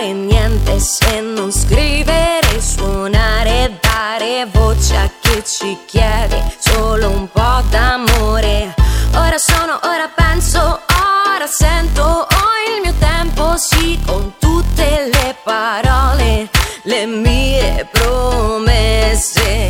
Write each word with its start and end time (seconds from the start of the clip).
fare 0.00 0.12
niente 0.14 0.80
se 0.80 1.20
non 1.20 1.52
scrivere, 1.52 2.58
suonare, 2.58 3.78
dare 3.80 4.46
voce 4.50 4.96
a 4.96 5.10
chi 5.20 5.42
ci 5.44 5.76
chiede 5.84 6.42
solo 6.58 7.10
un 7.10 7.28
po' 7.30 7.62
d'amore. 7.68 8.74
Ora 9.14 9.36
sono, 9.36 9.78
ora 9.82 10.08
penso, 10.14 10.58
ora 10.58 11.46
sento, 11.46 12.02
ho 12.02 12.26
il 12.74 12.80
mio 12.82 12.94
tempo, 12.98 13.56
sì, 13.58 14.00
con 14.06 14.32
tutte 14.38 15.10
le 15.12 15.36
parole, 15.44 16.48
le 16.84 17.06
mie 17.06 17.86
promesse. 17.90 19.68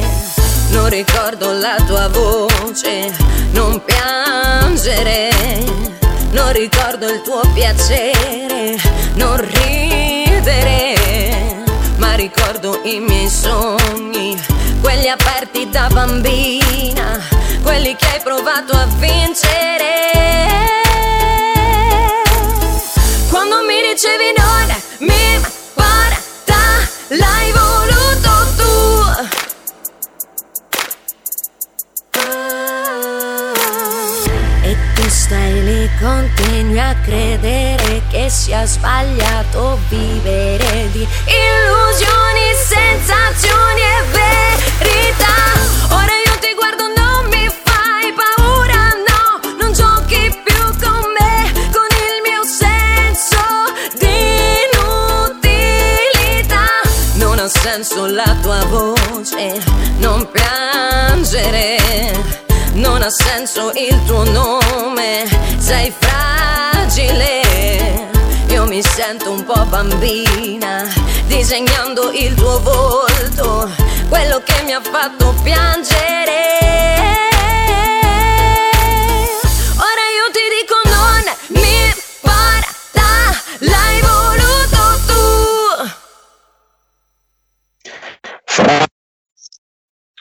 Non 0.70 0.88
ricordo 0.90 1.50
la 1.52 1.76
tua 1.86 2.08
voce, 2.08 3.12
non 3.50 3.82
piangere, 3.84 5.30
non 6.30 6.52
ricordo 6.52 7.08
il 7.08 7.20
tuo 7.22 7.40
piacere 7.52 8.19
solo 12.70 12.80
i 12.84 13.00
miei 13.00 13.28
sogni, 13.28 14.40
quelli 14.80 15.08
aperti 15.08 15.68
da 15.70 15.88
bambina, 15.92 17.20
quelli 17.62 17.96
che 17.96 18.06
hai 18.06 18.20
provato 18.22 18.72
a 18.72 18.86
vincere. 18.98 20.08
Quando 23.28 23.64
mi 23.66 23.80
dicevi 23.82 24.32
non 24.36 25.08
mi 25.08 25.40
Continui 36.00 36.80
a 36.80 36.96
credere 37.04 38.00
che 38.08 38.30
sia 38.30 38.64
sbagliato 38.64 39.78
vivere 39.90 40.88
di 40.92 41.06
illusioni, 41.26 42.54
sensazioni 42.56 43.80
e 43.82 44.02
verità. 44.10 45.34
Ora 45.90 46.14
io 46.24 46.38
ti 46.40 46.54
guardo, 46.54 46.84
non 46.96 47.28
mi 47.28 47.46
fai 47.48 48.14
paura, 48.14 48.94
no, 49.08 49.40
non 49.60 49.74
giochi 49.74 50.34
più 50.42 50.62
con 50.80 51.04
me, 51.18 51.52
con 51.70 51.88
il 51.92 52.22
mio 52.24 52.44
senso 52.44 53.44
di 53.98 54.16
inutilità. 55.28 56.80
Non 57.16 57.38
ha 57.38 57.48
senso 57.48 58.06
la 58.06 58.34
tua 58.40 58.64
voce, 58.64 59.62
non 59.98 60.26
piangere 60.30 61.78
non 62.74 63.02
ha 63.02 63.10
senso 63.10 63.72
il 63.74 64.02
tuo 64.04 64.24
nome, 64.24 65.26
sei 65.58 65.92
fragile. 65.98 67.40
Io 68.48 68.66
mi 68.66 68.82
sento 68.82 69.30
un 69.32 69.44
po' 69.44 69.64
bambina, 69.66 70.86
disegnando 71.26 72.10
il 72.10 72.34
tuo 72.34 72.60
volto, 72.60 73.70
quello 74.08 74.42
che 74.44 74.62
mi 74.64 74.72
ha 74.72 74.80
fatto 74.80 75.34
piangere. 75.42 76.58
Ora 79.76 80.04
io 80.16 80.30
ti 80.32 80.40
dico 80.58 80.74
non 80.84 81.22
mi 81.60 81.94
parla, 82.20 83.40
l'hai 83.60 84.00
voluto 84.00 85.00
tu. 85.06 85.22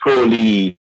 Francoli 0.04 0.79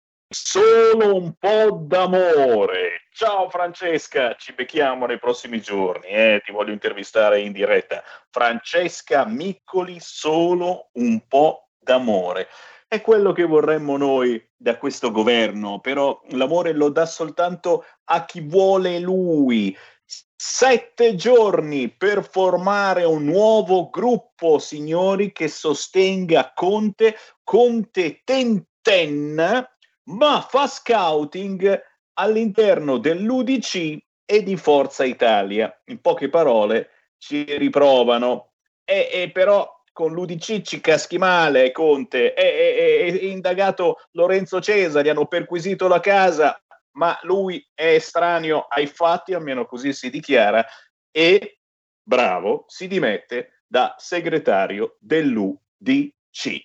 Francesca, 3.48 4.36
ci 4.36 4.52
becchiamo 4.52 5.06
nei 5.06 5.18
prossimi 5.18 5.58
giorni, 5.62 6.08
eh? 6.08 6.42
ti 6.44 6.52
voglio 6.52 6.72
intervistare 6.72 7.40
in 7.40 7.52
diretta. 7.52 8.02
Francesca 8.28 9.24
Miccoli, 9.24 9.96
solo 10.00 10.90
un 10.92 11.26
po' 11.26 11.70
d'amore. 11.78 12.48
È 12.86 13.00
quello 13.00 13.32
che 13.32 13.44
vorremmo 13.44 13.96
noi 13.96 14.46
da 14.54 14.76
questo 14.76 15.10
governo, 15.10 15.80
però 15.80 16.20
l'amore 16.32 16.74
lo 16.74 16.90
dà 16.90 17.06
soltanto 17.06 17.86
a 18.04 18.26
chi 18.26 18.42
vuole 18.42 18.98
lui. 18.98 19.74
Sette 20.04 21.14
giorni 21.14 21.88
per 21.88 22.22
formare 22.22 23.04
un 23.04 23.24
nuovo 23.24 23.88
gruppo, 23.88 24.58
signori, 24.58 25.32
che 25.32 25.48
sostenga 25.48 26.52
Conte, 26.54 27.16
Conte 27.42 28.20
Tenten, 28.24 29.66
ma 30.08 30.40
fa 30.40 30.66
scouting 30.66 31.82
all'interno 32.14 32.98
dell'UDC 32.98 33.98
e 34.24 34.42
di 34.42 34.56
Forza 34.56 35.04
Italia. 35.04 35.74
In 35.86 36.00
poche 36.00 36.28
parole, 36.28 36.90
ci 37.18 37.44
riprovano. 37.56 38.52
E, 38.84 39.08
e 39.12 39.30
però 39.30 39.82
con 39.92 40.12
l'UDC 40.12 40.62
ci 40.62 40.80
caschi 40.80 41.18
male, 41.18 41.72
Conte. 41.72 42.32
È, 42.32 42.42
è, 42.42 42.74
è, 42.74 43.22
indagato 43.24 43.96
Lorenzo 44.12 44.60
Cesari, 44.60 45.08
hanno 45.08 45.26
perquisito 45.26 45.88
la 45.88 46.00
casa, 46.00 46.60
ma 46.92 47.18
lui 47.22 47.64
è 47.74 47.94
estraneo 47.94 48.66
ai 48.68 48.86
fatti, 48.86 49.34
almeno 49.34 49.66
così 49.66 49.92
si 49.92 50.10
dichiara, 50.10 50.64
e, 51.10 51.60
bravo, 52.02 52.64
si 52.68 52.86
dimette 52.86 53.62
da 53.66 53.94
segretario 53.98 54.96
dell'UDC. 55.00 56.62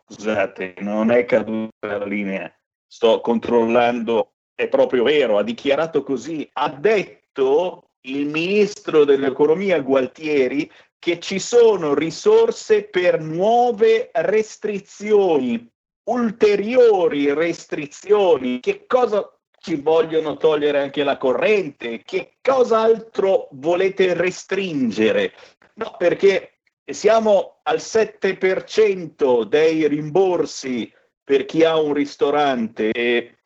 Scusate 0.07 0.75
non 0.79 1.09
è 1.11 1.25
caduta 1.25 1.97
la 1.97 2.05
linea 2.05 2.53
sto 2.95 3.19
controllando, 3.19 4.35
è 4.55 4.69
proprio 4.69 5.03
vero, 5.03 5.37
ha 5.37 5.43
dichiarato 5.43 6.01
così, 6.01 6.49
ha 6.53 6.69
detto 6.69 7.89
il 8.01 8.27
ministro 8.27 9.03
dell'economia 9.03 9.81
Gualtieri 9.81 10.71
che 10.99 11.19
ci 11.19 11.39
sono 11.39 11.93
risorse 11.93 12.83
per 12.83 13.19
nuove 13.19 14.09
restrizioni, 14.13 15.69
ulteriori 16.05 17.33
restrizioni. 17.33 18.59
Che 18.59 18.85
cosa 18.87 19.29
ci 19.59 19.75
vogliono 19.75 20.37
togliere 20.37 20.79
anche 20.79 21.03
la 21.03 21.17
corrente? 21.17 22.01
Che 22.03 22.37
cosa 22.41 22.81
altro 22.81 23.47
volete 23.51 24.13
restringere? 24.13 25.33
No, 25.75 25.95
perché 25.97 26.59
siamo 26.85 27.59
al 27.63 27.77
7% 27.77 29.43
dei 29.43 29.87
rimborsi 29.87 30.91
per 31.23 31.45
chi 31.45 31.63
ha 31.63 31.79
un 31.79 31.93
ristorante 31.93 32.91
e 32.91 33.37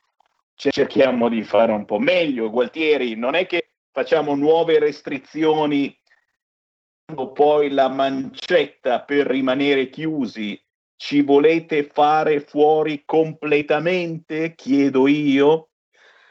cerchiamo 0.53 1.29
di 1.29 1.43
fare 1.43 1.71
un 1.71 1.85
po' 1.85 1.99
meglio. 1.99 2.49
Gualtieri, 2.49 3.15
non 3.15 3.35
è 3.35 3.45
che 3.45 3.69
facciamo 3.91 4.35
nuove 4.35 4.77
restrizioni 4.79 5.97
poi 7.33 7.69
la 7.69 7.89
mancetta 7.89 9.01
per 9.01 9.27
rimanere 9.27 9.89
chiusi 9.89 10.61
ci 10.95 11.21
volete 11.21 11.89
fare 11.91 12.41
fuori 12.41 13.03
completamente? 13.05 14.53
Chiedo 14.55 15.07
io. 15.07 15.69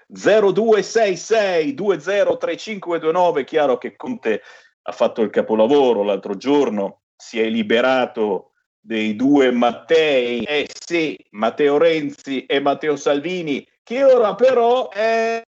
0266 0.07 1.75
203529, 1.75 3.45
chiaro 3.45 3.79
che 3.79 3.97
Conte 3.97 4.43
ha 4.83 4.93
fatto 4.93 5.21
il 5.23 5.31
capolavoro 5.31 6.03
l'altro 6.03 6.37
giorno, 6.37 7.03
si 7.15 7.41
è 7.41 7.49
liberato 7.49 8.53
dei 8.81 9.17
due 9.17 9.51
Mattei, 9.51 10.45
eh 10.45 10.67
sì, 10.73 11.19
Matteo 11.31 11.77
Renzi 11.77 12.47
e 12.47 12.61
Matteo 12.61 12.97
Salvini, 12.97 13.67
che 13.83 14.05
ora 14.05 14.35
però 14.35 14.89
è 14.89 15.43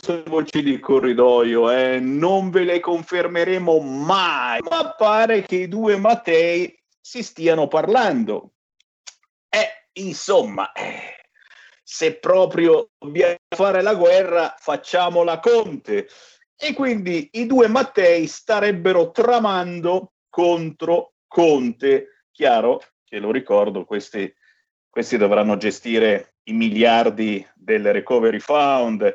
sono 0.00 0.22
voci 0.26 0.62
di 0.62 0.78
corridoio, 0.78 1.70
eh, 1.70 2.00
non 2.00 2.50
ve 2.50 2.64
le 2.64 2.80
confermeremo 2.80 3.78
mai, 3.80 4.60
ma 4.68 4.94
pare 4.96 5.42
che 5.42 5.56
i 5.56 5.68
due 5.68 5.96
Mattei 5.96 6.76
si 7.00 7.22
stiano 7.22 7.68
parlando. 7.68 8.52
Eh, 9.48 10.00
insomma, 10.00 10.72
eh, 10.72 11.18
se 11.82 12.16
proprio 12.16 12.90
dobbiamo 12.98 13.36
fare 13.54 13.82
la 13.82 13.94
guerra, 13.94 14.54
facciamo 14.58 15.22
la 15.22 15.38
Conte. 15.38 16.08
E 16.56 16.72
quindi 16.74 17.28
i 17.32 17.46
due 17.46 17.68
Mattei 17.68 18.26
starebbero 18.26 19.10
tramando 19.12 20.14
contro 20.28 21.14
Conte. 21.26 22.24
Chiaro 22.32 22.82
che 23.04 23.18
lo 23.18 23.30
ricordo, 23.30 23.84
questi, 23.84 24.32
questi 24.90 25.16
dovranno 25.16 25.56
gestire 25.56 26.34
i 26.44 26.52
miliardi 26.52 27.46
del 27.54 27.92
recovery 27.92 28.38
fund, 28.38 29.14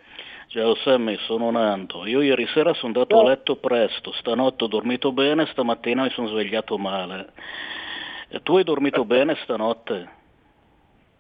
Ciao 0.47 0.77
Sammy, 0.77 1.19
sono 1.27 1.51
Nando. 1.51 2.07
Io 2.07 2.23
ieri 2.23 2.47
sera 2.55 2.73
sono 2.75 2.93
andato 2.95 3.19
a 3.19 3.25
letto 3.25 3.57
presto, 3.57 4.13
stanotte 4.13 4.63
ho 4.65 4.69
dormito 4.69 5.11
bene, 5.11 5.49
stamattina 5.51 6.05
mi 6.05 6.11
sono 6.11 6.29
svegliato 6.29 6.79
male. 6.79 7.33
E 8.29 8.41
tu 8.43 8.57
hai 8.57 8.63
dormito 8.63 9.03
bene 9.05 9.37
stanotte? 9.43 10.09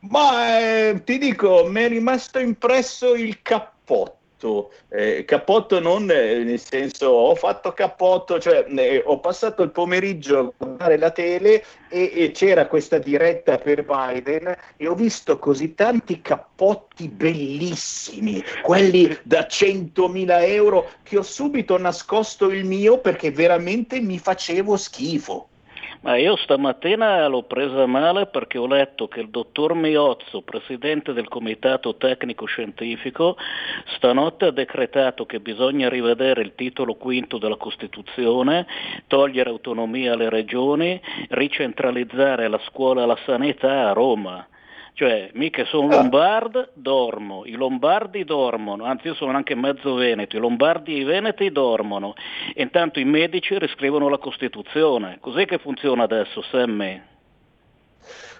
Ma 0.08 0.58
eh, 0.58 1.02
ti 1.04 1.18
dico, 1.18 1.66
mi 1.68 1.82
è 1.82 1.88
rimasto 1.88 2.38
impresso 2.38 3.14
il 3.14 3.42
cappotto 3.42 4.16
eh, 4.88 5.24
cappotto 5.24 5.80
non 5.80 6.10
eh, 6.10 6.44
nel 6.44 6.60
senso 6.60 7.06
ho 7.06 7.34
fatto 7.34 7.72
cappotto, 7.72 8.38
cioè 8.38 8.66
eh, 8.68 9.02
ho 9.04 9.18
passato 9.18 9.62
il 9.62 9.70
pomeriggio 9.70 10.38
a 10.38 10.52
guardare 10.56 10.98
la 10.98 11.10
tele 11.10 11.64
e, 11.88 12.12
e, 12.14 12.30
c'era 12.32 12.66
questa 12.66 12.98
diretta 12.98 13.56
per 13.58 13.84
Biden 13.84 14.54
e 14.76 14.86
ho 14.86 14.94
visto 14.94 15.38
così 15.38 15.74
tanti 15.74 16.20
cappotti 16.20 17.08
bellissimi, 17.08 18.42
quelli 18.62 19.16
da 19.22 19.46
100.000 19.48 20.26
euro, 20.48 20.90
che 21.02 21.18
ho 21.18 21.22
subito 21.22 21.78
nascosto 21.78 22.50
il 22.50 22.64
mio 22.64 22.98
perché 22.98 23.30
veramente 23.30 24.00
mi 24.00 24.18
facevo 24.18 24.76
schifo. 24.76 25.48
Ma 26.06 26.18
io 26.18 26.36
stamattina 26.36 27.26
l'ho 27.26 27.42
presa 27.42 27.84
male 27.86 28.26
perché 28.26 28.58
ho 28.58 28.68
letto 28.68 29.08
che 29.08 29.18
il 29.18 29.28
dottor 29.28 29.74
Miozzo, 29.74 30.42
presidente 30.42 31.12
del 31.12 31.26
comitato 31.26 31.96
tecnico 31.96 32.44
scientifico, 32.46 33.36
stanotte 33.96 34.44
ha 34.44 34.50
decretato 34.52 35.26
che 35.26 35.40
bisogna 35.40 35.88
rivedere 35.88 36.42
il 36.42 36.54
titolo 36.54 36.94
quinto 36.94 37.38
della 37.38 37.56
Costituzione, 37.56 38.68
togliere 39.08 39.50
autonomia 39.50 40.12
alle 40.12 40.28
regioni, 40.28 41.00
ricentralizzare 41.30 42.46
la 42.46 42.60
scuola 42.68 43.02
e 43.02 43.06
la 43.06 43.18
sanità 43.26 43.88
a 43.88 43.92
Roma. 43.92 44.46
Cioè, 44.98 45.28
mica 45.34 45.66
sono 45.66 45.88
ah. 45.88 45.96
lombardo, 45.96 46.70
dormo, 46.72 47.44
i 47.44 47.52
lombardi 47.52 48.24
dormono, 48.24 48.86
anzi 48.86 49.08
io 49.08 49.14
sono 49.14 49.36
anche 49.36 49.54
mezzo 49.54 49.92
veneto, 49.92 50.36
i 50.36 50.40
lombardi 50.40 50.94
e 50.94 51.00
i 51.00 51.04
veneti 51.04 51.52
dormono, 51.52 52.14
e 52.54 52.62
intanto 52.62 52.98
i 52.98 53.04
medici 53.04 53.58
riscrivono 53.58 54.08
la 54.08 54.16
Costituzione. 54.16 55.18
Cos'è 55.20 55.44
che 55.44 55.58
funziona 55.58 56.04
adesso, 56.04 56.40
Sammy? 56.50 56.98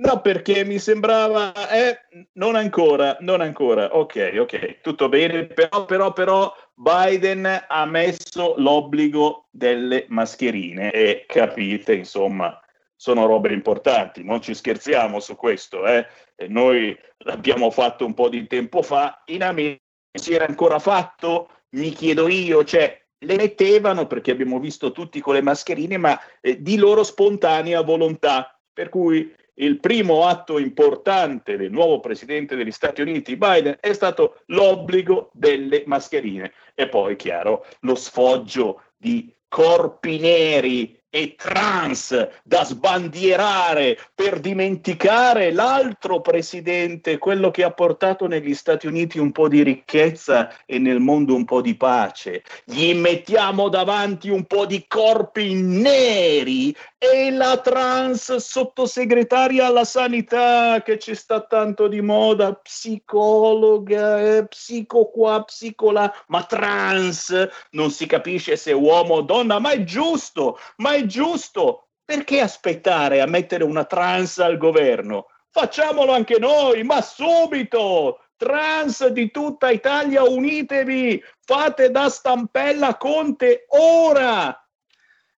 No, 0.00 0.20
perché 0.20 0.64
mi 0.64 0.78
sembrava, 0.78 1.52
eh, 1.70 1.98
non 2.34 2.54
ancora, 2.54 3.16
non 3.20 3.40
ancora. 3.40 3.96
Ok, 3.96 4.32
ok, 4.38 4.80
tutto 4.80 5.08
bene, 5.08 5.46
però, 5.46 5.86
però, 5.86 6.12
però 6.12 6.54
Biden 6.74 7.64
ha 7.66 7.84
messo 7.84 8.54
l'obbligo 8.58 9.48
delle 9.50 10.04
mascherine 10.08 10.92
e 10.92 11.24
capite, 11.26 11.94
insomma, 11.94 12.60
sono 13.00 13.26
robe 13.26 13.52
importanti, 13.52 14.24
non 14.24 14.42
ci 14.42 14.54
scherziamo 14.54 15.20
su 15.20 15.36
questo, 15.36 15.86
eh. 15.86 16.04
Noi 16.48 16.98
l'abbiamo 17.18 17.70
fatto 17.70 18.04
un 18.04 18.12
po' 18.12 18.28
di 18.28 18.44
tempo 18.48 18.82
fa, 18.82 19.22
in 19.26 19.44
America 19.44 19.80
si 20.12 20.34
era 20.34 20.46
ancora 20.46 20.80
fatto, 20.80 21.48
mi 21.76 21.90
chiedo 21.90 22.26
io, 22.26 22.64
cioè 22.64 23.00
le 23.20 23.36
mettevano 23.36 24.08
perché 24.08 24.32
abbiamo 24.32 24.58
visto 24.58 24.90
tutti 24.90 25.20
con 25.20 25.34
le 25.34 25.42
mascherine, 25.42 25.96
ma 25.96 26.20
eh, 26.40 26.60
di 26.60 26.76
loro 26.76 27.04
spontanea 27.04 27.82
volontà, 27.82 28.58
per 28.72 28.88
cui 28.88 29.32
il 29.60 29.78
primo 29.78 30.26
atto 30.26 30.58
importante 30.58 31.56
del 31.56 31.70
nuovo 31.70 32.00
presidente 32.00 32.56
degli 32.56 32.72
Stati 32.72 33.00
Uniti, 33.00 33.36
Biden, 33.36 33.76
è 33.80 33.92
stato 33.92 34.42
l'obbligo 34.46 35.30
delle 35.32 35.84
mascherine. 35.86 36.52
E 36.74 36.88
poi, 36.88 37.14
chiaro, 37.14 37.64
lo 37.80 37.94
sfoggio 37.94 38.82
di 38.96 39.32
corpi 39.48 40.18
neri 40.18 40.97
e 41.10 41.34
trans 41.36 42.28
da 42.42 42.64
sbandierare 42.64 43.98
per 44.14 44.40
dimenticare 44.40 45.52
l'altro 45.52 46.20
presidente, 46.20 47.18
quello 47.18 47.50
che 47.50 47.64
ha 47.64 47.70
portato 47.70 48.26
negli 48.26 48.54
Stati 48.54 48.86
Uniti 48.86 49.18
un 49.18 49.32
po' 49.32 49.48
di 49.48 49.62
ricchezza 49.62 50.52
e 50.66 50.78
nel 50.78 51.00
mondo 51.00 51.34
un 51.34 51.44
po' 51.44 51.62
di 51.62 51.76
pace. 51.76 52.42
Gli 52.64 52.94
mettiamo 52.94 53.68
davanti 53.68 54.28
un 54.28 54.44
po' 54.44 54.66
di 54.66 54.84
corpi 54.86 55.54
neri 55.54 56.74
e 57.00 57.30
la 57.30 57.56
trans 57.58 58.34
sottosegretaria 58.34 59.66
alla 59.66 59.84
sanità 59.84 60.82
che 60.82 60.98
ci 60.98 61.14
sta 61.14 61.42
tanto 61.42 61.86
di 61.86 62.00
moda, 62.00 62.54
psicologa, 62.54 64.20
eh, 64.20 64.48
psico 64.48 65.08
qua, 65.08 65.44
psico 65.44 65.92
là, 65.92 66.12
ma 66.26 66.42
trans 66.42 67.48
non 67.70 67.92
si 67.92 68.06
capisce 68.06 68.56
se 68.56 68.72
uomo 68.72 69.14
o 69.14 69.22
donna, 69.22 69.60
ma 69.60 69.70
è 69.70 69.84
giusto, 69.84 70.58
ma 70.78 70.94
è 70.94 71.06
giusto. 71.06 71.84
Perché 72.04 72.40
aspettare 72.40 73.20
a 73.20 73.26
mettere 73.26 73.62
una 73.62 73.84
trans 73.84 74.38
al 74.38 74.56
governo? 74.56 75.26
Facciamolo 75.50 76.12
anche 76.12 76.38
noi, 76.38 76.82
ma 76.82 77.00
subito! 77.00 78.20
Trans 78.36 79.06
di 79.08 79.30
tutta 79.30 79.70
Italia, 79.70 80.22
unitevi! 80.24 81.22
Fate 81.44 81.90
da 81.90 82.08
stampella 82.08 82.96
Conte 82.96 83.66
ora! 83.68 84.67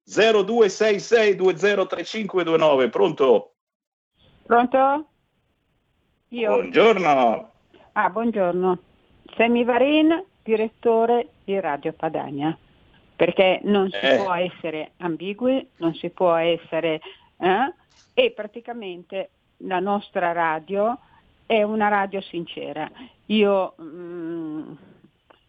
0266203529, 0.09 2.91
pronto? 2.91 3.53
Pronto? 4.45 5.07
Io? 6.29 6.53
Buongiorno. 6.53 7.51
Ah, 7.93 8.11
buongiorno. 8.11 8.79
Semi 9.37 9.65
Varin, 9.65 10.25
direttore 10.43 11.29
di 11.45 11.61
Radio 11.61 11.93
Padania 11.93 12.59
perché 13.19 13.59
non 13.65 13.91
si 13.91 13.97
eh. 13.97 14.23
può 14.23 14.33
essere 14.33 14.93
ambigui, 14.99 15.69
non 15.79 15.93
si 15.95 16.09
può 16.11 16.35
essere... 16.35 17.01
Eh? 17.41 17.73
e 18.15 18.33
praticamente 18.33 19.31
la 19.59 19.79
nostra 19.79 20.33
radio 20.33 20.99
è 21.47 21.63
una 21.63 21.87
radio 21.87 22.21
sincera. 22.21 22.91
Io, 23.27 23.75
mm, 23.81 24.73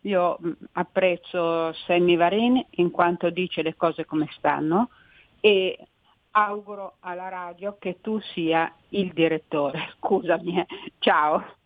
io 0.01 0.37
mm, 0.41 0.51
apprezzo 0.73 1.73
Sammy 1.73 2.15
Varin 2.15 2.65
in 2.71 2.91
quanto 2.91 3.29
dice 3.29 3.61
le 3.61 3.75
cose 3.75 4.05
come 4.05 4.27
stanno 4.37 4.89
e 5.39 5.77
auguro 6.31 6.95
alla 6.99 7.29
radio 7.29 7.77
che 7.79 7.97
tu 8.01 8.19
sia 8.33 8.73
il 8.89 9.11
direttore. 9.13 9.93
Scusami, 9.97 10.59
eh. 10.59 10.65
ciao. 10.99 11.57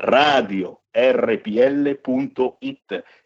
radio 0.00 0.82
rpl.it 0.90 2.02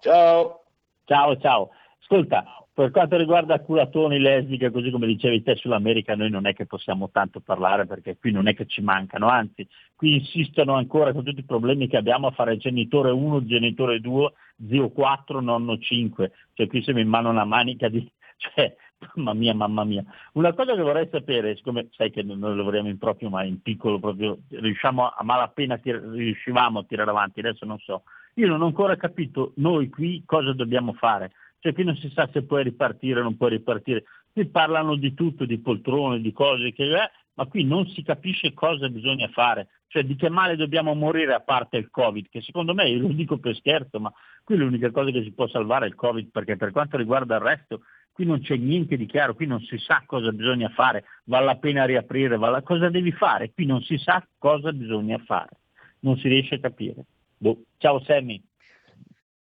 Ciao. 0.00 0.62
Ciao, 1.04 1.38
ciao. 1.38 1.68
Ascolta, 2.00 2.65
per 2.76 2.90
quanto 2.90 3.16
riguarda 3.16 3.58
curatoni, 3.60 4.18
lesbiche, 4.18 4.70
così 4.70 4.90
come 4.90 5.06
dicevi 5.06 5.42
te 5.42 5.56
sull'America, 5.56 6.14
noi 6.14 6.28
non 6.28 6.46
è 6.46 6.52
che 6.52 6.66
possiamo 6.66 7.08
tanto 7.08 7.40
parlare 7.40 7.86
perché 7.86 8.18
qui 8.18 8.32
non 8.32 8.48
è 8.48 8.54
che 8.54 8.66
ci 8.66 8.82
mancano, 8.82 9.28
anzi, 9.28 9.66
qui 9.94 10.16
insistono 10.16 10.74
ancora 10.74 11.14
con 11.14 11.24
tutti 11.24 11.40
i 11.40 11.44
problemi 11.46 11.88
che 11.88 11.96
abbiamo 11.96 12.26
a 12.26 12.32
fare 12.32 12.58
genitore 12.58 13.12
1, 13.12 13.46
genitore 13.46 13.98
2, 13.98 14.32
zio 14.68 14.90
4, 14.90 15.40
nonno 15.40 15.78
5, 15.78 16.32
cioè 16.52 16.66
qui 16.66 16.82
siamo 16.82 17.00
in 17.00 17.08
mano 17.08 17.30
una 17.30 17.46
manica 17.46 17.88
di... 17.88 18.06
Cioè, 18.36 18.76
mamma 19.14 19.32
mia, 19.32 19.54
mamma 19.54 19.84
mia. 19.84 20.04
Una 20.34 20.52
cosa 20.52 20.74
che 20.74 20.82
vorrei 20.82 21.08
sapere, 21.10 21.56
siccome 21.56 21.88
sai 21.92 22.10
che 22.10 22.22
noi 22.22 22.54
lavoriamo 22.54 22.88
in 22.88 22.98
proprio, 22.98 23.30
ma 23.30 23.42
in 23.44 23.62
piccolo 23.62 23.98
proprio, 23.98 24.40
riusciamo 24.50 25.08
a 25.08 25.24
malapena, 25.24 25.78
tir- 25.78 26.04
riuscivamo 26.12 26.80
a 26.80 26.84
tirare 26.84 27.08
avanti, 27.08 27.40
adesso 27.40 27.64
non 27.64 27.78
so. 27.78 28.02
Io 28.34 28.46
non 28.46 28.60
ho 28.60 28.66
ancora 28.66 28.96
capito 28.96 29.54
noi 29.56 29.88
qui 29.88 30.22
cosa 30.26 30.52
dobbiamo 30.52 30.92
fare 30.92 31.32
cioè 31.66 31.74
qui 31.74 31.82
non 31.82 31.96
si 31.96 32.08
sa 32.14 32.28
se 32.32 32.44
puoi 32.44 32.62
ripartire 32.62 33.18
o 33.18 33.24
non 33.24 33.36
puoi 33.36 33.50
ripartire. 33.50 34.04
Qui 34.32 34.46
parlano 34.46 34.94
di 34.94 35.14
tutto, 35.14 35.44
di 35.44 35.58
poltrone, 35.58 36.20
di 36.20 36.30
cose, 36.30 36.72
che, 36.72 36.84
eh, 36.84 37.10
ma 37.34 37.46
qui 37.46 37.64
non 37.64 37.88
si 37.88 38.04
capisce 38.04 38.54
cosa 38.54 38.88
bisogna 38.88 39.26
fare, 39.28 39.66
cioè 39.88 40.04
di 40.04 40.14
che 40.14 40.28
male 40.28 40.54
dobbiamo 40.54 40.94
morire 40.94 41.34
a 41.34 41.40
parte 41.40 41.76
il 41.76 41.90
Covid, 41.90 42.28
che 42.28 42.40
secondo 42.40 42.72
me, 42.72 42.88
io 42.88 43.00
lo 43.00 43.08
dico 43.08 43.38
per 43.38 43.56
scherzo, 43.56 43.98
ma 43.98 44.12
qui 44.44 44.56
l'unica 44.56 44.92
cosa 44.92 45.10
che 45.10 45.24
si 45.24 45.32
può 45.32 45.48
salvare 45.48 45.86
è 45.86 45.88
il 45.88 45.96
Covid, 45.96 46.30
perché 46.30 46.56
per 46.56 46.70
quanto 46.70 46.96
riguarda 46.96 47.34
il 47.34 47.42
resto, 47.42 47.80
qui 48.12 48.24
non 48.24 48.40
c'è 48.40 48.56
niente 48.56 48.96
di 48.96 49.06
chiaro, 49.06 49.34
qui 49.34 49.46
non 49.46 49.60
si 49.62 49.76
sa 49.78 50.04
cosa 50.06 50.30
bisogna 50.30 50.68
fare, 50.68 51.04
vale 51.24 51.46
la 51.46 51.56
pena 51.56 51.84
riaprire, 51.84 52.36
vale... 52.36 52.62
cosa 52.62 52.88
devi 52.90 53.10
fare, 53.10 53.52
qui 53.52 53.66
non 53.66 53.82
si 53.82 53.98
sa 53.98 54.24
cosa 54.38 54.72
bisogna 54.72 55.18
fare, 55.18 55.58
non 56.00 56.16
si 56.18 56.28
riesce 56.28 56.54
a 56.54 56.60
capire. 56.60 57.04
Boh. 57.38 57.64
Ciao 57.78 58.00
Sammy. 58.04 58.40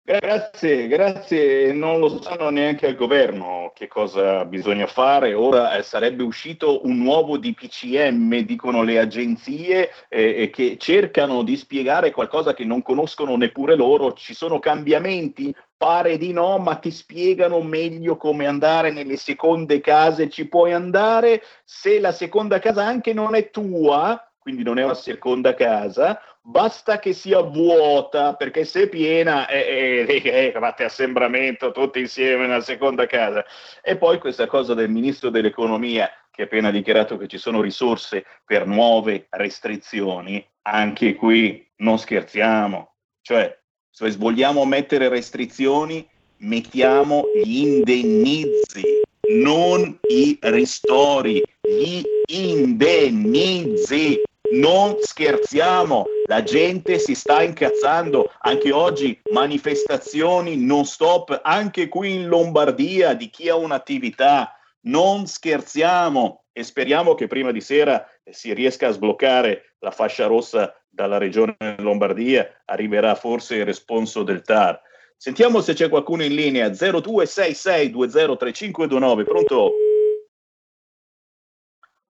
Grazie, 0.08 0.88
grazie. 0.88 1.74
Non 1.74 2.00
lo 2.00 2.22
sanno 2.22 2.52
neanche 2.52 2.86
al 2.86 2.94
governo 2.96 3.72
che 3.74 3.88
cosa 3.88 4.46
bisogna 4.46 4.86
fare. 4.86 5.34
Ora 5.34 5.76
eh, 5.76 5.82
sarebbe 5.82 6.22
uscito 6.22 6.86
un 6.86 7.00
nuovo 7.00 7.40
DPCM, 7.40 8.38
dicono 8.42 8.84
le 8.84 9.00
agenzie, 9.00 9.90
eh, 10.08 10.52
che 10.54 10.78
cercano 10.78 11.42
di 11.42 11.58
spiegare 11.58 12.12
qualcosa 12.12 12.54
che 12.54 12.64
non 12.64 12.84
conoscono 12.84 13.36
neppure 13.36 13.76
loro. 13.76 14.14
Ci 14.14 14.36
sono 14.36 14.60
cambiamenti? 14.60 15.52
Pare 15.76 16.18
di 16.20 16.32
no, 16.34 16.60
ma 16.60 16.76
ti 16.76 16.92
spiegano 16.92 17.64
meglio 17.64 18.16
come 18.16 18.46
andare 18.46 18.92
nelle 18.92 19.18
seconde 19.18 19.82
case. 19.82 20.30
Ci 20.30 20.48
puoi 20.48 20.72
andare 20.72 21.42
se 21.64 22.00
la 22.00 22.12
seconda 22.12 22.60
casa 22.60 22.86
anche 22.86 23.12
non 23.12 23.34
è 23.34 23.50
tua, 23.50 24.24
quindi 24.38 24.62
non 24.62 24.78
è 24.78 24.84
una 24.84 24.94
seconda 24.94 25.56
casa, 25.56 26.22
basta 26.48 27.00
che 27.00 27.14
sia 27.14 27.42
vuota, 27.42 28.36
perché 28.36 28.66
se 28.66 28.84
è 28.84 28.88
piena 28.88 29.48
eh, 29.48 30.06
eh, 30.08 30.22
eh, 30.24 30.52
fate 30.52 30.84
assembramento 30.84 31.72
tutti 31.72 32.00
insieme 32.00 32.46
nella 32.46 32.62
seconda 32.62 33.08
casa. 33.08 33.44
E 33.82 33.98
poi 33.98 34.20
questa 34.20 34.46
cosa 34.46 34.74
del 34.74 34.90
ministro 34.90 35.30
dell'economia 35.30 36.10
che 36.30 36.44
ha 36.44 36.46
appena 36.46 36.70
dichiarato 36.70 37.18
che 37.18 37.28
ci 37.28 37.38
sono 37.38 37.62
risorse 37.62 38.26
per 38.46 38.68
nuove 38.68 39.28
restrizioni, 39.32 40.46
anche 40.64 41.16
qui 41.16 41.68
non 41.78 41.98
scherziamo, 41.98 42.94
cioè 43.22 43.58
se 43.90 44.12
vogliamo 44.18 44.66
mettere 44.66 45.08
restrizioni 45.08 46.08
mettiamo 46.38 47.26
gli 47.44 47.60
indennizi, 47.60 49.02
non 49.42 49.98
i 50.10 50.38
ristori, 50.42 51.42
gli 51.62 52.02
indennizi. 52.28 54.22
Non 54.56 54.98
scherziamo, 55.02 56.06
la 56.28 56.42
gente 56.42 56.98
si 56.98 57.14
sta 57.14 57.44
incazzando, 57.44 58.32
anche 58.40 58.72
oggi 58.72 59.20
manifestazioni 59.34 60.56
non 60.56 60.86
stop, 60.86 61.42
anche 61.44 61.90
qui 61.90 62.14
in 62.14 62.28
Lombardia 62.28 63.16
di 63.16 63.30
chi 63.30 63.50
ha 63.50 63.56
un'attività, 63.56 64.58
non 64.84 65.28
scherziamo 65.28 66.46
e 66.54 66.64
speriamo 66.64 67.16
che 67.16 67.28
prima 67.28 67.52
di 67.52 67.60
sera 67.60 68.10
si 68.24 68.54
riesca 68.54 68.88
a 68.88 68.92
sbloccare 68.92 69.74
la 69.80 69.92
fascia 69.92 70.26
rossa 70.26 70.74
dalla 70.88 71.18
regione 71.18 71.58
Lombardia, 71.80 72.62
arriverà 72.64 73.14
forse 73.16 73.58
il 73.58 73.66
responso 73.66 74.24
del 74.24 74.42
TAR. 74.42 74.82
Sentiamo 75.18 75.60
se 75.60 75.74
c'è 75.74 75.90
qualcuno 75.90 76.24
in 76.24 76.34
linea. 76.34 76.70
0266203529, 76.70 79.24
pronto? 79.26 79.74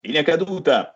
Linea 0.01 0.21
caduta. 0.21 0.95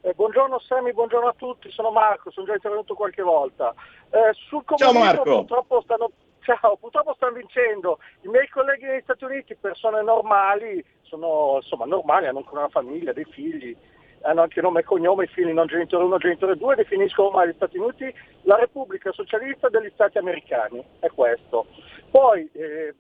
Eh, 0.03 0.15
buongiorno 0.15 0.59
Semi, 0.59 0.93
buongiorno 0.93 1.29
a 1.29 1.35
tutti, 1.37 1.71
sono 1.71 1.91
Marco, 1.91 2.31
sono 2.31 2.47
già 2.47 2.55
intervenuto 2.55 2.95
qualche 2.95 3.23
volta. 3.23 3.75
Eh, 4.11 4.33
Ciao 4.77 4.93
Marco! 4.93 5.23
Purtroppo 5.23 5.83
stanno 5.83 6.11
Ciao, 6.41 6.77
purtroppo 6.77 7.15
stanno 7.15 7.35
vincendo. 7.35 7.99
I 8.23 8.29
miei 8.29 8.49
colleghi 8.49 8.87
negli 8.87 9.03
Stati 9.03 9.25
Uniti, 9.25 9.55
persone 9.55 10.03
normali, 10.03 10.85
sono 11.03 11.59
insomma 11.61 11.85
normali, 11.85 12.27
hanno 12.27 12.39
ancora 12.39 12.63
una 12.63 12.71
famiglia, 12.71 13.13
dei 13.13 13.27
figli, 13.31 13.77
hanno 14.23 14.43
anche 14.43 14.61
nome 14.61 14.81
e 14.81 14.85
cognome, 14.85 15.25
i 15.25 15.29
figli 15.29 15.53
non 15.53 15.67
genitore 15.67 16.05
1, 16.05 16.19
genitore 16.19 16.57
2, 16.57 16.75
definiscono 16.77 17.29
ormai 17.29 17.49
gli 17.49 17.55
Stati 17.55 17.79
Uniti 17.79 18.13
la 18.43 18.57
Repubblica 18.57 19.13
Socialista 19.13 19.69
degli 19.69 19.91
Stati 19.95 20.19
Americani. 20.19 20.85
È 20.99 21.09
questo. 21.09 21.67
Poi 22.11 22.49
eh, 22.53 22.95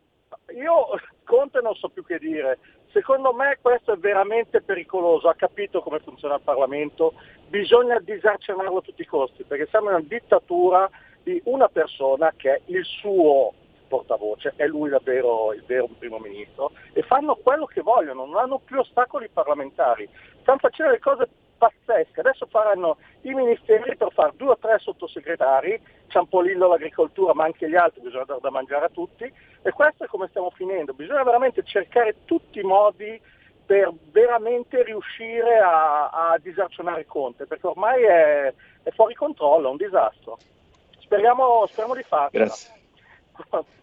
io 0.54 0.86
Conte 1.24 1.60
non 1.60 1.74
so 1.74 1.88
più 1.88 2.04
che 2.04 2.18
dire. 2.18 2.58
Secondo 2.92 3.32
me 3.32 3.58
questo 3.60 3.92
è 3.92 3.96
veramente 3.96 4.62
pericoloso, 4.62 5.28
ha 5.28 5.34
capito 5.34 5.80
come 5.80 6.00
funziona 6.00 6.34
il 6.34 6.40
Parlamento, 6.42 7.14
bisogna 7.48 8.00
disarcenarlo 8.00 8.78
a 8.78 8.82
tutti 8.82 9.02
i 9.02 9.06
costi, 9.06 9.44
perché 9.44 9.66
siamo 9.70 9.90
in 9.90 9.96
una 9.96 10.04
dittatura 10.06 10.90
di 11.22 11.40
una 11.44 11.68
persona 11.68 12.32
che 12.36 12.54
è 12.54 12.60
il 12.66 12.84
suo 12.84 13.54
portavoce, 13.86 14.54
è 14.56 14.66
lui 14.66 14.88
davvero 14.88 15.52
il 15.52 15.62
vero 15.66 15.88
primo 15.98 16.18
ministro, 16.18 16.72
e 16.92 17.02
fanno 17.02 17.34
quello 17.36 17.66
che 17.66 17.80
vogliono, 17.80 18.24
non 18.24 18.36
hanno 18.36 18.58
più 18.58 18.78
ostacoli 18.78 19.28
parlamentari, 19.32 20.08
stanno 20.40 20.58
facendo 20.58 20.92
le 20.92 20.98
cose 20.98 21.28
pazzesche, 21.58 22.20
adesso 22.20 22.46
faranno 22.46 22.96
i 23.22 23.34
ministeri 23.34 23.94
per 23.96 24.10
fare 24.12 24.32
due 24.36 24.50
o 24.50 24.58
tre 24.58 24.78
sottosegretari, 24.78 25.80
Ciampolillo 26.08 26.68
l'agricoltura 26.68 27.34
ma 27.34 27.44
anche 27.44 27.68
gli 27.68 27.76
altri, 27.76 28.00
bisogna 28.00 28.24
dare 28.24 28.40
da 28.40 28.50
mangiare 28.50 28.86
a 28.86 28.90
tutti, 28.90 29.30
e 29.62 29.70
questo 29.72 30.04
è 30.04 30.06
come 30.06 30.28
stiamo 30.28 30.50
finendo, 30.50 30.94
bisogna 30.94 31.22
veramente 31.22 31.62
cercare 31.62 32.24
tutti 32.24 32.60
i 32.60 32.64
modi 32.64 33.20
per 33.66 33.92
veramente 34.10 34.82
riuscire 34.82 35.58
a, 35.58 36.08
a 36.08 36.38
disarcionare 36.38 37.06
Conte, 37.06 37.46
perché 37.46 37.66
ormai 37.66 38.02
è, 38.02 38.52
è 38.82 38.90
fuori 38.90 39.14
controllo, 39.14 39.68
è 39.68 39.70
un 39.70 39.76
disastro. 39.76 40.38
Speriamo, 40.98 41.66
speriamo 41.66 41.94
di 41.94 42.02
farlo. 42.02 42.30
Grazie. 42.32 42.79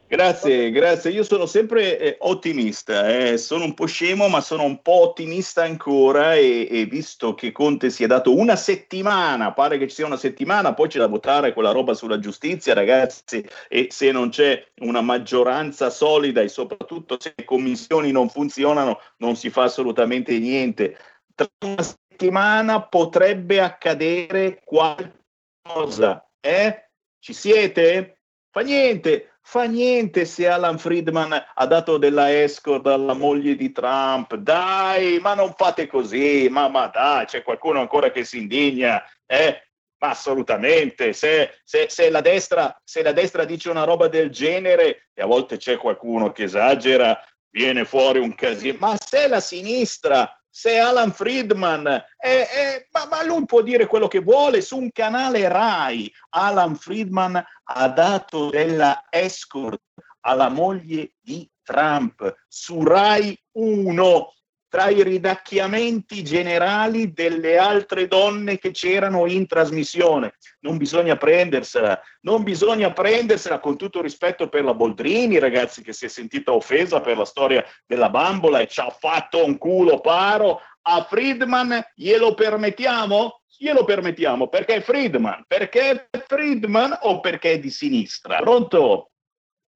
Grazie, 0.10 0.72
grazie. 0.72 1.12
Io 1.12 1.24
sono 1.24 1.46
sempre 1.46 2.00
eh, 2.00 2.16
ottimista, 2.22 3.10
eh. 3.10 3.38
sono 3.38 3.66
un 3.66 3.74
po' 3.74 3.88
scemo, 3.88 4.30
ma 4.30 4.40
sono 4.40 4.64
un 4.64 4.82
po' 4.82 5.02
ottimista 5.02 5.64
ancora 5.64 6.34
e, 6.36 6.66
e, 6.72 6.86
visto 6.86 7.36
che 7.36 7.52
Conte 7.52 7.90
si 7.90 8.06
è 8.06 8.08
dato 8.08 8.34
una 8.34 8.56
settimana, 8.56 9.52
pare 9.52 9.78
che 9.78 9.90
ci 9.90 9.96
sia 9.96 10.06
una 10.06 10.16
settimana, 10.16 10.74
poi 10.74 10.88
c'è 10.88 11.00
da 11.00 11.08
votare 11.08 11.52
quella 11.52 11.72
roba 11.72 11.94
sulla 11.94 12.20
giustizia, 12.20 12.74
ragazzi, 12.74 13.46
e 13.68 13.88
se 13.92 14.14
non 14.14 14.30
c'è 14.30 14.66
una 14.78 15.02
maggioranza 15.02 15.90
solida 15.90 16.40
e 16.40 16.48
soprattutto 16.48 17.18
se 17.20 17.34
le 17.36 17.44
commissioni 17.44 18.10
non 18.14 18.30
funzionano, 18.30 19.02
non 19.18 19.36
si 19.36 19.50
fa 19.50 19.64
assolutamente 19.64 20.40
niente. 20.40 20.98
Tra 21.36 21.50
una 21.66 21.84
settimana 21.84 22.82
potrebbe 22.82 23.60
accadere 23.60 24.62
qualcosa, 24.64 26.26
eh? 26.40 26.92
Ci 27.20 27.34
siete? 27.34 28.22
Fa 28.50 28.62
niente, 28.62 29.37
fa 29.50 29.64
niente 29.64 30.26
se 30.26 30.46
Alan 30.46 30.78
Friedman 30.78 31.32
ha 31.32 31.66
dato 31.66 31.98
della 31.98 32.42
escort 32.44 32.86
alla 32.86 33.14
moglie 33.14 33.56
di 33.56 33.72
Trump. 33.72 34.36
Dai, 34.36 35.20
ma 35.22 35.36
non 35.36 35.54
fate 35.56 35.88
così, 35.88 36.50
ma, 36.50 36.68
ma 36.68 36.88
dai, 36.88 37.26
c'è 37.28 37.44
qualcuno 37.44 37.80
ancora 37.80 38.12
che 38.12 38.26
si 38.26 38.40
indigna, 38.40 39.02
eh? 39.26 39.70
Ma 40.00 40.10
assolutamente, 40.10 41.14
se, 41.14 41.60
se, 41.64 41.88
se, 41.88 42.10
la 42.10 42.20
destra, 42.20 42.78
se 42.84 43.02
la 43.02 43.14
destra 43.14 43.46
dice 43.46 43.70
una 43.70 43.86
roba 43.86 44.10
del 44.10 44.32
genere, 44.32 45.08
e 45.14 45.22
a 45.22 45.26
volte 45.26 45.56
c'è 45.56 45.78
qualcuno 45.78 46.34
che 46.34 46.44
esagera, 46.44 47.18
viene 47.50 47.86
fuori 47.86 48.20
un 48.20 48.36
casino, 48.36 48.76
ma 48.82 48.98
se 49.00 49.30
la 49.30 49.40
sinistra 49.40 50.30
se 50.58 50.80
Alan 50.80 51.12
Friedman, 51.12 51.86
eh, 51.86 52.48
eh, 52.52 52.88
ma, 52.90 53.06
ma, 53.06 53.24
lui 53.24 53.46
può 53.46 53.62
dire 53.62 53.86
quello 53.86 54.08
che 54.08 54.22
vuole 54.22 54.62
su 54.62 54.80
un 54.80 54.92
canale 54.92 55.48
RAI. 55.48 56.12
Alan 56.30 56.76
Friedman 56.76 57.40
ha 57.64 57.90
dato 57.90 58.50
della 58.50 59.06
escort 59.08 59.80
alla 60.22 60.50
moglie 60.50 61.14
di 61.22 61.48
Trump 61.62 62.36
su 62.48 62.84
RAI 62.84 63.40
1 63.52 64.34
tra 64.70 64.90
i 64.90 65.02
ridacchiamenti 65.02 66.24
generali 66.24 67.14
delle 67.14 67.58
altre 67.58 68.08
donne 68.08 68.58
che 68.58 68.72
c'erano 68.72 69.26
in 69.28 69.48
trasmissione. 69.48 70.34
Non 70.62 70.78
bisogna 70.78 71.16
prendersela, 71.16 72.00
non 72.22 72.44
bisogna 72.44 72.92
prendersela 72.92 73.60
con 73.60 73.78
tutto 73.78 74.02
rispetto 74.02 74.50
per 74.50 74.64
la 74.64 74.74
Boldrini, 74.74 75.40
ragazzi, 75.40 75.82
che 75.82 75.94
si 75.94 76.06
è 76.06 76.10
sentita 76.10 76.54
offesa 76.54 77.00
per 77.00 77.18
la 77.18 77.26
storia 77.26 77.64
della 77.86 78.10
bambola 78.10 78.60
e 78.60 78.68
ci 78.68 78.82
ha 78.82 78.90
fatto 78.90 79.46
un 79.46 79.58
culo 79.58 80.00
paro. 80.02 80.62
A 80.90 81.04
Friedman 81.04 81.84
glielo 81.96 82.34
permettiamo? 82.34 83.42
Glielo 83.58 83.84
permettiamo 83.86 84.48
perché 84.48 84.76
è 84.76 84.82
Friedman. 84.82 85.44
Perché 85.48 86.08
è 86.10 86.24
Friedman 86.28 86.98
o 87.02 87.20
perché 87.20 87.54
è 87.54 87.60
di 87.60 87.70
sinistra? 87.70 88.38
Pronto? 88.38 89.12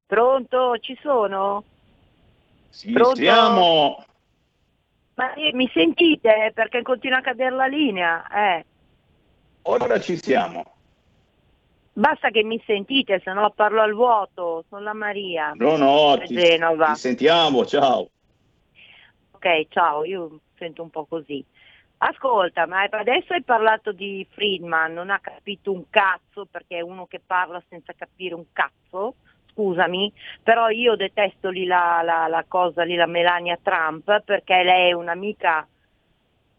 Pronto, 0.05 0.77
ci 0.79 0.97
sono? 1.01 1.63
Sì, 2.69 2.91
Pronto? 2.91 3.15
siamo. 3.15 4.05
Ma 5.15 5.33
mi 5.53 5.69
sentite? 5.73 6.51
Perché 6.53 6.81
continua 6.81 7.19
a 7.19 7.21
cadere 7.21 7.55
la 7.55 7.67
linea. 7.67 8.27
Eh. 8.29 8.65
Ora 9.63 9.99
ci 9.99 10.17
siamo. 10.17 10.63
Basta 11.93 12.29
che 12.29 12.43
mi 12.43 12.61
sentite, 12.65 13.19
se 13.23 13.33
no 13.33 13.51
parlo 13.51 13.81
al 13.81 13.93
vuoto. 13.93 14.63
Sono 14.69 14.81
la 14.81 14.93
Maria. 14.93 15.51
No, 15.55 15.75
no, 15.75 16.17
ti, 16.19 16.35
ti, 16.35 16.95
sentiamo, 16.95 17.65
ciao. 17.65 18.09
ok, 19.31 19.67
ciao, 19.69 20.05
io 20.05 20.39
sento 20.57 20.83
un 20.83 20.89
po' 20.89 21.05
così. 21.05 21.43
Ascolta, 21.97 22.65
ma 22.65 22.81
adesso 22.81 23.33
hai 23.33 23.43
parlato 23.43 23.91
di 23.91 24.25
Friedman, 24.31 24.93
non 24.93 25.11
ha 25.11 25.19
capito 25.19 25.71
un 25.71 25.83
cazzo 25.89 26.47
perché 26.49 26.77
è 26.77 26.81
uno 26.81 27.05
che 27.05 27.19
parla 27.23 27.61
senza 27.69 27.93
capire 27.93 28.33
un 28.33 28.45
cazzo, 28.51 29.15
scusami, 29.51 30.11
però 30.41 30.69
io 30.69 30.95
detesto 30.95 31.49
lì 31.49 31.65
la, 31.65 32.01
la, 32.03 32.27
la 32.27 32.45
cosa, 32.47 32.83
lì 32.83 32.95
la 32.95 33.05
Melania 33.05 33.57
Trump 33.61 34.21
perché 34.23 34.63
lei 34.63 34.89
è 34.89 34.93
un'amica 34.93 35.67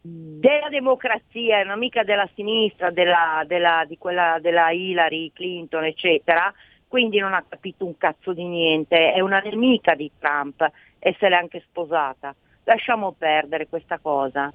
della 0.05 0.67
democrazia, 0.69 1.59
è 1.59 1.63
un'amica 1.63 2.03
della 2.03 2.27
sinistra, 2.35 2.91
della, 2.91 3.43
della, 3.47 3.85
di 3.87 3.97
quella 3.97 4.37
della 4.41 4.69
Hillary 4.71 5.31
Clinton, 5.33 5.85
eccetera, 5.85 6.53
quindi 6.87 7.19
non 7.19 7.33
ha 7.33 7.43
capito 7.47 7.85
un 7.85 7.97
cazzo 7.97 8.33
di 8.33 8.43
niente, 8.43 9.13
è 9.13 9.21
una 9.21 9.39
nemica 9.39 9.95
di 9.95 10.11
Trump 10.19 10.69
e 10.99 11.15
se 11.19 11.29
l'è 11.29 11.35
anche 11.35 11.63
sposata. 11.67 12.35
Lasciamo 12.65 13.15
perdere 13.17 13.67
questa 13.67 13.97
cosa. 13.97 14.53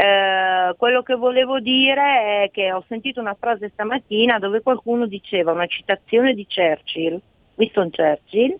Eh, 0.00 0.74
quello 0.76 1.02
che 1.02 1.14
volevo 1.16 1.58
dire 1.58 2.44
è 2.44 2.50
che 2.52 2.72
ho 2.72 2.84
sentito 2.86 3.20
una 3.20 3.34
frase 3.34 3.68
stamattina 3.70 4.38
dove 4.38 4.62
qualcuno 4.62 5.06
diceva 5.06 5.50
una 5.50 5.66
citazione 5.66 6.34
di 6.34 6.46
Churchill, 6.46 7.20
Winston 7.58 7.90
Churchill, 7.90 8.56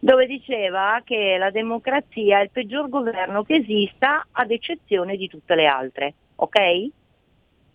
dove 0.00 0.26
diceva 0.26 1.00
che 1.02 1.36
la 1.38 1.50
democrazia 1.50 2.40
è 2.40 2.42
il 2.42 2.50
peggior 2.50 2.88
governo 2.88 3.42
che 3.44 3.54
esista 3.54 4.26
ad 4.30 4.50
eccezione 4.50 5.16
di 5.16 5.28
tutte 5.28 5.54
le 5.54 5.66
altre. 5.66 6.14
Ok? 6.36 6.88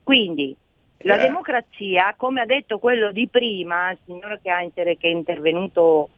Quindi 0.03 0.55
la 0.99 1.17
eh. 1.17 1.21
democrazia, 1.21 2.13
come 2.15 2.41
ha 2.41 2.45
detto 2.45 2.77
quello 2.77 3.11
di 3.11 3.27
prima, 3.27 3.91
il 3.91 3.97
signore 4.05 4.39
che, 4.43 4.51
ha 4.51 4.61
inter- 4.61 4.97
che 4.97 5.07
è 5.07 5.11
intervenuto 5.11 6.09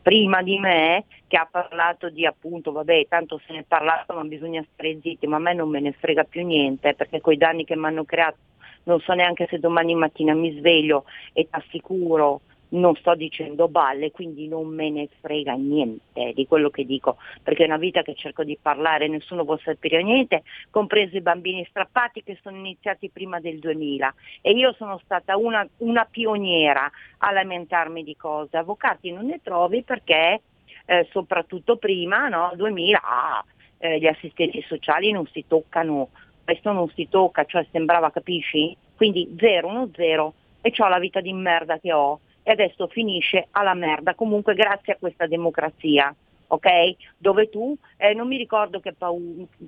prima 0.00 0.42
di 0.42 0.58
me, 0.58 1.04
che 1.26 1.36
ha 1.36 1.46
parlato 1.50 2.08
di 2.08 2.24
appunto, 2.24 2.72
vabbè, 2.72 3.06
tanto 3.08 3.40
se 3.44 3.52
ne 3.52 3.58
è 3.58 3.64
parlato 3.66 4.14
ma 4.14 4.22
bisogna 4.22 4.64
stare 4.72 4.98
zitti, 5.02 5.26
ma 5.26 5.36
a 5.36 5.40
me 5.40 5.52
non 5.52 5.68
me 5.68 5.80
ne 5.80 5.92
frega 5.92 6.24
più 6.24 6.46
niente, 6.46 6.94
perché 6.94 7.20
con 7.20 7.34
i 7.34 7.36
danni 7.36 7.64
che 7.64 7.76
mi 7.76 7.86
hanno 7.86 8.04
creato 8.04 8.38
non 8.84 9.00
so 9.00 9.12
neanche 9.12 9.46
se 9.50 9.58
domani 9.58 9.94
mattina 9.94 10.32
mi 10.32 10.56
sveglio 10.56 11.04
e 11.34 11.42
ti 11.42 11.48
assicuro 11.50 12.40
non 12.70 12.94
sto 12.96 13.14
dicendo 13.14 13.68
balle, 13.68 14.10
quindi 14.10 14.48
non 14.48 14.66
me 14.66 14.90
ne 14.90 15.08
frega 15.20 15.54
niente 15.54 16.32
di 16.34 16.46
quello 16.46 16.70
che 16.70 16.84
dico, 16.84 17.16
perché 17.42 17.64
è 17.64 17.66
una 17.66 17.76
vita 17.76 18.02
che 18.02 18.14
cerco 18.14 18.44
di 18.44 18.58
parlare, 18.60 19.08
nessuno 19.08 19.44
vuole 19.44 19.60
sapere 19.62 20.02
niente, 20.02 20.42
compreso 20.70 21.16
i 21.16 21.22
bambini 21.22 21.66
strappati 21.68 22.22
che 22.22 22.38
sono 22.42 22.56
iniziati 22.56 23.08
prima 23.10 23.40
del 23.40 23.58
2000 23.58 24.14
e 24.42 24.52
io 24.52 24.72
sono 24.74 25.00
stata 25.04 25.36
una, 25.36 25.66
una 25.78 26.04
pioniera 26.04 26.90
a 27.18 27.32
lamentarmi 27.32 28.02
di 28.02 28.16
cose, 28.16 28.56
avvocati 28.56 29.12
non 29.12 29.26
ne 29.26 29.40
trovi 29.42 29.82
perché 29.82 30.40
eh, 30.84 31.06
soprattutto 31.10 31.76
prima, 31.76 32.28
no, 32.28 32.52
2000, 32.54 33.00
ah, 33.02 33.44
eh, 33.78 33.98
gli 33.98 34.06
assistenti 34.06 34.62
sociali 34.66 35.10
non 35.10 35.26
si 35.26 35.44
toccano, 35.46 36.08
questo 36.44 36.72
non 36.72 36.88
si 36.90 37.08
tocca, 37.08 37.44
cioè 37.44 37.66
sembrava, 37.70 38.10
capisci? 38.10 38.76
Quindi 38.96 39.34
zero, 39.38 39.68
uno 39.68 39.90
zero 39.94 40.34
e 40.60 40.72
ho 40.76 40.88
la 40.88 40.98
vita 40.98 41.20
di 41.20 41.32
merda 41.32 41.78
che 41.78 41.92
ho 41.92 42.20
e 42.48 42.52
adesso 42.52 42.86
finisce 42.86 43.48
alla 43.50 43.74
merda, 43.74 44.14
comunque 44.14 44.54
grazie 44.54 44.94
a 44.94 44.96
questa 44.96 45.26
democrazia. 45.26 46.14
ok? 46.46 46.66
Dove 47.18 47.50
tu, 47.50 47.76
eh, 47.98 48.14
non 48.14 48.26
mi 48.26 48.38
ricordo 48.38 48.80
che, 48.80 48.94
pa- 48.94 49.12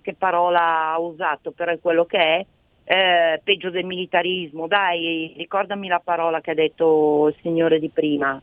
che, 0.01 0.15
parola 0.15 0.93
ha 0.93 0.99
usato, 0.99 1.51
però 1.51 1.73
è 1.73 1.79
quello 1.79 2.07
che 2.07 2.19
è, 2.19 2.47
eh, 2.85 3.41
peggio 3.45 3.69
del 3.69 3.85
militarismo, 3.85 4.67
dai, 4.67 5.35
ricordami 5.37 5.89
la 5.89 6.01
parola 6.03 6.41
che 6.41 6.53
ha 6.53 6.55
detto 6.55 7.29
il 7.29 7.37
signore 7.43 7.79
di 7.79 7.91
prima, 7.91 8.41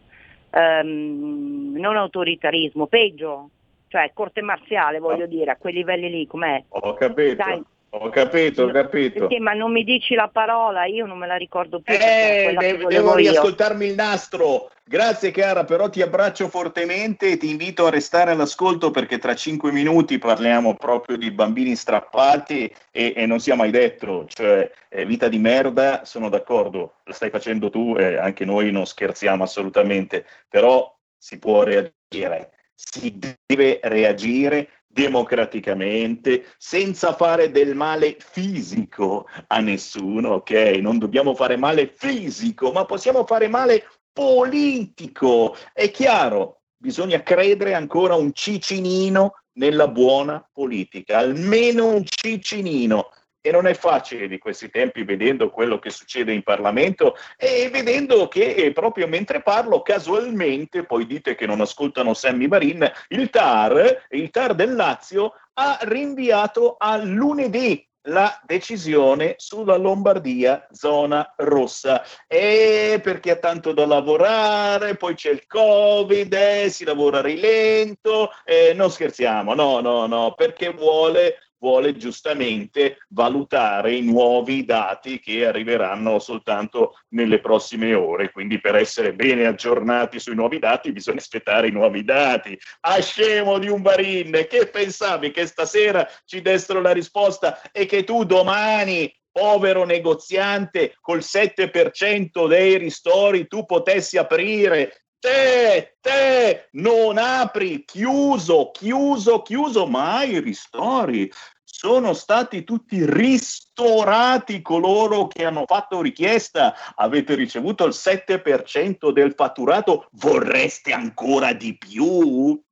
um, 0.52 1.74
non 1.76 1.98
autoritarismo, 1.98 2.86
peggio, 2.86 3.50
cioè 3.88 4.12
corte 4.14 4.44
marziale 4.44 5.00
voglio 5.00 5.24
oh. 5.24 5.28
dire, 5.28 5.50
a 5.50 5.58
quei 5.58 5.74
livelli 5.74 6.12
lì, 6.12 6.28
com'è? 6.28 6.64
Ho 6.70 6.94
capito. 6.94 7.44
Dai, 7.44 7.64
ho 7.90 8.10
capito, 8.10 8.64
ho 8.64 8.72
capito. 8.72 9.28
Sì, 9.30 9.40
ma 9.40 9.54
non 9.54 9.72
mi 9.72 9.84
dici 9.84 10.14
la 10.14 10.30
parola, 10.32 10.86
io 10.86 11.06
non 11.06 11.18
me 11.18 11.28
la 11.28 11.38
ricordo 11.38 11.80
più. 11.80 11.94
Eh, 11.94 12.56
devo, 12.58 12.90
devo 12.90 13.16
riascoltarmi 13.16 13.86
il 13.86 13.96
nastro. 13.96 14.70
Grazie 14.84 15.32
cara, 15.32 15.66
però 15.66 15.90
ti 15.90 16.02
abbraccio 16.02 16.48
fortemente 16.48 17.32
e 17.32 17.38
ti 17.38 17.50
invito 17.50 17.86
a 17.86 17.90
restare 17.90 18.32
all'ascolto 18.32 18.90
perché 18.90 19.18
tra 19.18 19.36
cinque 19.36 19.72
minuti 19.74 20.18
parliamo 20.18 20.76
proprio 20.76 21.18
di 21.18 21.30
bambini 21.32 21.76
strappati 21.76 22.74
e, 22.92 23.14
e 23.14 23.26
non 23.26 23.42
sia 23.42 23.56
mai 23.56 23.70
detto, 23.70 24.26
cioè 24.28 24.72
eh, 24.88 25.06
vita 25.06 25.28
di 25.28 25.40
merda, 25.40 26.06
sono 26.06 26.30
d'accordo, 26.30 26.94
la 27.04 27.14
stai 27.14 27.30
facendo 27.30 27.70
tu 27.70 27.96
e 27.98 28.16
anche 28.16 28.46
noi 28.46 28.72
non 28.72 28.86
scherziamo 28.86 29.44
assolutamente, 29.44 30.26
però 30.48 30.96
si 31.18 31.38
può 31.38 31.64
reagire, 31.64 32.52
si 32.74 33.20
deve 33.46 33.80
reagire 33.84 34.70
democraticamente, 34.98 36.46
senza 36.58 37.14
fare 37.14 37.52
del 37.52 37.76
male 37.76 38.18
fisico 38.20 39.28
a 39.46 39.60
nessuno, 39.60 40.30
ok? 40.30 40.52
Non 40.82 40.98
dobbiamo 40.98 41.36
fare 41.36 41.56
male 41.56 41.94
fisico, 41.96 42.72
ma 42.72 42.84
possiamo 42.86 43.24
fare 43.24 43.48
male 43.48 43.88
politico. 44.12 45.56
È 45.72 45.92
chiaro, 45.92 46.62
bisogna 46.76 47.22
credere 47.22 47.76
ancora 47.76 48.16
un 48.16 48.34
cicinino 48.34 49.44
nella 49.54 49.88
buona 49.88 50.44
politica, 50.52 51.20
almeno 51.20 51.90
un 51.90 52.04
cicinino. 52.04 53.12
E 53.48 53.52
non 53.52 53.66
è 53.66 53.74
facile 53.74 54.28
di 54.28 54.40
questi 54.40 54.70
tempi 54.70 55.04
vedendo 55.04 55.50
quello 55.50 55.80
che 55.80 55.90
succede 55.90 56.34
in 56.34 56.44
Parlamento 56.44 57.16
e 57.38 57.70
vedendo 57.72 58.28
che 58.28 58.72
proprio 58.74 59.08
mentre 59.08 59.42
parlo, 59.42 59.82
casualmente, 59.82 60.84
poi 60.84 61.06
dite 61.06 61.34
che 61.34 61.46
non 61.46 61.62
ascoltano 61.62 62.14
Sammy 62.14 62.50
Barin, 62.50 62.92
il 63.08 63.30
TAR, 63.30 64.06
il 64.10 64.30
TAR 64.32 64.54
del 64.54 64.76
Lazio 64.76 65.32
ha 65.54 65.80
rinviato 65.84 66.76
a 66.78 66.98
lunedì 66.98 67.88
la 68.08 68.38
decisione 68.46 69.36
sulla 69.38 69.78
Lombardia 69.78 70.68
zona 70.72 71.34
rossa. 71.38 72.04
E 72.28 73.00
perché 73.02 73.32
ha 73.32 73.36
tanto 73.38 73.72
da 73.72 73.86
lavorare 73.86 74.96
poi 74.96 75.16
c'è 75.16 75.30
il 75.30 75.48
covid 75.48 76.34
eh, 76.34 76.70
si 76.70 76.84
lavora 76.84 77.20
a 77.20 77.22
rilento 77.22 78.32
eh, 78.44 78.74
non 78.74 78.92
scherziamo 78.92 79.54
no 79.54 79.80
no 79.80 80.06
no 80.06 80.34
perché 80.36 80.72
vuole 80.72 81.47
vuole 81.60 81.96
giustamente 81.96 83.00
valutare 83.10 83.96
i 83.96 84.02
nuovi 84.02 84.66
dati 84.66 85.20
che 85.20 85.46
arriveranno 85.46 86.20
soltanto 86.20 87.00
nelle 87.10 87.40
prossime 87.40 87.94
ore. 87.94 88.32
Quindi 88.32 88.60
per 88.60 88.76
essere 88.76 89.14
bene 89.14 89.46
aggiornati 89.46 90.20
sui 90.20 90.36
nuovi 90.36 90.60
dati 90.60 90.92
bisogna 90.92 91.20
aspettare 91.20 91.68
i 91.68 91.72
nuovi 91.72 92.04
dati. 92.04 92.58
Ah, 92.82 93.02
scemo 93.02 93.58
di 93.58 93.70
un 93.70 93.82
barin, 93.82 94.46
che 94.50 94.68
pensavi 94.68 95.32
che 95.32 95.46
stasera 95.46 96.08
ci 96.26 96.42
dessero 96.42 96.82
la 96.82 96.92
risposta 96.92 97.62
e 97.72 97.86
che 97.86 98.04
tu 98.04 98.24
domani 98.24 99.14
povero 99.38 99.86
negoziante 99.86 100.96
col 101.00 101.20
7% 101.20 102.48
dei 102.48 102.78
ristori 102.78 103.46
tu 103.46 103.66
potessi 103.66 104.18
aprire 104.18 105.04
te, 105.28 105.98
te, 106.00 106.70
non 106.72 107.18
apri, 107.18 107.84
chiuso, 107.84 108.72
chiuso, 108.72 109.42
chiuso, 109.42 109.86
mai 109.86 110.40
ristori. 110.40 111.30
Sono 111.64 112.14
stati 112.14 112.64
tutti 112.64 113.06
ristorati 113.06 114.62
coloro 114.62 115.28
che 115.28 115.44
hanno 115.46 115.66
fatto 115.66 116.00
richiesta. 116.02 116.74
Avete 116.96 117.36
ricevuto 117.36 117.84
il 117.86 117.94
7% 117.94 119.12
del 119.12 119.34
fatturato, 119.36 120.08
vorreste 120.14 120.94
ancora 120.94 121.52
di 121.54 121.78
più? 121.78 122.64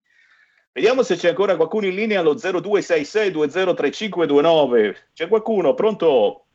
Vediamo 0.72 1.04
se 1.04 1.18
c'è 1.18 1.28
ancora 1.30 1.58
qualcuno 1.58 1.88
in 1.88 1.96
linea 1.96 2.22
allo 2.22 2.36
0266203529. 2.36 4.96
C'è 5.14 5.28
qualcuno? 5.28 5.74
Pronto? 5.74 6.46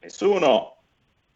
Nessuno? 0.00 0.75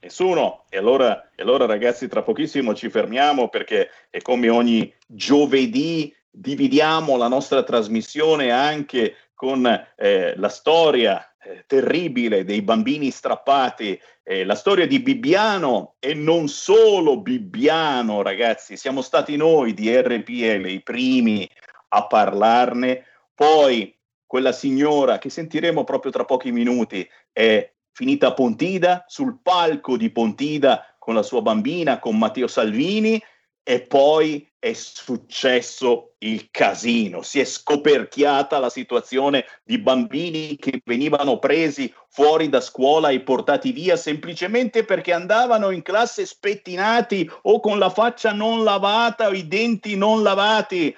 Nessuno? 0.02 0.64
E 0.70 0.78
allora, 0.78 1.30
e 1.34 1.42
allora 1.42 1.66
ragazzi 1.66 2.08
tra 2.08 2.22
pochissimo 2.22 2.74
ci 2.74 2.88
fermiamo 2.88 3.48
perché 3.48 3.90
è 4.08 4.22
come 4.22 4.48
ogni 4.48 4.92
giovedì 5.06 6.14
dividiamo 6.30 7.16
la 7.16 7.28
nostra 7.28 7.62
trasmissione 7.62 8.50
anche 8.50 9.16
con 9.34 9.66
eh, 9.66 10.34
la 10.36 10.48
storia 10.48 11.34
eh, 11.42 11.64
terribile 11.66 12.44
dei 12.44 12.62
bambini 12.62 13.10
strappati, 13.10 14.00
eh, 14.22 14.44
la 14.44 14.54
storia 14.54 14.86
di 14.86 15.00
Bibbiano 15.00 15.96
e 15.98 16.14
non 16.14 16.48
solo 16.48 17.20
Bibbiano, 17.20 18.22
ragazzi, 18.22 18.76
siamo 18.76 19.02
stati 19.02 19.36
noi 19.36 19.74
di 19.74 19.94
RPL 19.94 20.66
i 20.66 20.82
primi 20.82 21.48
a 21.88 22.06
parlarne, 22.06 23.04
poi 23.34 23.94
quella 24.26 24.52
signora 24.52 25.18
che 25.18 25.28
sentiremo 25.28 25.84
proprio 25.84 26.12
tra 26.12 26.24
pochi 26.24 26.52
minuti 26.52 27.08
è 27.32 27.70
finita 28.00 28.28
a 28.28 28.32
Pontida, 28.32 29.04
sul 29.08 29.40
palco 29.42 29.98
di 29.98 30.08
Pontida 30.08 30.96
con 30.98 31.12
la 31.12 31.22
sua 31.22 31.42
bambina, 31.42 31.98
con 31.98 32.16
Matteo 32.16 32.46
Salvini, 32.46 33.22
e 33.62 33.82
poi 33.82 34.50
è 34.58 34.72
successo 34.72 36.14
il 36.20 36.48
casino, 36.50 37.20
si 37.20 37.40
è 37.40 37.44
scoperchiata 37.44 38.58
la 38.58 38.70
situazione 38.70 39.44
di 39.62 39.78
bambini 39.78 40.56
che 40.56 40.80
venivano 40.82 41.38
presi 41.38 41.92
fuori 42.08 42.48
da 42.48 42.62
scuola 42.62 43.10
e 43.10 43.20
portati 43.20 43.70
via 43.70 43.96
semplicemente 43.96 44.84
perché 44.84 45.12
andavano 45.12 45.68
in 45.68 45.82
classe 45.82 46.24
spettinati 46.24 47.30
o 47.42 47.60
con 47.60 47.78
la 47.78 47.90
faccia 47.90 48.32
non 48.32 48.64
lavata 48.64 49.28
o 49.28 49.32
i 49.32 49.46
denti 49.46 49.94
non 49.94 50.22
lavati. 50.22 50.96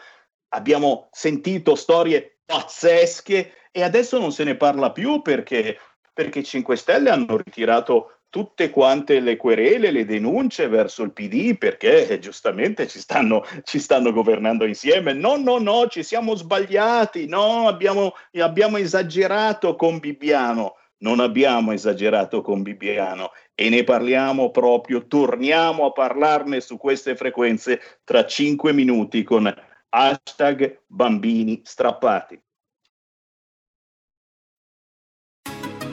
Abbiamo 0.51 1.09
sentito 1.11 1.75
storie 1.75 2.38
pazzesche 2.45 3.55
e 3.73 3.83
adesso 3.83 4.21
non 4.21 4.31
se 4.31 4.45
ne 4.45 4.55
parla 4.55 4.93
più 4.93 5.21
perché, 5.21 5.79
perché 6.12 6.42
5 6.42 6.77
Stelle 6.77 7.11
hanno 7.11 7.37
ritirato 7.37 8.18
tutte 8.33 8.70
quante 8.70 9.20
le 9.20 9.37
querele, 9.37 9.90
le 9.90 10.07
denunce 10.07 10.66
verso 10.66 11.03
il 11.03 11.12
PD 11.12 11.59
perché 11.59 12.09
eh, 12.09 12.18
giustamente 12.18 12.88
ci 12.88 12.98
stanno, 12.98 13.44
ci 13.62 13.79
stanno, 13.79 14.11
governando 14.11 14.64
insieme. 14.64 15.12
No, 15.12 15.37
no, 15.37 15.59
no, 15.59 15.87
ci 15.88 16.03
siamo 16.03 16.35
sbagliati, 16.35 17.27
no, 17.27 17.68
abbiamo, 17.68 18.14
abbiamo 18.38 18.79
esagerato 18.79 19.77
con 19.77 19.98
Bibbiano. 19.98 20.77
Non 21.03 21.18
abbiamo 21.18 21.72
esagerato 21.72 22.42
con 22.42 22.62
Bibbiano 22.62 23.33
e 23.55 23.68
ne 23.68 23.83
parliamo 23.85 24.51
proprio, 24.51 25.07
torniamo 25.09 25.87
a 25.87 25.92
parlarne 25.92 26.61
su 26.61 26.79
queste 26.79 27.16
frequenze 27.16 27.81
tra 28.05 28.25
cinque 28.25 28.72
minuti 28.72 29.25
con 29.25 29.53
hashtag 29.90 30.85
bambini 30.87 31.61
strappati. 31.64 32.40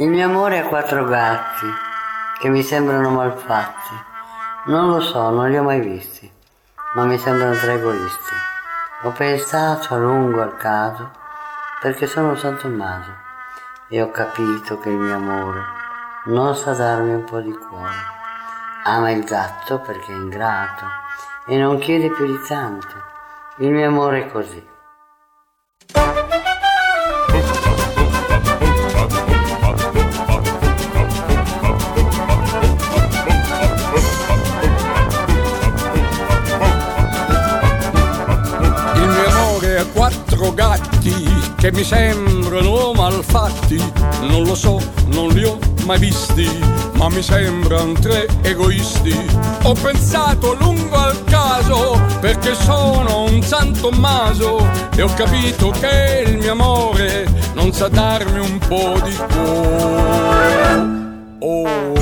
Il 0.00 0.08
mio 0.08 0.26
amore 0.26 0.60
ha 0.60 0.68
quattro 0.68 1.04
gatti 1.06 1.66
che 2.38 2.48
mi 2.48 2.62
sembrano 2.62 3.10
malfatti. 3.10 3.94
Non 4.66 4.90
lo 4.90 5.00
so, 5.00 5.30
non 5.30 5.50
li 5.50 5.58
ho 5.58 5.64
mai 5.64 5.80
visti, 5.80 6.30
ma 6.94 7.02
mi 7.02 7.18
sembrano 7.18 7.56
tre 7.56 7.72
egoisti. 7.72 8.34
Ho 9.02 9.10
pensato 9.10 9.94
a 9.94 9.98
lungo 9.98 10.40
al 10.40 10.56
caso 10.56 11.10
perché 11.80 12.06
sono 12.06 12.28
un 12.28 12.38
San 12.38 12.56
Tommaso 12.58 13.10
e 13.88 14.00
ho 14.00 14.12
capito 14.12 14.78
che 14.78 14.88
il 14.88 14.98
mio 14.98 15.16
amore 15.16 15.62
non 16.26 16.54
sa 16.54 16.74
darmi 16.74 17.14
un 17.14 17.24
po' 17.24 17.40
di 17.40 17.52
cuore. 17.52 17.96
Ama 18.84 19.10
il 19.10 19.24
gatto 19.24 19.80
perché 19.80 20.12
è 20.12 20.16
ingrato 20.16 20.84
e 21.44 21.56
non 21.56 21.76
chiede 21.78 22.12
più 22.12 22.24
di 22.24 22.40
tanto. 22.46 22.94
Il 23.56 23.72
mio 23.72 23.88
amore 23.88 24.26
è 24.26 24.30
così. 24.30 24.64
Gatti 40.58 41.14
che 41.56 41.70
mi 41.70 41.84
sembrano 41.84 42.92
malfatti, 42.92 43.80
non 44.22 44.42
lo 44.42 44.56
so, 44.56 44.82
non 45.06 45.28
li 45.28 45.44
ho 45.44 45.56
mai 45.84 46.00
visti, 46.00 46.50
ma 46.94 47.08
mi 47.08 47.22
sembrano 47.22 47.92
tre 47.92 48.26
egoisti. 48.42 49.16
Ho 49.62 49.72
pensato 49.74 50.54
lungo 50.54 50.96
al 50.96 51.22
caso 51.26 52.00
perché 52.18 52.56
sono 52.56 53.26
un 53.30 53.40
San 53.40 53.72
Tommaso 53.72 54.66
e 54.96 55.02
ho 55.02 55.14
capito 55.14 55.70
che 55.70 56.24
il 56.26 56.38
mio 56.38 56.50
amore 56.50 57.28
non 57.54 57.72
sa 57.72 57.86
darmi 57.86 58.40
un 58.40 58.58
po' 58.58 59.00
di 59.04 59.14
cuore. 59.14 60.96
Ama 61.40 61.97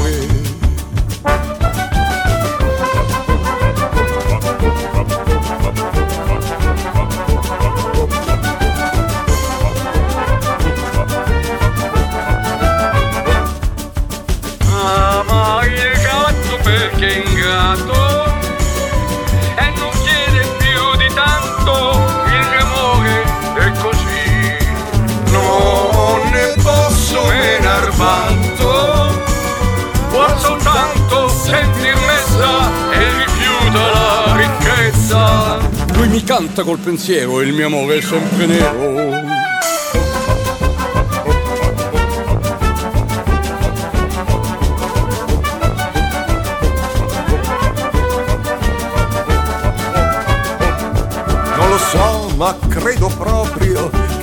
ingrato 17.67 18.25
e 19.57 19.73
non 19.77 19.91
chiede 20.03 20.47
più 20.59 20.97
di 20.99 21.13
tanto, 21.15 22.01
il 22.27 22.47
mio 22.49 22.61
amore 22.63 23.23
è 23.55 23.73
così. 23.81 24.57
Non 25.33 26.31
ne 26.31 26.55
posso 26.63 27.27
menar 27.27 27.91
vanto, 27.91 29.23
vuol 30.11 30.39
soltanto 30.39 31.29
sentir 31.29 31.97
messa 32.07 32.71
e 32.93 33.25
rifiuta 33.25 33.91
la 33.91 34.37
ricchezza. 34.37 35.59
Lui 35.95 36.09
mi 36.09 36.23
canta 36.23 36.63
col 36.63 36.79
pensiero 36.79 37.41
il 37.41 37.53
mio 37.53 37.67
amore 37.67 37.97
è 37.97 38.01
sempre 38.01 38.47
nero. 38.47 39.36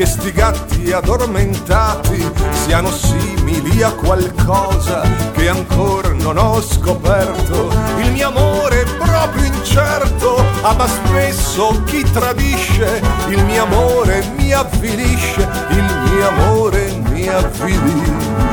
Che 0.03 0.09
sti 0.09 0.31
gatti 0.33 0.91
addormentati 0.91 2.29
siano 2.65 2.91
simili 2.91 3.81
a 3.83 3.91
qualcosa 3.93 5.01
che 5.31 5.47
ancora 5.47 6.09
non 6.09 6.37
ho 6.37 6.61
scoperto. 6.61 7.69
Il 7.99 8.11
mio 8.11 8.27
amore 8.27 8.81
è 8.81 8.85
proprio 8.97 9.45
incerto, 9.45 10.43
ama 10.61 10.85
spesso 10.87 11.81
chi 11.85 12.03
tradisce. 12.11 13.01
Il 13.29 13.45
mio 13.45 13.63
amore 13.63 14.25
mi 14.35 14.51
avvilisce, 14.51 15.47
il 15.69 16.09
mio 16.11 16.27
amore 16.27 16.91
mi 17.09 17.29
avvilisce. 17.29 18.51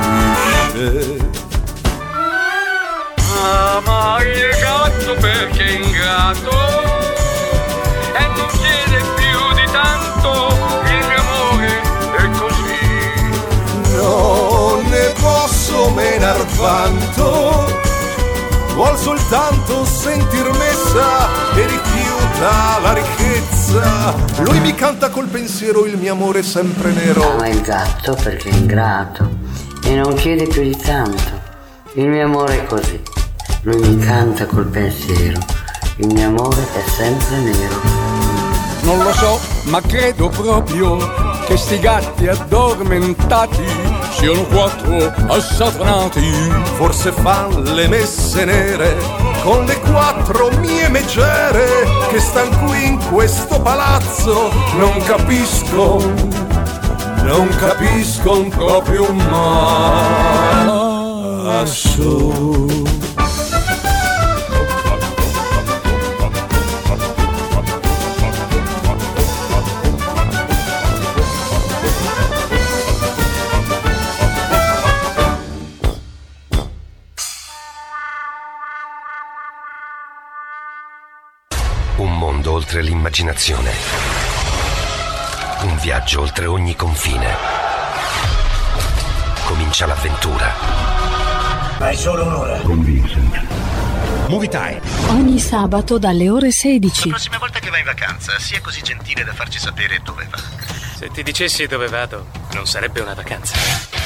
Ama 3.43 4.23
il 4.23 4.57
gatto 4.61 5.15
perché 5.21 5.81
ingrato 5.83 6.90
Non 16.31 16.39
ne 16.39 16.45
posso 16.45 16.47
menar 16.47 16.47
vanto, 16.57 17.67
vuol 18.75 18.97
soltanto 18.97 19.85
sentir 19.85 20.49
messa 20.53 21.29
e 21.55 21.67
rifiuta 21.67 22.79
la 22.83 22.93
ricchezza. 22.93 24.15
Lui 24.43 24.61
mi 24.61 24.73
canta 24.75 25.11
col 25.11 25.27
pensiero 25.27 25.85
il 25.87 25.97
mio 25.97 26.13
amore 26.13 26.45
sempre 26.45 26.93
nero. 26.93 27.33
Ama 27.33 27.49
il 27.49 27.61
gatto 27.63 28.17
perché 28.23 28.49
è 28.49 28.55
ingrato 28.55 29.29
e 29.85 29.95
non 29.97 30.15
chiede 30.15 30.47
più 30.47 30.63
di 30.63 30.77
tanto. 30.77 31.49
Il 31.95 32.07
mio 32.07 32.25
amore 32.25 32.63
è 32.63 32.67
così. 32.67 33.03
Lui 33.63 33.81
mi 33.89 33.99
canta 33.99 34.47
col 34.47 34.67
pensiero. 34.67 35.41
Il 35.97 36.13
mio 36.13 36.29
amore 36.29 36.65
è 36.73 36.89
sempre 36.97 37.37
nero. 37.39 37.81
Non 38.83 39.03
lo 39.03 39.13
so, 39.13 39.41
ma 39.65 39.81
credo 39.81 40.29
proprio 40.29 40.97
che 41.45 41.57
sti 41.57 41.79
gatti 41.81 42.29
addormentati 42.29 43.90
siano 44.21 44.45
quattro 44.45 45.13
assatanati. 45.29 46.31
Forse 46.77 47.11
fan 47.11 47.63
le 47.75 47.89
messe 47.89 48.45
nere 48.45 48.95
con 49.43 49.65
le 49.65 49.81
quattro 49.81 50.51
mie 50.59 50.89
megere 50.89 51.87
che 52.11 52.21
stan 52.21 52.67
qui 52.67 52.87
in 52.87 52.99
questo 53.11 53.61
palazzo. 53.61 54.51
Non 54.77 55.03
capisco, 55.05 55.99
non 57.23 57.49
capisco 57.59 58.47
proprio 58.49 59.11
mai. 59.13 60.69
Oltre 82.61 82.83
l'immaginazione. 82.83 83.73
Un 85.63 85.79
viaggio 85.79 86.21
oltre 86.21 86.45
ogni 86.45 86.77
confine. 86.77 87.35
Comincia 89.47 89.87
l'avventura. 89.87 90.53
Hai 91.79 91.97
solo 91.97 92.23
un'ora. 92.23 92.61
Con 92.61 92.85
Vincent. 92.85 93.47
Movie 94.29 94.51
time. 94.51 94.79
Ogni 95.09 95.39
sabato 95.39 95.99
dalle 95.99 96.29
ore 96.29 96.51
16. 96.51 97.09
La 97.09 97.15
prossima 97.15 97.39
volta 97.39 97.61
che 97.61 97.71
vai 97.71 97.81
in 97.81 97.87
vacanza, 97.87 98.39
sia 98.39 98.61
così 98.61 98.83
gentile 98.83 99.25
da 99.25 99.33
farci 99.33 99.59
sapere 99.59 99.99
dove 100.05 100.29
va. 100.31 100.39
Se 100.99 101.09
ti 101.09 101.23
dicessi 101.23 101.67
dove 101.67 101.89
vado, 101.89 102.27
non 102.53 102.67
sarebbe 102.67 103.01
una 103.01 103.15
vacanza. 103.15 104.00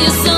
Io 0.00 0.10
sono 0.10 0.29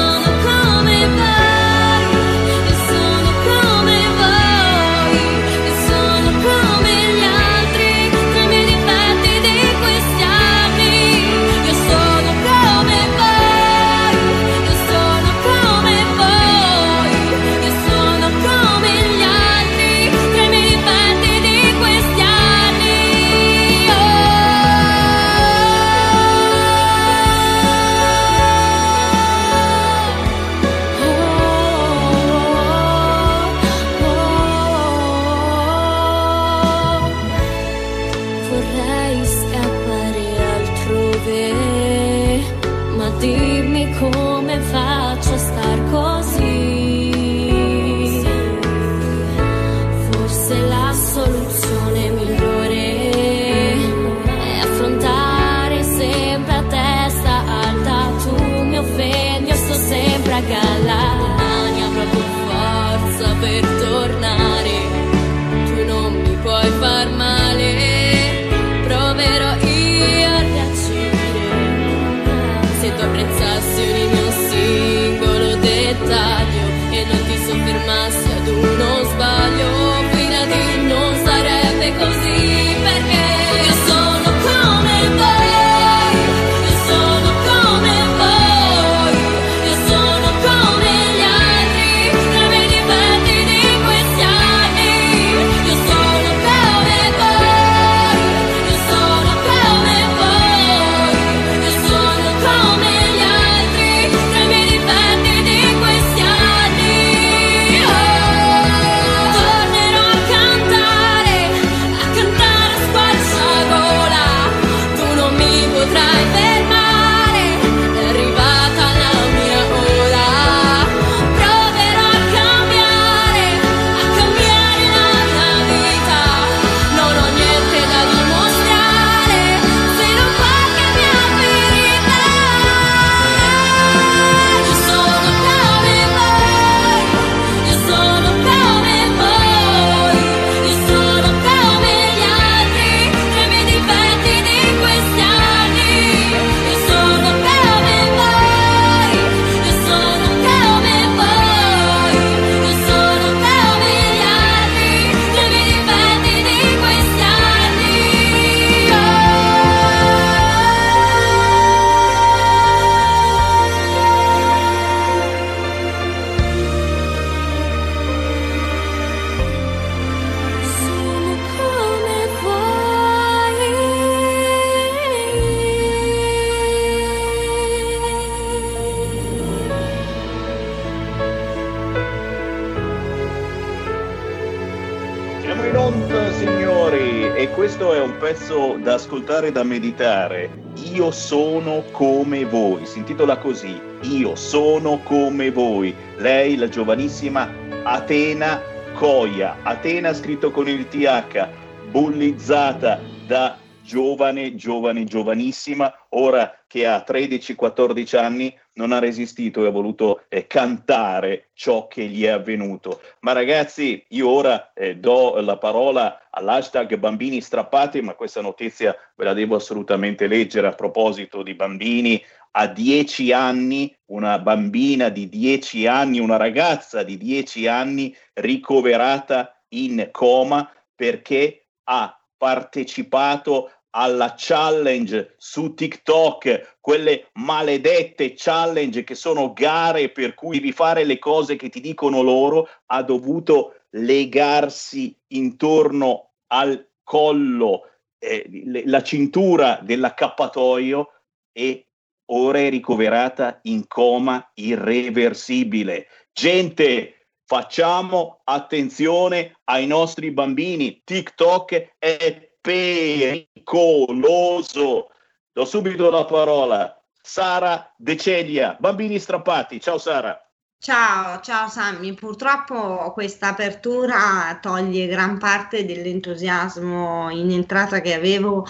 pezzo 188.33 188.79
da 188.79 188.95
ascoltare 188.95 189.49
e 189.49 189.53
da 189.53 189.63
meditare. 189.63 190.63
Io 190.91 191.11
sono 191.11 191.85
come 191.91 192.47
voi. 192.47 192.87
Si 192.87 192.97
intitola 192.97 193.37
così. 193.37 193.79
Io 194.05 194.35
sono 194.37 195.01
come 195.03 195.51
voi. 195.51 195.95
Lei, 196.17 196.57
la 196.57 196.67
giovanissima 196.67 197.47
Atena 197.83 198.59
Coia. 198.95 199.59
Atena 199.63 200.15
scritto 200.15 200.51
con 200.51 200.67
il 200.67 200.89
TH, 200.89 201.47
bullizzata 201.91 202.99
da 203.27 203.59
giovane, 203.83 204.55
giovane, 204.55 205.05
giovanissima, 205.05 205.93
ora 206.11 206.65
che 206.67 206.87
ha 206.87 207.05
13-14 207.07 208.17
anni, 208.17 208.59
non 208.75 208.93
ha 208.93 208.99
resistito 208.99 209.65
e 209.65 209.67
ha 209.67 209.71
voluto 209.71 210.25
eh, 210.29 210.47
cantare 210.47 211.51
ciò 211.53 211.89
che 211.89 212.05
gli 212.07 212.25
è 212.25 212.29
avvenuto. 212.29 213.01
Ma 213.21 213.33
ragazzi, 213.33 214.05
io 214.09 214.29
ora 214.29 214.73
eh, 214.73 214.97
do 214.97 215.41
la 215.41 215.59
parola 215.59 216.29
all'hashtag 216.31 216.97
bambini 216.97 217.41
strappati, 217.41 218.01
ma 218.01 218.15
questa 218.15 218.41
notizia 218.41 218.97
ve 219.15 219.25
la 219.25 219.35
devo 219.35 219.57
assolutamente 219.57 220.27
leggere 220.27 220.69
a 220.69 220.73
proposito 220.73 221.43
di 221.43 221.55
bambini. 221.55 222.23
A 222.55 222.67
10 222.67 223.33
anni, 223.33 223.95
una 224.07 224.39
bambina 224.39 225.09
di 225.09 225.29
10 225.29 225.87
anni, 225.87 226.19
una 226.19 226.37
ragazza 226.37 227.03
di 227.03 227.17
10 227.17 227.67
anni 227.67 228.15
ricoverata 228.35 229.63
in 229.69 230.09
coma 230.11 230.71
perché 230.95 231.69
ha 231.85 232.17
partecipato 232.37 233.71
alla 233.95 234.35
challenge 234.37 235.35
su 235.37 235.75
TikTok, 235.75 236.77
quelle 236.81 237.29
maledette 237.35 238.35
challenge 238.37 239.05
che 239.05 239.15
sono 239.15 239.53
gare 239.53 240.11
per 240.11 240.35
cui 240.35 240.59
devi 240.59 240.73
fare 240.73 241.05
le 241.05 241.19
cose 241.19 241.57
che 241.57 241.69
ti 241.69 241.81
dicono 241.81 242.23
loro, 242.23 242.69
ha 242.87 243.03
dovuto 243.03 243.75
legarsi 243.91 245.17
intorno 245.29 246.33
al 246.49 246.89
collo 247.03 247.89
eh, 248.19 248.83
la 248.87 249.03
cintura 249.03 249.81
dell'accappatoio 249.83 251.09
e 251.53 251.89
ora 252.27 252.61
è 252.61 252.71
ricoverata 252.71 253.59
in 253.63 253.87
coma 253.87 254.51
irreversibile. 254.55 256.07
Gente, 256.33 257.17
Facciamo 257.53 258.41
attenzione 258.45 259.59
ai 259.65 259.87
nostri 259.87 260.31
bambini. 260.31 261.03
TikTok 261.05 261.97
è 261.99 262.52
pericoloso. 262.63 265.11
Do 265.53 265.67
subito 265.67 266.09
la 266.09 266.25
parola. 266.25 266.99
Sara 267.21 267.93
De 267.97 268.17
Celia, 268.17 268.77
bambini 268.81 269.19
strappati. 269.19 269.79
Ciao 269.81 269.99
Sara. 269.99 270.41
Ciao, 270.79 271.41
ciao 271.41 271.69
Sammy. 271.69 272.15
Purtroppo 272.15 273.13
questa 273.13 273.49
apertura 273.49 274.59
toglie 274.61 275.07
gran 275.07 275.39
parte 275.39 275.85
dell'entusiasmo 275.85 277.29
in 277.31 277.53
entrata 277.53 278.01
che 278.01 278.15
avevo 278.15 278.67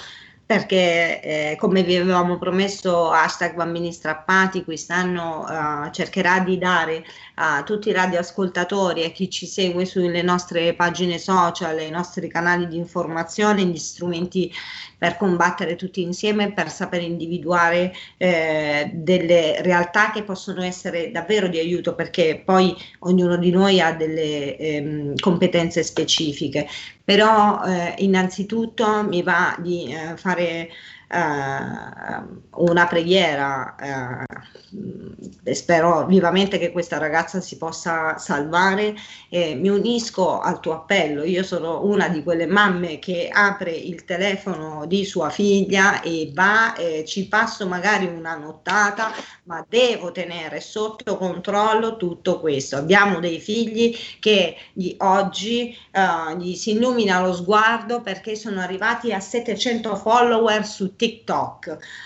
perché 0.52 1.22
eh, 1.22 1.56
come 1.58 1.82
vi 1.82 1.96
avevamo 1.96 2.36
promesso 2.36 3.10
hashtag 3.10 3.54
bambini 3.54 3.90
strappati 3.90 4.64
quest'anno 4.64 5.46
uh, 5.48 5.90
cercherà 5.90 6.40
di 6.40 6.58
dare 6.58 7.02
a 7.36 7.62
tutti 7.62 7.88
i 7.88 7.92
radioascoltatori 7.92 9.00
e 9.00 9.06
a 9.06 9.10
chi 9.12 9.30
ci 9.30 9.46
segue 9.46 9.86
sulle 9.86 10.20
nostre 10.20 10.74
pagine 10.74 11.16
social, 11.16 11.80
i 11.80 11.88
nostri 11.88 12.28
canali 12.28 12.68
di 12.68 12.76
informazione, 12.76 13.64
gli 13.64 13.78
strumenti 13.78 14.52
per 15.02 15.16
combattere 15.16 15.74
tutti 15.74 16.00
insieme, 16.00 16.52
per 16.52 16.70
saper 16.70 17.02
individuare 17.02 17.92
eh, 18.18 18.88
delle 18.94 19.60
realtà 19.60 20.12
che 20.12 20.22
possono 20.22 20.62
essere 20.62 21.10
davvero 21.10 21.48
di 21.48 21.58
aiuto 21.58 21.96
perché 21.96 22.40
poi 22.44 22.72
ognuno 23.00 23.36
di 23.36 23.50
noi 23.50 23.80
ha 23.80 23.92
delle 23.94 24.56
ehm, 24.56 25.16
competenze 25.16 25.82
specifiche. 25.82 26.68
Però 27.02 27.64
eh, 27.64 27.94
innanzitutto 27.98 29.02
mi 29.02 29.24
va 29.24 29.56
di 29.58 29.92
eh, 29.92 30.16
fare 30.16 30.68
una 31.14 32.86
preghiera 32.86 34.24
eh, 35.44 35.54
spero 35.54 36.06
vivamente 36.06 36.58
che 36.58 36.72
questa 36.72 36.96
ragazza 36.96 37.40
si 37.40 37.58
possa 37.58 38.16
salvare 38.16 38.94
eh, 39.28 39.54
mi 39.54 39.68
unisco 39.68 40.40
al 40.40 40.60
tuo 40.60 40.72
appello 40.72 41.24
io 41.24 41.42
sono 41.42 41.84
una 41.84 42.08
di 42.08 42.22
quelle 42.22 42.46
mamme 42.46 42.98
che 42.98 43.28
apre 43.30 43.72
il 43.72 44.04
telefono 44.04 44.86
di 44.86 45.04
sua 45.04 45.28
figlia 45.28 46.00
e 46.00 46.30
va 46.32 46.74
eh, 46.74 47.04
ci 47.04 47.28
passo 47.28 47.66
magari 47.66 48.06
una 48.06 48.36
nottata 48.36 49.12
ma 49.44 49.64
devo 49.68 50.12
tenere 50.12 50.60
sotto 50.60 51.18
controllo 51.18 51.96
tutto 51.96 52.40
questo 52.40 52.76
abbiamo 52.76 53.20
dei 53.20 53.38
figli 53.38 53.94
che 54.18 54.56
gli, 54.72 54.94
oggi 54.98 55.76
uh, 55.92 56.36
gli 56.38 56.54
si 56.54 56.70
illumina 56.72 57.20
lo 57.20 57.34
sguardo 57.34 58.00
perché 58.00 58.36
sono 58.36 58.60
arrivati 58.60 59.12
a 59.12 59.20
700 59.20 59.96
follower 59.96 60.64
su 60.64 60.94
TikTok. 60.94 61.01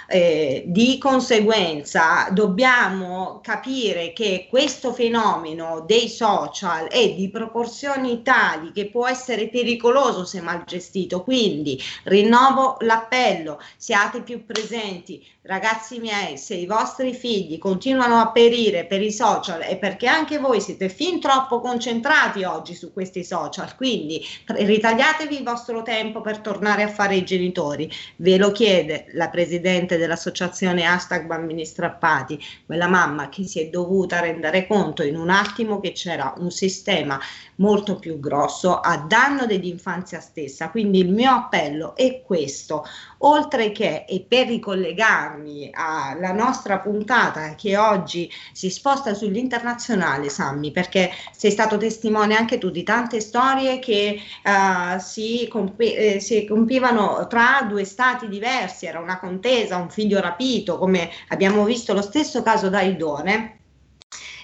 Eh, 0.09 0.65
di 0.67 0.99
conseguenza 0.99 2.29
dobbiamo 2.31 3.41
capire 3.43 4.13
che 4.13 4.47
questo 4.49 4.93
fenomeno 4.93 5.85
dei 5.87 6.09
social 6.09 6.87
è 6.87 7.13
di 7.15 7.29
proporzioni 7.29 8.23
tali 8.23 8.73
che 8.73 8.87
può 8.87 9.07
essere 9.07 9.49
pericoloso 9.49 10.25
se 10.25 10.41
mal 10.41 10.65
gestito. 10.65 11.23
Quindi 11.23 11.81
rinnovo 12.05 12.77
l'appello, 12.81 13.61
siate 13.77 14.23
più 14.23 14.45
presenti. 14.45 15.25
Ragazzi 15.47 16.01
miei, 16.01 16.39
se 16.39 16.55
i 16.55 16.67
vostri 16.67 17.15
figli 17.15 17.59
continuano 17.59 18.17
a 18.17 18.33
perire 18.33 18.85
per 18.85 19.01
i 19.01 19.13
social 19.13 19.61
è 19.61 19.77
perché 19.79 20.09
anche 20.09 20.39
voi 20.39 20.61
siete 20.61 20.89
fin 20.89 21.21
troppo 21.21 21.61
concentrati 21.61 22.43
oggi 22.43 22.75
su 22.75 22.93
questi 22.93 23.23
social, 23.23 23.77
quindi 23.77 24.21
ritagliatevi 24.47 25.37
il 25.37 25.45
vostro 25.45 25.83
tempo 25.83 26.21
per 26.21 26.39
tornare 26.39 26.83
a 26.83 26.89
fare 26.89 27.15
i 27.15 27.25
genitori. 27.25 27.89
Ve 28.17 28.39
lo 28.39 28.51
chiede 28.87 29.07
la 29.13 29.29
presidente 29.29 29.99
dell'associazione 29.99 30.85
hashtag 30.85 31.27
bambini 31.27 31.67
strappati, 31.67 32.39
quella 32.65 32.87
mamma 32.87 33.29
che 33.29 33.45
si 33.45 33.61
è 33.61 33.69
dovuta 33.69 34.21
rendere 34.21 34.67
conto 34.67 35.03
in 35.03 35.17
un 35.17 35.29
attimo 35.29 35.81
che 35.81 35.93
c'era 35.93 36.33
un 36.39 36.51
sistema 36.51 37.19
molto 37.57 37.97
più 37.97 38.21
grosso 38.21 38.79
a 38.79 38.97
danno 38.99 39.47
dell'infanzia 39.47 40.21
stessa. 40.21 40.71
Quindi 40.71 41.01
il 41.01 41.11
mio 41.11 41.33
appello 41.33 41.97
è 41.97 42.23
questo, 42.23 42.85
oltre 43.19 43.73
che 43.73 44.05
e 44.07 44.25
per 44.29 44.47
ricollegarmi 44.49 45.71
alla 45.73 46.33
nostra 46.33 46.79
puntata 46.79 47.55
che 47.55 47.77
oggi 47.77 48.31
si 48.53 48.71
sposta 48.71 49.15
sull'internazionale, 49.15 50.29
Sammy, 50.29 50.71
perché 50.71 51.11
sei 51.33 51.51
stato 51.51 51.77
testimone 51.77 52.37
anche 52.37 52.59
tu 52.59 52.71
di 52.71 52.83
tante 52.83 53.21
storie 53.21 53.79
che 53.79 54.19
uh, 54.45 54.99
si, 54.99 55.49
compi- 55.51 55.95
eh, 55.95 56.21
si 56.21 56.47
compivano 56.47 57.27
tra 57.29 57.65
due 57.69 57.85
stati 57.85 58.29
diversi, 58.29 58.87
era 58.87 59.01
una 59.01 59.19
contesa, 59.19 59.77
un 59.77 59.91
figlio 59.91 60.21
rapito, 60.21 60.79
come 60.79 61.11
abbiamo 61.29 61.65
visto 61.65 61.95
lo 61.95 62.03
stesso 62.03 62.43
caso 62.43 62.69
da 62.69 62.83
Idone 62.83 63.57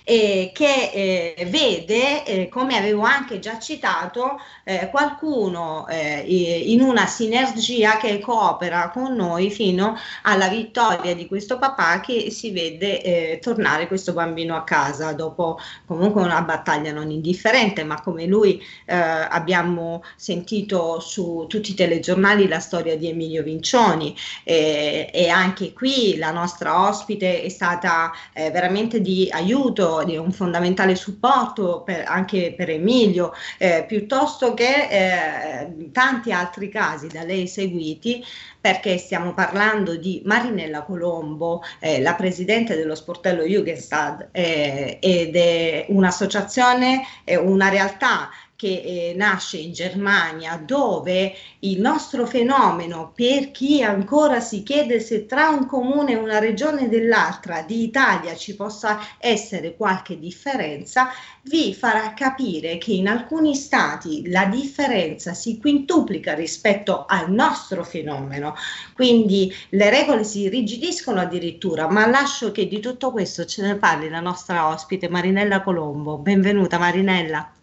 eh, 0.04 0.50
che 0.52 0.90
eh, 0.92 1.46
vede, 1.46 2.24
eh, 2.24 2.48
come 2.48 2.76
avevo 2.76 3.02
anche 3.02 3.38
già 3.38 3.58
citato, 3.58 4.40
eh, 4.64 4.88
qualcuno 4.90 5.86
eh, 5.88 6.22
in 6.66 6.80
una 6.80 7.06
sinergia 7.06 7.96
che 7.96 8.18
coopera 8.18 8.90
con 8.90 9.14
noi 9.14 9.50
fino 9.50 9.96
alla 10.22 10.48
vittoria 10.48 11.14
di 11.14 11.26
questo 11.26 11.58
papà 11.58 12.00
che 12.00 12.30
si 12.30 12.50
vede 12.50 13.02
eh, 13.02 13.38
tornare 13.40 13.86
questo 13.86 14.12
bambino 14.12 14.56
a 14.56 14.64
casa 14.64 15.12
dopo 15.12 15.58
comunque 15.86 16.22
una 16.22 16.42
battaglia 16.42 16.92
non 16.92 17.10
indifferente, 17.10 17.84
ma 17.84 18.00
come 18.00 18.26
lui 18.26 18.62
abbiamo 18.86 20.02
sentito 20.16 21.00
su 21.00 21.46
tutti 21.48 21.72
i 21.72 21.74
telegiornali 21.74 22.48
la 22.48 22.60
storia 22.60 22.96
di 22.96 23.08
Emilio 23.08 23.42
Vincioni 23.42 24.14
e 24.44 25.28
anche 25.32 25.72
qui 25.72 26.16
la 26.16 26.30
nostra 26.30 26.86
ospite 26.88 27.42
è 27.42 27.48
stata 27.48 28.12
veramente 28.34 29.00
di 29.00 29.28
aiuto 29.32 29.91
di 30.04 30.16
un 30.16 30.32
fondamentale 30.32 30.94
supporto 30.94 31.82
per, 31.84 32.04
anche 32.06 32.54
per 32.56 32.70
Emilio, 32.70 33.32
eh, 33.58 33.84
piuttosto 33.86 34.54
che 34.54 34.88
eh, 34.90 35.90
tanti 35.92 36.32
altri 36.32 36.68
casi 36.68 37.08
da 37.08 37.22
lei 37.22 37.46
seguiti, 37.46 38.24
perché 38.60 38.96
stiamo 38.96 39.34
parlando 39.34 39.96
di 39.96 40.22
Marinella 40.24 40.82
Colombo, 40.82 41.62
eh, 41.80 42.00
la 42.00 42.14
presidente 42.14 42.76
dello 42.76 42.94
sportello 42.94 43.42
Jugendstad, 43.42 44.28
eh, 44.32 44.98
ed 45.00 45.36
è 45.36 45.86
un'associazione, 45.88 47.02
una 47.42 47.68
realtà 47.68 48.30
che 48.62 48.80
eh, 49.10 49.14
nasce 49.16 49.56
in 49.56 49.72
Germania, 49.72 50.56
dove 50.56 51.34
il 51.60 51.80
nostro 51.80 52.26
fenomeno, 52.26 53.10
per 53.12 53.50
chi 53.50 53.82
ancora 53.82 54.38
si 54.38 54.62
chiede 54.62 55.00
se 55.00 55.26
tra 55.26 55.48
un 55.48 55.66
comune 55.66 56.12
e 56.12 56.14
una 56.14 56.38
regione 56.38 56.88
dell'altra 56.88 57.62
di 57.62 57.82
Italia 57.82 58.36
ci 58.36 58.54
possa 58.54 59.00
essere 59.18 59.74
qualche 59.74 60.16
differenza, 60.16 61.08
vi 61.42 61.74
farà 61.74 62.14
capire 62.14 62.78
che 62.78 62.92
in 62.92 63.08
alcuni 63.08 63.56
stati 63.56 64.30
la 64.30 64.44
differenza 64.44 65.34
si 65.34 65.58
quintuplica 65.58 66.32
rispetto 66.32 67.04
al 67.08 67.32
nostro 67.32 67.82
fenomeno. 67.82 68.54
Quindi 68.94 69.52
le 69.70 69.90
regole 69.90 70.22
si 70.22 70.48
rigidiscono 70.48 71.18
addirittura, 71.18 71.90
ma 71.90 72.06
lascio 72.06 72.52
che 72.52 72.68
di 72.68 72.78
tutto 72.78 73.10
questo 73.10 73.44
ce 73.44 73.62
ne 73.62 73.74
parli 73.74 74.08
la 74.08 74.20
nostra 74.20 74.68
ospite 74.68 75.08
Marinella 75.08 75.62
Colombo. 75.62 76.18
Benvenuta 76.18 76.78
Marinella. 76.78 77.54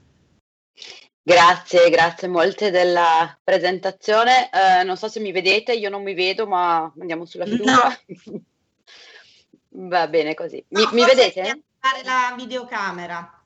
Grazie, 1.30 1.91
grazie 1.91 2.27
molte 2.27 2.71
della 2.71 3.38
presentazione. 3.43 4.49
Eh, 4.49 4.84
non 4.84 4.97
so 4.97 5.07
se 5.07 5.19
mi 5.19 5.32
vedete, 5.32 5.73
io 5.73 5.91
non 5.91 6.01
mi 6.01 6.15
vedo, 6.15 6.47
ma 6.47 6.91
andiamo 6.99 7.25
sulla 7.25 7.45
fiducia. 7.45 7.95
No. 8.15 8.41
Va 9.89 10.07
bene 10.07 10.34
così. 10.34 10.65
Mi, 10.69 10.82
No, 10.82 10.89
mi 10.93 11.05
vedete? 11.05 11.41
attivare 11.41 12.03
la 12.03 12.34
videocamera. 12.36 13.38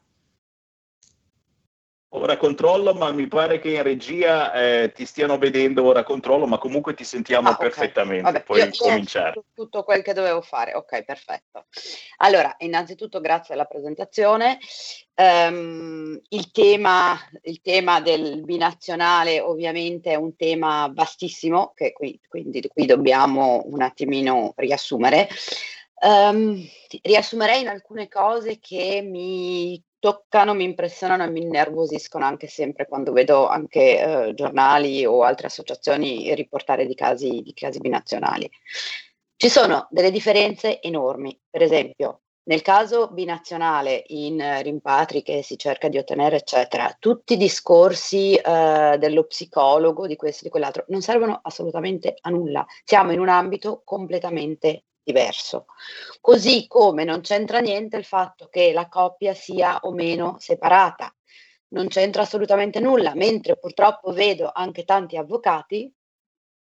Ora 2.15 2.37
controllo, 2.37 2.93
ma 2.93 3.11
mi 3.11 3.27
pare 3.27 3.57
che 3.59 3.71
in 3.71 3.81
regia 3.81 4.53
eh, 4.53 4.91
ti 4.93 5.03
stiano 5.03 5.39
vedendo 5.39 5.83
ora 5.83 6.03
controllo, 6.03 6.45
ma 6.45 6.59
comunque 6.59 6.93
ti 6.93 7.03
sentiamo 7.03 7.49
Ah, 7.49 7.53
ok. 7.53 7.57
perfettamente. 7.57 8.21
Vabbè, 8.21 8.43
Puoi 8.43 8.59
io- 8.59 8.65
io 8.65 8.71
cominciare. 8.77 9.27
fatto 9.33 9.45
tutto 9.51 9.83
quel 9.83 10.03
che 10.03 10.13
dovevo 10.13 10.41
fare. 10.41 10.75
Ok, 10.75 11.03
perfetto. 11.05 11.65
Allora, 12.17 12.53
innanzitutto 12.59 13.19
grazie 13.19 13.55
alla 13.55 13.65
presentazione. 13.65 14.59
Ehm, 15.15 16.21
il 16.29 16.51
tema, 16.51 17.17
il 17.41 17.61
tema 17.61 17.99
del 17.99 18.43
binazionale 18.43 19.39
ovviamente 19.39 20.11
è 20.11 20.15
un 20.15 20.35
tema 20.35 20.91
vastissimo 20.93 21.71
che 21.75 21.93
qui, 21.93 22.19
quindi 22.27 22.61
qui 22.71 22.85
dobbiamo 22.85 23.63
un 23.65 23.81
attimino 23.81 24.53
riassumere. 24.57 25.27
Ehm, 25.99 26.63
riassumerei 27.01 27.61
in 27.61 27.69
alcune 27.69 28.07
cose 28.07 28.59
che 28.59 29.01
mi 29.03 29.81
toccano, 30.03 30.53
mi 30.53 30.65
impressionano 30.65 31.23
e 31.23 31.29
mi 31.29 31.43
innervosiscono 31.43 32.25
anche 32.25 32.47
sempre 32.47 32.85
quando 32.85 33.13
vedo 33.13 33.47
anche 33.47 34.01
eh, 34.01 34.33
giornali 34.33 35.05
o 35.05 35.23
altre 35.23 35.47
associazioni 35.47 36.35
riportare 36.35 36.85
di 36.85 36.93
casi, 36.93 37.41
di 37.41 37.53
casi 37.53 37.79
binazionali. 37.79 38.51
Ci 39.37 39.47
sono 39.47 39.87
delle 39.91 40.11
differenze 40.11 40.81
enormi, 40.81 41.39
per 41.49 41.61
esempio 41.61 42.23
nel 42.45 42.61
caso 42.61 43.07
binazionale 43.07 44.03
in 44.07 44.59
rimpatri 44.61 45.23
che 45.23 45.41
si 45.41 45.57
cerca 45.57 45.87
di 45.87 45.97
ottenere, 45.97 46.35
eccetera, 46.35 46.93
tutti 46.99 47.35
i 47.35 47.37
discorsi 47.37 48.35
eh, 48.35 48.97
dello 48.99 49.23
psicologo, 49.23 50.05
di 50.05 50.17
questo 50.17 50.41
e 50.41 50.43
di 50.43 50.49
quell'altro, 50.49 50.83
non 50.89 51.01
servono 51.01 51.39
assolutamente 51.41 52.15
a 52.19 52.29
nulla. 52.29 52.65
Siamo 52.83 53.13
in 53.13 53.21
un 53.21 53.29
ambito 53.29 53.83
completamente 53.85 54.83
diverso. 55.03 55.65
Così 56.21 56.67
come 56.67 57.03
non 57.03 57.21
c'entra 57.21 57.59
niente 57.59 57.97
il 57.97 58.05
fatto 58.05 58.47
che 58.47 58.71
la 58.71 58.87
coppia 58.87 59.33
sia 59.33 59.79
o 59.81 59.91
meno 59.91 60.37
separata. 60.39 61.13
Non 61.69 61.87
c'entra 61.87 62.21
assolutamente 62.21 62.79
nulla, 62.79 63.13
mentre 63.15 63.57
purtroppo 63.57 64.11
vedo 64.11 64.51
anche 64.53 64.85
tanti 64.85 65.17
avvocati 65.17 65.91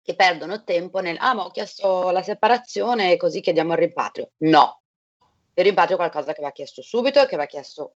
che 0.02 0.16
perdono 0.16 0.64
tempo 0.64 1.00
nel 1.00 1.18
ah, 1.20 1.34
ma 1.34 1.46
ho 1.46 1.50
chiesto 1.50 2.12
la 2.12 2.22
separazione 2.22 3.18
così 3.18 3.42
chiediamo 3.42 3.74
il 3.74 3.80
rimpatrio. 3.80 4.32
No, 4.38 4.82
il 5.54 5.64
rimpatrio 5.64 5.96
è 5.96 6.00
qualcosa 6.00 6.34
che 6.34 6.42
va 6.42 6.52
chiesto 6.52 6.82
subito 6.82 7.22
e 7.22 7.28
che 7.28 7.38
va 7.38 7.46
chiesto 7.46 7.96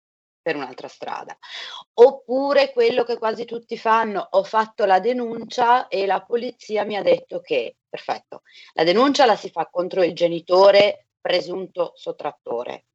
per 0.50 0.56
un'altra 0.56 0.88
strada. 0.88 1.38
Oppure 1.94 2.72
quello 2.72 3.04
che 3.04 3.20
quasi 3.20 3.46
tutti 3.46 3.78
fanno, 3.78 4.28
ho 4.32 4.44
fatto 4.44 4.86
la 4.86 5.00
denuncia 5.00 5.88
e 5.88 6.08
la 6.08 6.24
polizia 6.24 6.84
mi 6.86 6.96
ha 6.98 7.04
detto 7.04 7.40
che, 7.40 7.78
perfetto, 7.88 8.42
la 8.74 8.84
denuncia 8.84 9.28
la 9.28 9.36
si 9.36 9.52
fa 9.52 9.68
contro 9.72 10.04
il 10.04 10.16
genitore 10.16 11.10
presunto 11.22 11.92
sottrattore. 11.94 12.86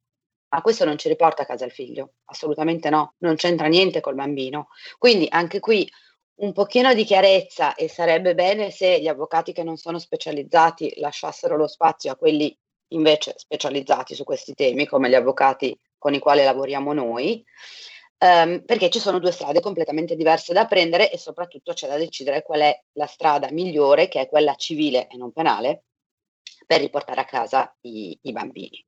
Ma 0.49 0.61
questo 0.61 0.83
non 0.83 0.97
ci 0.97 1.07
riporta 1.07 1.43
a 1.43 1.45
casa 1.45 1.63
il 1.63 1.71
figlio, 1.71 2.15
assolutamente 2.25 2.89
no, 2.89 3.13
non 3.19 3.35
c'entra 3.35 3.67
niente 3.67 4.01
col 4.01 4.15
bambino. 4.15 4.67
Quindi 4.97 5.27
anche 5.29 5.61
qui 5.61 5.89
un 6.41 6.51
pochino 6.51 6.93
di 6.93 7.05
chiarezza 7.05 7.75
e 7.75 7.87
sarebbe 7.87 8.35
bene 8.35 8.69
se 8.69 8.99
gli 8.99 9.07
avvocati 9.07 9.53
che 9.53 9.63
non 9.63 9.77
sono 9.77 9.97
specializzati 9.97 10.95
lasciassero 10.97 11.55
lo 11.55 11.67
spazio 11.67 12.11
a 12.11 12.17
quelli 12.17 12.53
invece 12.89 13.33
specializzati 13.37 14.13
su 14.13 14.25
questi 14.25 14.53
temi, 14.53 14.85
come 14.85 15.09
gli 15.09 15.15
avvocati 15.15 15.77
con 16.05 16.13
i 16.13 16.19
quali 16.19 16.43
lavoriamo 16.43 16.93
noi, 16.93 17.43
ehm, 18.19 18.63
perché 18.63 18.91
ci 18.91 18.99
sono 18.99 19.17
due 19.17 19.31
strade 19.31 19.59
completamente 19.59 20.15
diverse 20.15 20.53
da 20.53 20.67
prendere 20.67 21.11
e 21.11 21.17
soprattutto 21.17 21.73
c'è 21.73 21.87
da 21.87 21.97
decidere 21.97 22.43
qual 22.43 22.59
è 22.59 22.79
la 22.91 23.07
strada 23.07 23.49
migliore, 23.49 24.07
che 24.07 24.21
è 24.21 24.29
quella 24.29 24.53
civile 24.53 25.07
e 25.07 25.17
non 25.17 25.31
penale, 25.31 25.85
per 26.67 26.79
riportare 26.79 27.21
a 27.21 27.25
casa 27.25 27.75
i, 27.81 28.15
i 28.21 28.31
bambini. 28.31 28.85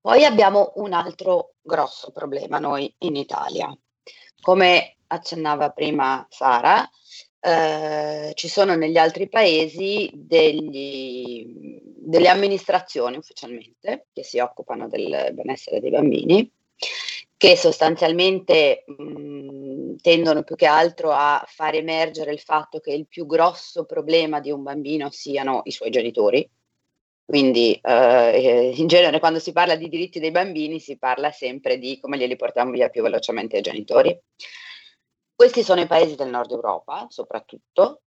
Poi 0.00 0.24
abbiamo 0.24 0.74
un 0.76 0.92
altro 0.92 1.54
grosso 1.60 2.12
problema 2.12 2.60
noi 2.60 2.94
in 2.98 3.16
Italia. 3.16 3.76
Come 4.40 4.98
accennava 5.08 5.70
prima 5.70 6.24
Sara, 6.30 6.88
eh, 7.44 8.30
ci 8.34 8.46
sono 8.46 8.76
negli 8.76 8.96
altri 8.96 9.28
paesi 9.28 10.08
degli, 10.14 11.80
delle 11.96 12.28
amministrazioni 12.28 13.16
ufficialmente 13.16 14.06
che 14.12 14.22
si 14.22 14.38
occupano 14.38 14.88
del 14.88 15.30
benessere 15.32 15.80
dei 15.80 15.90
bambini, 15.90 16.48
che 17.36 17.56
sostanzialmente 17.56 18.84
mh, 18.86 19.96
tendono 19.96 20.44
più 20.44 20.54
che 20.54 20.66
altro 20.66 21.10
a 21.10 21.44
far 21.48 21.74
emergere 21.74 22.32
il 22.32 22.38
fatto 22.38 22.78
che 22.78 22.92
il 22.92 23.08
più 23.08 23.26
grosso 23.26 23.84
problema 23.86 24.38
di 24.38 24.52
un 24.52 24.62
bambino 24.62 25.10
siano 25.10 25.62
i 25.64 25.72
suoi 25.72 25.90
genitori. 25.90 26.48
Quindi 27.24 27.76
eh, 27.82 28.72
in 28.76 28.86
genere 28.86 29.18
quando 29.18 29.40
si 29.40 29.50
parla 29.50 29.74
di 29.74 29.88
diritti 29.88 30.20
dei 30.20 30.30
bambini 30.30 30.78
si 30.78 30.96
parla 30.96 31.32
sempre 31.32 31.78
di 31.78 31.98
come 31.98 32.18
glieli 32.18 32.36
portiamo 32.36 32.70
via 32.70 32.88
più 32.88 33.02
velocemente 33.02 33.56
ai 33.56 33.62
genitori. 33.62 34.16
Questi 35.42 35.64
sono 35.64 35.80
i 35.80 35.88
paesi 35.88 36.14
del 36.14 36.28
nord 36.28 36.52
Europa, 36.52 37.06
soprattutto, 37.08 38.02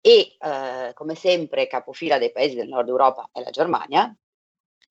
e 0.00 0.36
eh, 0.36 0.90
come 0.94 1.14
sempre 1.14 1.68
capofila 1.68 2.18
dei 2.18 2.32
paesi 2.32 2.56
del 2.56 2.66
nord 2.66 2.88
Europa 2.88 3.28
è 3.30 3.40
la 3.40 3.50
Germania, 3.50 4.12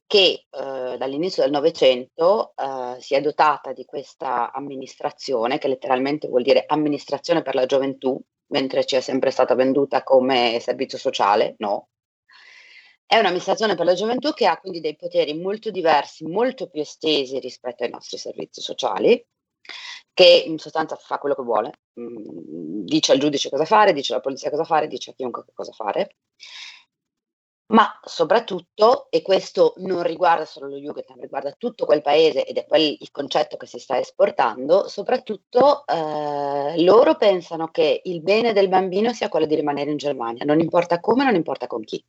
che 0.08 0.46
eh, 0.50 0.96
dall'inizio 0.98 1.44
del 1.44 1.52
Novecento 1.52 2.54
eh, 2.56 3.02
si 3.02 3.14
è 3.14 3.20
dotata 3.20 3.74
di 3.74 3.84
questa 3.84 4.54
amministrazione, 4.54 5.58
che 5.58 5.68
letteralmente 5.68 6.30
vuol 6.30 6.44
dire 6.44 6.64
amministrazione 6.66 7.42
per 7.42 7.56
la 7.56 7.66
gioventù, 7.66 8.18
mentre 8.54 8.86
ci 8.86 8.96
è 8.96 9.02
sempre 9.02 9.30
stata 9.30 9.54
venduta 9.54 10.02
come 10.02 10.62
servizio 10.62 10.98
sociale, 10.98 11.56
no. 11.58 11.90
È 13.06 13.18
un'amministrazione 13.18 13.76
per 13.76 13.84
la 13.84 13.96
gioventù 13.96 14.32
che 14.32 14.48
ha 14.48 14.58
quindi 14.58 14.80
dei 14.80 14.96
poteri 14.96 15.34
molto 15.34 15.72
diversi, 15.72 16.24
molto 16.24 16.70
più 16.70 16.80
estesi 16.80 17.38
rispetto 17.38 17.84
ai 17.84 17.90
nostri 17.90 18.18
servizi 18.18 18.62
sociali, 18.62 19.22
che 20.20 20.44
in 20.46 20.58
sostanza 20.58 20.98
fa 20.98 21.18
quello 21.18 21.34
che 21.34 21.44
vuole, 21.44 21.72
mm, 21.98 22.84
dice 22.84 23.14
al 23.14 23.20
giudice 23.20 23.50
cosa 23.50 23.64
fare, 23.64 23.94
dice 23.94 24.12
alla 24.12 24.22
polizia 24.22 24.50
cosa 24.50 24.66
fare, 24.66 24.88
dice 24.88 25.12
a 25.12 25.14
chiunque 25.14 25.46
cosa 25.54 25.72
fare. 25.72 26.18
Ma 27.68 27.88
soprattutto, 28.04 29.08
e 29.12 29.22
questo 29.22 29.76
non 29.78 30.04
riguarda 30.04 30.44
solo 30.44 30.68
lo 30.68 30.76
Jugendamt, 30.76 31.22
riguarda 31.22 31.54
tutto 31.58 31.86
quel 31.86 32.02
paese 32.02 32.44
ed 32.46 32.58
è 32.58 32.66
quel 32.66 32.98
il 33.00 33.12
concetto 33.12 33.56
che 33.56 33.66
si 33.68 33.80
sta 33.80 33.98
esportando, 33.98 34.90
soprattutto 34.90 35.86
eh, 35.86 36.84
loro 36.84 37.16
pensano 37.16 37.70
che 37.70 38.02
il 38.04 38.22
bene 38.22 38.52
del 38.52 38.68
bambino 38.68 39.14
sia 39.14 39.30
quello 39.30 39.46
di 39.46 39.56
rimanere 39.56 39.92
in 39.92 39.98
Germania, 39.98 40.44
non 40.46 40.60
importa 40.60 41.00
come, 41.00 41.24
non 41.24 41.36
importa 41.36 41.68
con 41.68 41.84
chi. 41.84 42.04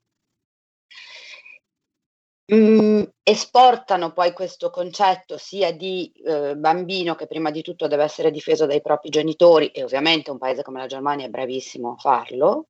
Mm, 2.53 3.03
esportano 3.23 4.13
poi 4.13 4.33
questo 4.33 4.71
concetto 4.71 5.39
sia 5.39 5.73
di 5.73 6.11
eh, 6.25 6.57
bambino 6.57 7.15
che 7.15 7.29
prima 7.29 7.51
di 7.53 7.63
tutto 7.63 7.87
deve 7.87 8.03
essere 8.03 8.33
difeso 8.33 8.67
dai 8.67 8.81
propri 8.81 9.09
genitori 9.09 9.69
e 9.69 9.85
ovviamente 9.85 10.33
un 10.33 10.39
paese 10.39 10.63
come 10.63 10.81
la 10.81 10.87
Germania 10.87 11.27
è 11.27 11.29
bravissimo 11.29 11.93
a 11.93 11.97
farlo, 11.97 12.67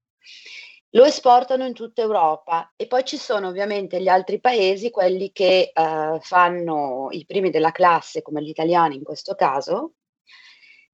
lo 0.91 1.05
esportano 1.05 1.65
in 1.65 1.73
tutta 1.73 2.03
Europa. 2.03 2.73
E 2.77 2.87
poi 2.87 3.05
ci 3.05 3.17
sono 3.17 3.49
ovviamente 3.49 4.03
gli 4.03 4.09
altri 4.09 4.39
paesi, 4.41 4.91
quelli 4.91 5.33
che 5.33 5.73
eh, 5.75 6.19
fanno 6.21 7.09
i 7.11 7.25
primi 7.25 7.51
della 7.51 7.73
classe 7.73 8.21
come 8.23 8.43
gli 8.43 8.49
italiani 8.49 8.97
in 8.97 9.03
questo 9.03 9.35
caso, 9.35 9.95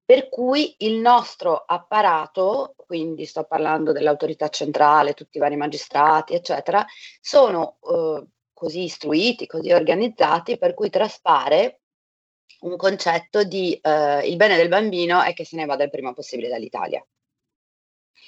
per 0.05 0.28
cui 0.28 0.74
il 0.78 0.99
nostro 1.01 1.64
apparato, 1.66 2.74
quindi 2.76 3.24
sto 3.24 3.45
parlando 3.45 3.91
dell'autorità 3.91 4.49
centrale, 4.49 5.14
tutti 5.14 5.39
i 5.39 5.41
vari 5.41 5.57
magistrati, 5.57 6.34
eccetera, 6.34 6.87
sono 7.20 7.78
eh, 7.82 8.26
così 8.57 8.84
istruiti, 8.84 9.46
così 9.46 9.70
organizzati, 9.70 10.57
per 10.57 10.72
cui 10.72 10.88
traspare 10.88 11.80
un 12.61 12.76
concetto 12.76 13.44
di 13.44 13.78
eh, 13.82 14.26
il 14.26 14.36
bene 14.36 14.57
del 14.57 14.68
bambino 14.68 15.20
è 15.20 15.34
che 15.34 15.44
se 15.44 15.57
ne 15.57 15.66
vada 15.66 15.84
il 15.84 15.90
prima 15.90 16.14
possibile 16.14 16.48
dall'Italia. 16.48 17.07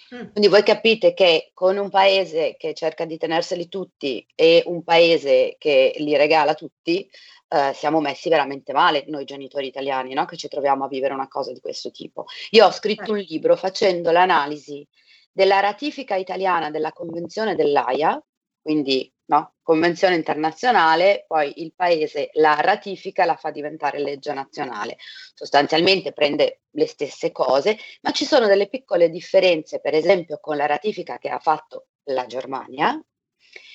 Quindi 0.08 0.48
voi 0.48 0.62
capite 0.62 1.14
che 1.14 1.50
con 1.54 1.78
un 1.78 1.88
paese 1.88 2.56
che 2.58 2.74
cerca 2.74 3.06
di 3.06 3.16
tenerseli 3.16 3.68
tutti 3.68 4.26
e 4.34 4.62
un 4.66 4.82
paese 4.82 5.56
che 5.58 5.94
li 5.96 6.14
regala 6.14 6.52
tutti, 6.54 7.08
eh, 7.48 7.72
siamo 7.74 8.00
messi 8.00 8.28
veramente 8.28 8.74
male 8.74 9.04
noi 9.08 9.24
genitori 9.24 9.66
italiani, 9.66 10.12
no? 10.12 10.26
che 10.26 10.36
ci 10.36 10.48
troviamo 10.48 10.84
a 10.84 10.88
vivere 10.88 11.14
una 11.14 11.28
cosa 11.28 11.52
di 11.52 11.60
questo 11.60 11.90
tipo. 11.90 12.26
Io 12.50 12.66
ho 12.66 12.70
scritto 12.70 13.12
un 13.12 13.18
libro 13.18 13.56
facendo 13.56 14.10
l'analisi 14.10 14.86
della 15.32 15.60
ratifica 15.60 16.16
italiana 16.16 16.70
della 16.70 16.92
Convenzione 16.92 17.54
dell'AIA, 17.54 18.22
quindi? 18.60 19.10
Convenzione 19.68 20.14
internazionale, 20.14 21.26
poi 21.28 21.60
il 21.60 21.74
paese 21.74 22.30
la 22.34 22.54
ratifica 22.54 23.22
e 23.22 23.26
la 23.26 23.36
fa 23.36 23.50
diventare 23.50 23.98
legge 23.98 24.32
nazionale. 24.32 24.96
Sostanzialmente 25.34 26.14
prende 26.14 26.62
le 26.70 26.86
stesse 26.86 27.32
cose, 27.32 27.76
ma 28.00 28.12
ci 28.12 28.24
sono 28.24 28.46
delle 28.46 28.70
piccole 28.70 29.10
differenze, 29.10 29.78
per 29.80 29.92
esempio 29.92 30.38
con 30.40 30.56
la 30.56 30.64
ratifica 30.64 31.18
che 31.18 31.28
ha 31.28 31.38
fatto 31.38 31.88
la 32.04 32.24
Germania, 32.24 32.98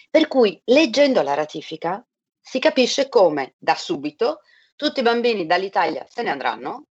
per 0.10 0.28
cui 0.28 0.60
leggendo 0.66 1.22
la 1.22 1.36
ratifica 1.36 2.04
si 2.42 2.58
capisce 2.58 3.08
come 3.08 3.54
da 3.60 3.76
subito 3.76 4.40
tutti 4.76 5.02
i 5.02 5.04
bambini 5.04 5.46
dall'Italia 5.46 6.08
se 6.10 6.24
ne 6.24 6.32
andranno 6.32 6.88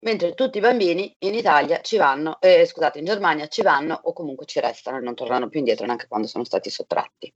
mentre 0.00 0.34
tutti 0.34 0.58
i 0.58 0.60
bambini 0.60 1.16
in 1.20 1.32
Italia 1.32 1.80
ci 1.80 1.96
vanno, 1.96 2.38
eh, 2.40 2.66
scusate, 2.66 2.98
in 2.98 3.06
Germania 3.06 3.46
ci 3.48 3.62
vanno 3.62 3.98
o 4.04 4.12
comunque 4.12 4.44
ci 4.44 4.60
restano 4.60 4.98
e 4.98 5.00
non 5.00 5.14
tornano 5.14 5.48
più 5.48 5.58
indietro 5.58 5.86
neanche 5.86 6.06
quando 6.06 6.28
sono 6.28 6.44
stati 6.44 6.68
sottratti. 6.68 7.34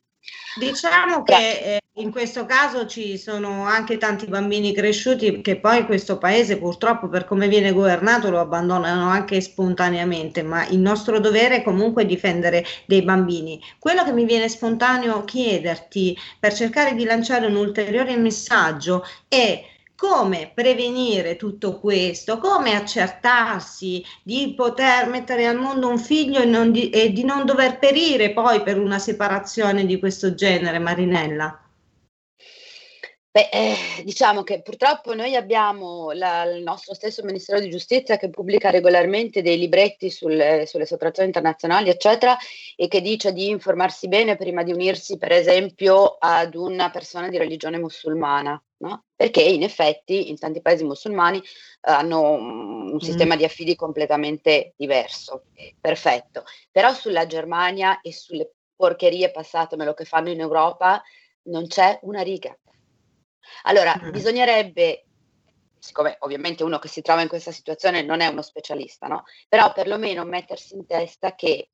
Diciamo 0.59 1.23
che 1.23 1.35
eh, 1.35 1.81
in 1.95 2.11
questo 2.11 2.45
caso 2.47 2.87
ci 2.87 3.19
sono 3.19 3.65
anche 3.67 3.99
tanti 3.99 4.27
bambini 4.27 4.73
cresciuti 4.73 5.41
che 5.43 5.59
poi 5.59 5.87
questo 5.87 6.19
paese 6.19 6.59
purtroppo 6.59 7.09
per 7.09 7.25
come 7.25 7.49
viene 7.49 7.73
governato 7.73 8.31
lo 8.31 8.41
abbandonano 8.41 9.09
anche 9.09 9.41
spontaneamente, 9.41 10.43
ma 10.43 10.67
il 10.67 10.79
nostro 10.79 11.21
dovere 11.21 11.57
è 11.57 11.63
comunque 11.63 12.07
difendere 12.07 12.65
dei 12.87 13.03
bambini. 13.03 13.61
Quello 13.79 14.05
che 14.05 14.13
mi 14.13 14.25
viene 14.25 14.49
spontaneo 14.49 15.25
chiederti 15.25 16.17
per 16.39 16.53
cercare 16.53 16.95
di 16.95 17.05
lanciare 17.05 17.47
un 17.47 17.57
ulteriore 17.57 18.17
messaggio 18.17 19.05
è 19.29 19.63
come 20.01 20.51
prevenire 20.55 21.37
tutto 21.37 21.79
questo, 21.79 22.39
come 22.39 22.75
accertarsi 22.75 24.03
di 24.23 24.55
poter 24.57 25.07
mettere 25.09 25.47
al 25.47 25.59
mondo 25.59 25.89
un 25.89 25.99
figlio 25.99 26.41
e, 26.41 26.71
di, 26.71 26.89
e 26.89 27.13
di 27.13 27.23
non 27.23 27.45
dover 27.45 27.79
perire 27.79 28.33
poi 28.33 28.63
per 28.63 28.79
una 28.79 28.99
separazione 28.99 29.85
di 29.85 29.99
questo 29.99 30.35
genere, 30.35 30.79
Marinella. 30.79 31.70
Beh, 33.33 33.49
eh, 33.53 33.77
diciamo 34.03 34.43
che 34.43 34.61
purtroppo 34.61 35.15
noi 35.15 35.37
abbiamo 35.37 36.11
la, 36.11 36.43
il 36.43 36.65
nostro 36.65 36.95
stesso 36.95 37.23
Ministero 37.23 37.61
di 37.61 37.71
Giustizia 37.71 38.17
che 38.17 38.29
pubblica 38.29 38.71
regolarmente 38.71 39.41
dei 39.41 39.57
libretti 39.57 40.11
sulle, 40.11 40.67
sulle 40.67 40.85
sottrazioni 40.85 41.29
internazionali, 41.29 41.91
eccetera, 41.91 42.37
e 42.75 42.89
che 42.89 43.01
dice 43.01 43.33
di 43.33 43.49
informarsi 43.49 44.09
bene 44.09 44.35
prima 44.35 44.65
di 44.65 44.73
unirsi, 44.73 45.17
per 45.17 45.31
esempio, 45.31 46.17
ad 46.19 46.57
una 46.57 46.91
persona 46.91 47.29
di 47.29 47.39
religione 47.39 47.79
musulmana. 47.79 48.61
No? 48.79 49.05
Perché 49.15 49.43
in 49.43 49.63
effetti 49.63 50.29
in 50.29 50.37
tanti 50.37 50.61
paesi 50.61 50.83
musulmani 50.83 51.39
eh, 51.39 51.43
hanno 51.83 52.33
un, 52.33 52.93
un 52.95 53.01
sistema 53.01 53.37
mm. 53.37 53.39
di 53.39 53.45
affidi 53.45 53.77
completamente 53.77 54.73
diverso. 54.77 55.45
Perfetto. 55.81 56.43
Però 56.73 56.93
sulla 56.95 57.27
Germania 57.27 58.01
e 58.01 58.13
sulle 58.13 58.55
porcherie, 58.75 59.31
passatemelo, 59.31 59.95
che 59.95 60.05
fanno 60.05 60.31
in 60.31 60.41
Europa, 60.41 61.01
non 61.43 61.69
c'è 61.69 61.97
una 62.03 62.23
riga. 62.23 62.57
Allora, 63.63 63.99
mm. 64.03 64.11
bisognerebbe, 64.11 65.07
siccome 65.79 66.17
ovviamente 66.21 66.65
uno 66.65 66.79
che 66.79 66.89
si 66.89 67.03
trova 67.03 67.23
in 67.23 67.29
questa 67.29 67.53
situazione 67.53 68.03
non 68.03 68.21
è 68.21 68.27
uno 68.27 68.43
specialista, 68.43 69.07
no? 69.07 69.25
Però 69.49 69.73
perlomeno 69.73 70.25
mettersi 70.25 70.75
in 70.75 70.87
testa 70.87 71.35
che 71.35 71.71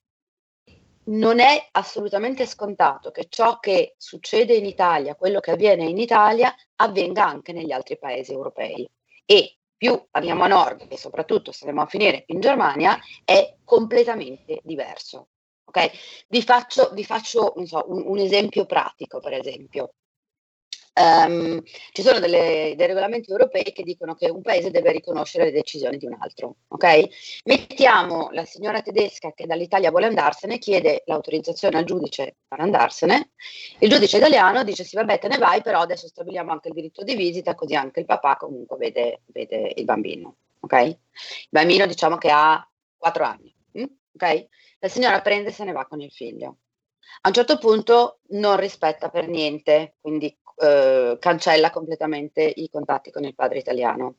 non 1.07 1.39
è 1.39 1.68
assolutamente 1.72 2.47
scontato 2.47 3.11
che 3.11 3.27
ciò 3.29 3.59
che 3.59 3.95
succede 3.97 4.55
in 4.55 4.64
Italia, 4.64 5.14
quello 5.14 5.41
che 5.41 5.53
avviene 5.53 5.85
in 5.85 5.99
Italia, 5.99 6.55
avvenga 6.77 7.24
anche 7.24 7.53
negli 7.53 7.72
altri 7.72 7.99
paesi 7.99 8.33
europei. 8.33 8.89
E 9.24 9.59
più 9.77 10.01
andiamo 10.12 10.45
a 10.45 10.49
nord 10.49 10.87
e 10.89 10.97
soprattutto 10.97 11.53
se 11.53 11.64
andiamo 11.64 11.87
a 11.87 11.91
finire 11.91 12.24
in 12.29 12.41
Germania, 12.41 12.99
è 13.24 13.57
completamente 13.64 14.61
diverso. 14.64 15.29
Okay? 15.64 15.91
Vi 16.29 16.43
faccio, 16.43 16.91
vi 16.93 17.05
faccio 17.05 17.55
so, 17.64 17.85
un, 17.89 18.03
un 18.07 18.18
esempio 18.18 18.64
pratico, 18.66 19.20
per 19.20 19.35
esempio. 19.35 19.95
Um, 20.99 21.63
ci 21.93 22.01
sono 22.01 22.21
delle, 22.21 22.73
dei 22.75 22.87
regolamenti 22.87 23.31
europei 23.31 23.65
che 23.65 23.83
dicono 23.83 24.15
che 24.15 24.31
un 24.31 24.41
paese 24.41 24.71
deve 24.71 24.93
riconoscere 24.93 25.45
le 25.45 25.53
decisioni 25.53 25.99
di 25.99 26.07
un 26.07 26.17
altro. 26.19 26.57
Ok? 26.69 27.43
Mettiamo 27.45 28.31
la 28.33 28.47
signora 28.47 28.81
tedesca 28.81 29.33
che 29.35 29.45
dall'Italia 29.45 29.91
vuole 29.91 30.07
andarsene, 30.07 30.59
chiede 30.59 31.03
l'autorizzazione 31.05 31.77
al 31.77 31.85
giudice 31.85 32.37
per 32.49 32.61
andarsene. 32.61 33.33
Il 33.81 33.91
giudice 33.91 34.17
italiano 34.17 34.65
dice: 34.65 34.85
Sì, 34.85 34.97
vabbè, 34.97 35.19
te 35.19 35.29
ne 35.29 35.37
vai, 35.37 35.61
però 35.61 35.81
adesso 35.81 36.07
stabiliamo 36.07 36.51
anche 36.51 36.69
il 36.69 36.75
diritto 36.75 37.03
di 37.03 37.15
visita, 37.15 37.55
così 37.55 37.75
anche 37.75 38.01
il 38.01 38.07
papà 38.07 38.37
comunque 38.37 38.79
vede, 38.79 39.21
vede 39.27 39.73
il 39.77 39.85
bambino. 39.85 40.37
Ok? 40.61 40.73
Il 40.83 40.99
bambino 41.51 41.87
diciamo 41.87 42.17
che 42.17 42.31
ha 42.31 42.67
4 42.97 43.25
anni. 43.25 43.55
Mm? 43.79 43.85
Ok? 44.15 44.47
La 44.79 44.89
signora 44.89 45.21
prende 45.21 45.51
e 45.51 45.53
se 45.53 45.65
ne 45.65 45.73
va 45.73 45.85
con 45.85 46.01
il 46.01 46.11
figlio. 46.11 46.57
A 47.23 47.29
un 47.29 47.35
certo 47.35 47.59
punto 47.59 48.21
non 48.29 48.57
rispetta 48.57 49.09
per 49.09 49.29
niente, 49.29 49.97
quindi 50.01 50.37
eh, 50.59 51.17
cancella 51.21 51.71
completamente 51.71 52.43
i 52.43 52.69
contatti 52.71 53.11
con 53.11 53.25
il 53.25 53.35
padre 53.35 53.59
italiano. 53.59 54.15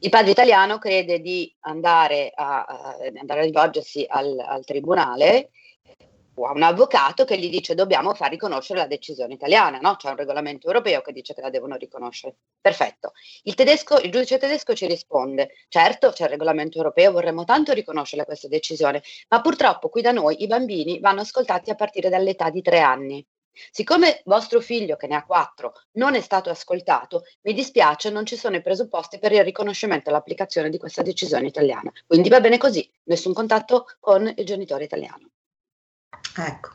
Il 0.00 0.10
padre 0.10 0.32
italiano 0.32 0.78
crede 0.78 1.20
di 1.20 1.54
andare 1.60 2.30
a, 2.34 2.64
a, 2.64 2.96
andare 3.18 3.40
a 3.40 3.44
rivolgersi 3.44 4.04
al, 4.06 4.38
al 4.38 4.64
tribunale 4.64 5.50
o 6.34 6.46
a 6.46 6.52
un 6.52 6.62
avvocato 6.62 7.24
che 7.24 7.38
gli 7.38 7.48
dice 7.48 7.74
dobbiamo 7.74 8.14
far 8.14 8.30
riconoscere 8.30 8.80
la 8.80 8.86
decisione 8.86 9.34
italiana, 9.34 9.78
no? 9.78 9.96
C'è 9.96 10.10
un 10.10 10.16
regolamento 10.16 10.66
europeo 10.66 11.02
che 11.02 11.12
dice 11.12 11.34
che 11.34 11.40
la 11.40 11.50
devono 11.50 11.76
riconoscere. 11.76 12.36
Perfetto. 12.60 13.12
Il, 13.42 13.54
tedesco, 13.54 13.98
il 13.98 14.10
giudice 14.10 14.38
tedesco 14.38 14.74
ci 14.74 14.86
risponde, 14.86 15.50
certo 15.68 16.10
c'è 16.10 16.24
il 16.24 16.30
regolamento 16.30 16.78
europeo, 16.78 17.12
vorremmo 17.12 17.44
tanto 17.44 17.72
riconoscere 17.72 18.24
questa 18.24 18.48
decisione, 18.48 19.02
ma 19.28 19.40
purtroppo 19.40 19.88
qui 19.88 20.02
da 20.02 20.12
noi 20.12 20.42
i 20.42 20.46
bambini 20.46 21.00
vanno 21.00 21.20
ascoltati 21.20 21.70
a 21.70 21.74
partire 21.74 22.08
dall'età 22.08 22.50
di 22.50 22.62
tre 22.62 22.80
anni. 22.80 23.26
Siccome 23.70 24.20
vostro 24.24 24.60
figlio, 24.60 24.96
che 24.96 25.06
ne 25.06 25.14
ha 25.14 25.24
quattro, 25.24 25.74
non 25.92 26.16
è 26.16 26.20
stato 26.20 26.50
ascoltato, 26.50 27.22
mi 27.42 27.52
dispiace, 27.52 28.10
non 28.10 28.26
ci 28.26 28.36
sono 28.36 28.56
i 28.56 28.62
presupposti 28.62 29.20
per 29.20 29.30
il 29.30 29.44
riconoscimento 29.44 30.08
e 30.08 30.12
l'applicazione 30.12 30.70
di 30.70 30.78
questa 30.78 31.02
decisione 31.02 31.46
italiana. 31.46 31.92
Quindi 32.04 32.28
va 32.28 32.40
bene 32.40 32.58
così, 32.58 32.90
nessun 33.04 33.32
contatto 33.32 33.86
con 34.00 34.32
il 34.36 34.44
genitore 34.44 34.82
italiano. 34.84 35.33
Ecco. 36.36 36.70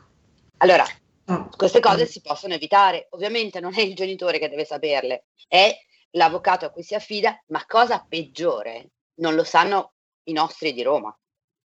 Allora, 0.58 0.84
mm. 1.30 1.50
queste 1.56 1.80
cose 1.80 2.06
si 2.06 2.20
possono 2.20 2.54
evitare. 2.54 3.08
Ovviamente 3.10 3.60
non 3.60 3.74
è 3.74 3.80
il 3.80 3.94
genitore 3.94 4.38
che 4.38 4.48
deve 4.48 4.64
saperle, 4.64 5.26
è 5.48 5.74
l'avvocato 6.12 6.64
a 6.64 6.70
cui 6.70 6.82
si 6.82 6.94
affida, 6.94 7.40
ma 7.48 7.64
cosa 7.66 8.04
peggiore, 8.06 8.90
non 9.16 9.34
lo 9.34 9.44
sanno 9.44 9.94
i 10.24 10.32
nostri 10.32 10.72
di 10.72 10.82
Roma. 10.82 11.16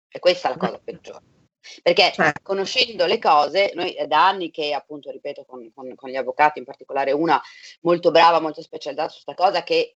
E 0.09 0.18
questa 0.18 0.49
è 0.49 0.53
la 0.53 0.59
cosa 0.59 0.80
peggiore. 0.82 1.30
Perché 1.80 2.12
certo. 2.12 2.40
conoscendo 2.43 3.07
le 3.07 3.18
cose, 3.18 3.70
noi 3.74 3.97
da 4.09 4.26
anni 4.26 4.51
che 4.51 4.74
appunto, 4.74 5.11
ripeto, 5.11 5.45
con, 5.45 5.70
con, 5.72 5.95
con, 5.95 6.11
gli 6.11 6.16
avvocati, 6.16 6.59
in 6.59 6.64
particolare 6.64 7.12
una 7.12 7.40
molto 7.82 8.11
brava, 8.11 8.40
molto 8.40 8.62
specializzata 8.62 9.09
su 9.09 9.22
questa 9.22 9.43
cosa, 9.43 9.62
che 9.62 9.97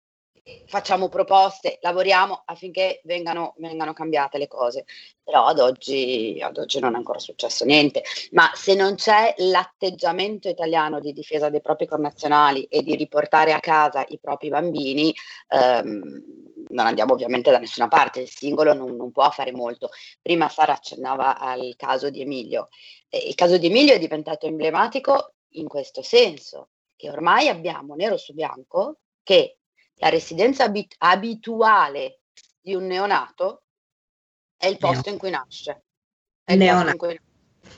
facciamo 0.66 1.08
proposte, 1.08 1.78
lavoriamo 1.82 2.44
affinché 2.46 3.02
vengano, 3.06 3.54
vengano 3.58 3.94
cambiate 3.94 4.38
le 4.38 4.48
cose. 4.48 4.86
Però 5.24 5.46
ad 5.46 5.60
oggi, 5.60 6.40
ad 6.42 6.58
oggi, 6.58 6.80
non 6.80 6.94
è 6.94 6.98
ancora 6.98 7.20
successo 7.20 7.64
niente. 7.64 8.04
Ma 8.32 8.52
se 8.54 8.76
non 8.76 8.96
c'è 8.96 9.34
l'atteggiamento 9.38 10.50
italiano 10.50 11.00
di 11.00 11.14
difesa 11.14 11.50
dei 11.50 11.62
propri 11.62 11.86
connazionali 11.88 12.64
e 12.64 12.84
di 12.84 12.96
riportare 12.96 13.54
a 13.54 13.60
casa 13.60 14.04
i 14.10 14.20
propri 14.20 14.50
bambini, 14.50 15.14
ehm, 15.48 16.24
non 16.70 16.86
andiamo 16.88 17.14
ovviamente 17.14 17.52
da 17.52 17.60
nessuna 17.60 17.88
parte, 17.88 18.22
il 18.22 18.30
singolo 18.30 18.74
non, 18.74 18.96
non, 18.96 19.12
può 19.12 19.30
fare 19.30 19.52
molto. 19.52 19.90
Prima 20.22 20.50
Sara 20.50 20.74
accennava 20.74 21.38
al 21.38 21.74
caso 21.78 22.10
di 22.10 22.22
Emilio. 22.22 22.68
Il 23.10 23.36
caso 23.36 23.58
di 23.58 23.68
Emilio 23.68 23.94
è 23.94 24.00
diventato 24.00 24.46
emblematico 24.48 25.36
in 25.56 25.68
questo 25.68 26.02
senso, 26.02 26.70
che 26.96 27.10
ormai 27.10 27.48
abbiamo 27.48 27.96
nero 27.96 28.18
su 28.18 28.34
bianco 28.34 28.98
che 29.24 29.60
la 29.96 30.10
residenza 30.10 30.66
abit- 30.66 30.96
abituale 30.98 32.22
di 32.60 32.74
un 32.74 32.86
neonato 32.86 33.64
è 34.58 34.68
il 34.68 34.78
posto 34.78 35.10
in 35.10 35.18
cui 35.18 35.30
nasce. 35.30 35.84
È 36.44 36.56
neonato. 36.56 36.98
Cui... 36.98 37.20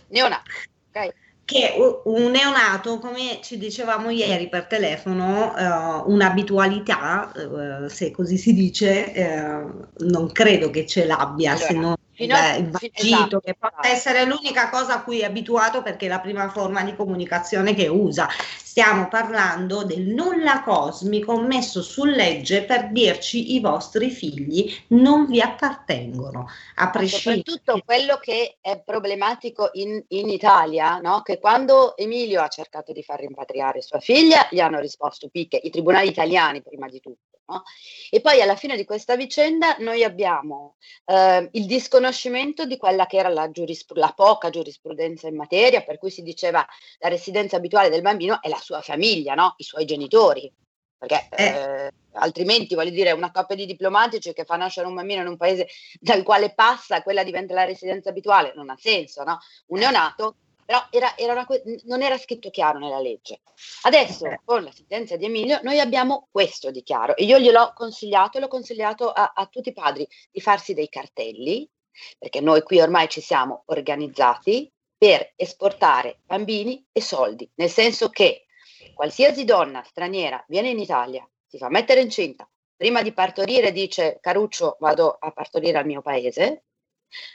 Neonato, 0.08 0.52
ok? 0.90 1.14
che 1.46 1.76
un 2.06 2.32
neonato, 2.32 2.98
come 2.98 3.40
ci 3.44 3.60
dicevamo 3.60 4.10
ieri 4.10 4.50
per 4.50 4.66
telefono, 4.66 5.54
uh, 5.54 6.12
un'abitualità, 6.12 7.32
uh, 7.36 7.88
se 7.88 8.10
così 8.10 8.36
si 8.38 8.54
dice, 8.56 9.14
uh, 9.16 10.06
non 10.08 10.32
credo 10.32 10.72
che 10.72 10.88
ce 10.88 11.06
l'abbia 11.06 11.52
allora, 11.52 11.66
se 11.68 11.74
non 11.74 11.96
il 12.24 12.70
vagito, 12.70 13.02
esatto, 13.02 13.40
che 13.40 13.56
può 13.56 13.70
esatto. 13.70 13.88
essere 13.88 14.26
l'unica 14.26 14.70
cosa 14.70 14.96
a 14.96 15.04
cui 15.04 15.20
è 15.20 15.26
abituato 15.26 15.82
perché 15.82 16.06
è 16.06 16.10
la 16.10 16.20
prima 16.20 16.50
forma 16.50 16.84
di 16.84 16.96
comunicazione 16.96 17.74
che 17.74 17.88
usa. 17.88 18.28
Stiamo 18.30 19.08
parlando 19.08 19.84
del 19.84 20.02
nulla 20.02 20.62
cosmico 20.62 21.40
messo 21.40 21.82
su 21.82 22.04
legge 22.04 22.64
per 22.64 22.92
dirci 22.92 23.56
i 23.56 23.60
vostri 23.60 24.10
figli 24.10 24.74
non 24.90 25.26
vi 25.26 25.42
appartengono. 25.42 26.48
A 26.76 26.90
prescindere. 26.90 27.44
Soprattutto 27.46 27.84
quello 27.86 28.18
che 28.18 28.58
è 28.60 28.82
problematico 28.82 29.70
in, 29.74 30.04
in 30.10 30.30
Italia, 30.30 31.00
no? 31.00 31.22
che 31.22 31.40
quando 31.40 31.96
Emilio 31.96 32.42
ha 32.42 32.48
cercato 32.48 32.92
di 32.92 33.02
far 33.02 33.20
rimpatriare 33.20 33.82
sua 33.82 34.00
figlia, 34.00 34.48
gli 34.52 34.60
hanno 34.60 34.80
risposto 34.80 35.30
picche, 35.30 35.60
i 35.64 35.70
tribunali 35.70 36.10
italiani 36.10 36.62
prima 36.62 36.88
di 36.88 37.00
tutto. 37.00 37.35
No? 37.48 37.64
E 38.10 38.22
poi 38.22 38.42
alla 38.42 38.56
fine 38.56 38.76
di 38.76 38.86
questa 38.86 39.16
vicenda 39.16 39.76
noi 39.80 40.04
abbiamo 40.04 40.78
eh, 41.06 41.48
il 41.52 41.66
disconoscimento 41.68 42.66
di 42.66 42.76
quella 42.78 43.06
che 43.06 43.18
era 43.18 43.30
la, 43.30 43.52
giurispr- 43.52 44.00
la, 44.00 44.14
poca 44.16 44.50
giurisprudenza 44.50 45.28
in 45.28 45.36
materia, 45.36 45.82
per 45.82 46.00
cui 46.00 46.10
si 46.10 46.24
diceva 46.24 46.66
la 47.00 47.08
residenza 47.08 47.58
abituale 47.58 47.90
del 47.90 48.02
bambino 48.02 48.42
è 48.42 48.50
la 48.50 48.58
sua 48.58 48.82
famiglia, 48.82 49.36
no? 49.36 49.54
i 49.58 49.64
suoi 49.64 49.86
genitori. 49.86 50.52
Perché 50.98 51.28
eh. 51.36 51.44
Eh, 51.44 51.92
altrimenti, 52.14 52.74
voglio 52.74 52.90
dire, 52.90 53.12
una 53.12 53.32
coppia 53.32 53.56
di 53.56 53.66
diplomatici 53.66 54.34
che 54.34 54.46
fa 54.46 54.56
nascere 54.56 54.88
un 54.88 54.96
bambino 54.96 55.22
in 55.22 55.28
un 55.28 55.38
paese 55.38 55.68
dal 56.00 56.24
quale 56.24 56.54
passa, 56.54 57.04
quella 57.04 57.24
diventa 57.24 57.54
la 57.54 57.66
residenza 57.66 58.10
abituale, 58.10 58.54
non 58.56 58.70
ha 58.70 58.78
senso, 58.78 59.24
no? 59.24 59.38
Un 59.68 59.80
neonato 59.80 60.38
però 60.66 60.84
era, 60.90 61.16
era 61.16 61.34
una, 61.34 61.48
non 61.84 62.02
era 62.02 62.18
scritto 62.18 62.50
chiaro 62.50 62.80
nella 62.80 63.00
legge. 63.00 63.42
Adesso, 63.84 64.26
con 64.44 64.64
la 64.64 64.72
sentenza 64.72 65.16
di 65.16 65.26
Emilio, 65.26 65.60
noi 65.62 65.80
abbiamo 65.80 66.28
questo 66.32 66.72
di 66.72 66.82
chiaro 66.82 67.16
e 67.16 67.24
io 67.24 67.38
gliel'ho 67.38 67.72
consigliato 67.76 68.38
e 68.38 68.42
l'ho 68.42 68.48
consigliato 68.48 69.12
a, 69.12 69.34
a 69.36 69.46
tutti 69.46 69.70
i 69.70 69.74
padri 69.74 70.08
di 70.32 70.42
farsi 70.42 70.74
dei 70.74 70.90
cartelli, 70.90 71.70
perché 72.18 72.42
noi 72.42 72.64
qui 72.64 72.82
ormai 72.82 73.08
ci 73.08 73.22
siamo 73.22 73.64
organizzati 73.68 74.70
per 74.98 75.34
esportare 75.36 76.22
bambini 76.24 76.84
e 76.92 77.02
soldi, 77.02 77.50
nel 77.56 77.70
senso 77.70 78.10
che 78.10 78.46
qualsiasi 78.94 79.44
donna 79.44 79.84
straniera 79.84 80.44
viene 80.48 80.70
in 80.70 80.80
Italia, 80.80 81.28
si 81.46 81.58
fa 81.58 81.70
mettere 81.70 82.02
incinta, 82.02 82.50
prima 82.76 83.02
di 83.02 83.14
partorire 83.14 83.72
dice 83.72 84.18
Caruccio 84.20 84.78
vado 84.80 85.16
a 85.20 85.32
partorire 85.32 85.78
al 85.78 85.86
mio 85.86 86.02
paese, 86.02 86.64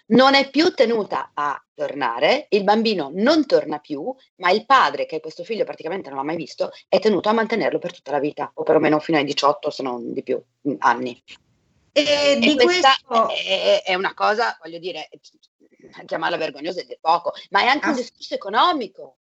non 0.07 0.35
è 0.35 0.51
più 0.51 0.73
tenuta 0.73 1.31
a 1.35 1.63
tornare, 1.75 2.47
il 2.51 2.65
bambino 2.65 3.11
non 3.15 3.47
torna 3.47 3.79
più, 3.79 4.15
ma 4.37 4.51
il 4.51 4.67
padre, 4.67 5.07
che 5.07 5.21
questo 5.21 5.45
figlio 5.45 5.65
praticamente 5.65 6.09
non 6.09 6.19
l'ha 6.19 6.25
mai 6.25 6.37
visto, 6.37 6.71
è 6.89 6.99
tenuto 6.99 7.29
a 7.29 7.33
mantenerlo 7.33 7.79
per 7.79 7.93
tutta 7.93 8.11
la 8.11 8.19
vita, 8.19 8.51
o 8.55 8.63
perlomeno 8.63 8.99
fino 8.99 9.19
ai 9.19 9.25
18, 9.25 9.71
se 9.71 9.83
non 9.83 10.13
di 10.13 10.23
più, 10.23 10.43
anni. 10.79 11.23
E, 11.93 12.03
e 12.03 12.39
di 12.39 12.55
questa 12.55 12.95
questo... 13.03 13.31
è, 13.31 13.83
è, 13.85 13.95
una 13.95 14.15
cosa, 14.15 14.57
voglio 14.63 14.79
dire, 14.79 15.09
chiamarla 16.05 16.37
vergognosa 16.37 16.81
è 16.81 16.99
poco, 17.01 17.33
ma 17.51 17.63
è 17.63 17.67
anche 17.67 17.89
un 17.89 17.95
discorso 17.95 18.35
economico. 18.35 19.17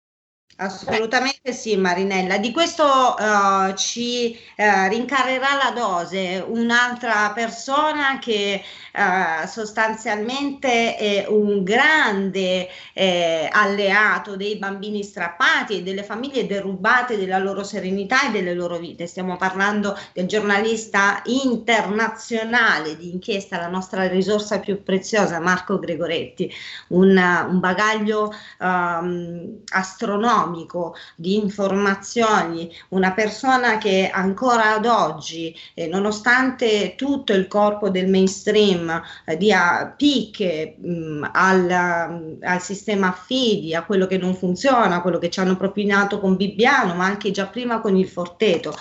Assolutamente 0.58 1.52
sì, 1.52 1.76
Marinella. 1.76 2.38
Di 2.38 2.50
questo 2.50 2.82
uh, 2.84 3.74
ci 3.74 4.34
uh, 4.56 4.88
rincarerà 4.88 5.48
la 5.62 5.70
dose 5.78 6.42
un'altra 6.48 7.30
persona 7.34 8.18
che 8.18 8.62
uh, 8.94 9.46
sostanzialmente 9.46 10.96
è 10.96 11.26
un 11.28 11.62
grande 11.62 12.70
eh, 12.94 13.50
alleato 13.52 14.34
dei 14.36 14.56
bambini 14.56 15.02
strappati 15.02 15.76
e 15.76 15.82
delle 15.82 16.02
famiglie 16.02 16.46
derubate 16.46 17.18
della 17.18 17.36
loro 17.36 17.62
serenità 17.62 18.26
e 18.26 18.30
delle 18.30 18.54
loro 18.54 18.78
vite. 18.78 19.06
Stiamo 19.06 19.36
parlando 19.36 19.94
del 20.14 20.24
giornalista 20.24 21.20
internazionale 21.26 22.96
di 22.96 23.12
inchiesta, 23.12 23.58
la 23.58 23.68
nostra 23.68 24.08
risorsa 24.08 24.58
più 24.58 24.82
preziosa, 24.82 25.38
Marco 25.38 25.78
Gregoretti, 25.78 26.50
un, 26.88 27.14
un 27.18 27.60
bagaglio 27.60 28.32
um, 28.60 29.60
astronomico 29.68 30.35
economico, 30.36 30.94
di 31.14 31.36
informazioni, 31.36 32.70
una 32.90 33.12
persona 33.12 33.78
che 33.78 34.10
ancora 34.12 34.74
ad 34.74 34.86
oggi, 34.86 35.54
eh, 35.74 35.86
nonostante 35.86 36.94
tutto 36.96 37.32
il 37.32 37.48
corpo 37.48 37.88
del 37.88 38.08
mainstream 38.08 39.02
eh, 39.24 39.36
dia 39.36 39.94
picche 39.96 40.76
mh, 40.78 40.88
mm, 40.88 41.24
al, 41.32 42.38
al, 42.42 42.62
sistema 42.62 43.08
affidi, 43.08 43.74
a 43.74 43.84
quello 43.84 44.06
che 44.06 44.18
non 44.18 44.34
funziona, 44.34 44.96
a 44.96 45.02
quello 45.02 45.18
che 45.18 45.30
ci 45.30 45.40
hanno 45.40 45.56
propinato 45.56 46.20
con 46.20 46.36
Bibbiano, 46.36 46.94
ma 46.94 47.04
anche 47.04 47.30
già 47.30 47.46
prima 47.46 47.80
con 47.80 47.96
il 47.96 48.08
Forteto. 48.08 48.74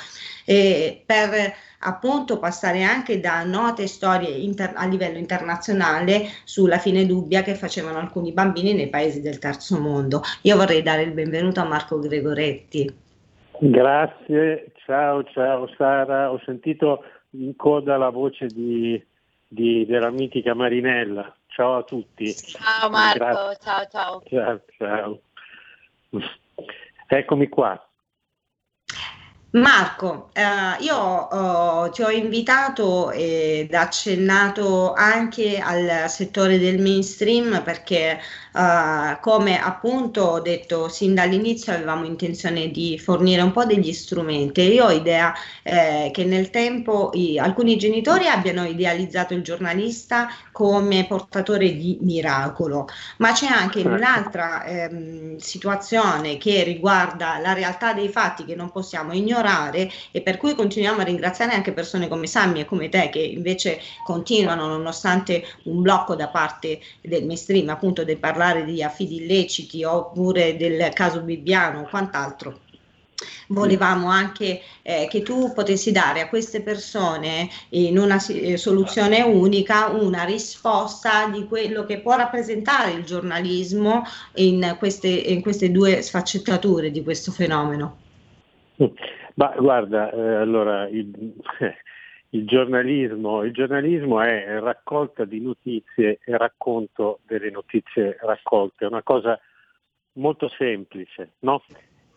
Eh, 0.47 1.01
per 1.05 1.55
appunto 1.85 2.39
passare 2.39 2.83
anche 2.83 3.19
da 3.19 3.43
note 3.43 3.87
storie 3.87 4.29
inter- 4.29 4.75
a 4.75 4.85
livello 4.85 5.17
internazionale 5.17 6.23
sulla 6.43 6.77
fine 6.77 7.05
dubbia 7.05 7.43
che 7.43 7.55
facevano 7.55 7.99
alcuni 7.99 8.31
bambini 8.31 8.73
nei 8.73 8.89
paesi 8.89 9.21
del 9.21 9.39
terzo 9.39 9.79
mondo. 9.79 10.21
Io 10.41 10.57
vorrei 10.57 10.81
dare 10.81 11.03
il 11.03 11.11
benvenuto 11.11 11.59
a 11.59 11.65
Marco 11.65 11.99
Gregoretti. 11.99 13.03
Grazie, 13.59 14.71
ciao 14.85 15.23
ciao 15.23 15.69
Sara, 15.77 16.31
ho 16.31 16.41
sentito 16.43 17.03
in 17.31 17.55
coda 17.55 17.97
la 17.97 18.09
voce 18.09 18.47
di, 18.47 19.01
di, 19.47 19.85
della 19.85 20.09
mitica 20.09 20.53
Marinella. 20.53 21.33
Ciao 21.47 21.77
a 21.77 21.83
tutti. 21.83 22.33
Ciao 22.33 22.89
Marco, 22.89 23.55
ciao 23.61 23.85
ciao. 23.89 24.23
Ciao 24.27 24.61
ciao. 24.77 25.19
Eccomi 27.07 27.47
qua. 27.47 27.84
Marco, 29.55 30.31
eh, 30.33 30.43
io 30.83 31.85
eh, 31.85 31.89
ti 31.91 32.01
ho 32.01 32.09
invitato 32.09 33.11
ed 33.11 33.73
accennato 33.73 34.91
anche 34.93 35.59
al 35.59 36.09
settore 36.09 36.59
del 36.59 36.81
mainstream 36.81 37.61
perché 37.63 38.19
Uh, 38.55 39.19
come 39.19 39.59
appunto 39.59 40.21
ho 40.21 40.39
detto 40.39 40.87
sin 40.87 41.13
dall'inizio 41.13 41.73
avevamo 41.73 42.05
intenzione 42.05 42.71
di 42.71 42.97
fornire 42.97 43.41
un 43.41 43.51
po' 43.51 43.65
degli 43.65 43.91
strumenti. 43.91 44.61
Io 44.61 44.85
ho 44.85 44.91
idea 44.91 45.33
eh, 45.61 46.09
che 46.13 46.23
nel 46.23 46.51
tempo 46.51 47.09
i, 47.15 47.37
alcuni 47.37 47.75
genitori 47.75 48.29
abbiano 48.29 48.63
idealizzato 48.63 49.33
il 49.33 49.41
giornalista 49.41 50.29
come 50.53 51.05
portatore 51.05 51.75
di 51.75 51.97
miracolo, 52.03 52.87
ma 53.17 53.33
c'è 53.33 53.47
anche 53.47 53.81
certo. 53.81 53.97
un'altra 53.97 54.63
ehm, 54.63 55.35
situazione 55.35 56.37
che 56.37 56.63
riguarda 56.63 57.39
la 57.39 57.51
realtà 57.51 57.91
dei 57.91 58.07
fatti 58.07 58.45
che 58.45 58.55
non 58.55 58.71
possiamo 58.71 59.11
ignorare 59.11 59.44
e 60.11 60.21
per 60.21 60.37
cui 60.37 60.55
continuiamo 60.55 61.01
a 61.01 61.03
ringraziare 61.03 61.53
anche 61.53 61.71
persone 61.71 62.07
come 62.07 62.27
Sammy 62.27 62.61
e 62.61 62.65
come 62.65 62.89
te 62.89 63.09
che 63.09 63.19
invece 63.19 63.79
continuano 64.03 64.67
nonostante 64.67 65.45
un 65.63 65.81
blocco 65.81 66.15
da 66.15 66.27
parte 66.29 66.79
del 67.01 67.25
mainstream 67.25 67.69
appunto 67.69 68.03
del 68.03 68.17
parlare 68.17 68.65
di 68.65 68.81
affidi 68.83 69.17
illeciti 69.17 69.83
oppure 69.83 70.57
del 70.57 70.91
caso 70.93 71.21
Bibbiano 71.21 71.81
o 71.81 71.87
quant'altro. 71.89 72.59
Volevamo 73.47 74.09
anche 74.09 74.61
eh, 74.81 75.07
che 75.09 75.21
tu 75.21 75.53
potessi 75.53 75.91
dare 75.91 76.19
a 76.19 76.27
queste 76.27 76.61
persone 76.61 77.47
in 77.69 77.97
una 77.97 78.23
eh, 78.27 78.57
soluzione 78.57 79.21
unica 79.21 79.87
una 79.87 80.23
risposta 80.23 81.27
di 81.29 81.45
quello 81.47 81.85
che 81.85 81.99
può 81.99 82.15
rappresentare 82.15 82.91
il 82.91 83.03
giornalismo 83.05 84.03
in 84.35 84.75
queste, 84.77 85.07
in 85.07 85.41
queste 85.41 85.71
due 85.71 86.01
sfaccettature 86.01 86.91
di 86.91 87.03
questo 87.03 87.31
fenomeno. 87.31 87.97
Ma 89.35 89.53
guarda, 89.57 90.11
eh, 90.11 90.35
allora 90.35 90.87
il, 90.87 91.33
il 92.29 92.45
giornalismo, 92.45 93.43
il 93.43 93.53
giornalismo 93.53 94.21
è 94.21 94.59
raccolta 94.59 95.25
di 95.25 95.41
notizie 95.41 96.19
e 96.23 96.37
racconto 96.37 97.19
delle 97.25 97.49
notizie 97.49 98.17
raccolte, 98.21 98.85
è 98.85 98.87
una 98.87 99.03
cosa 99.03 99.39
molto 100.13 100.47
semplice, 100.49 101.33
no? 101.39 101.63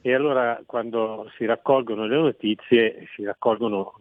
E 0.00 0.14
allora 0.14 0.62
quando 0.64 1.30
si 1.36 1.44
raccolgono 1.44 2.06
le 2.06 2.16
notizie, 2.16 3.08
si 3.14 3.24
raccolgono 3.24 3.94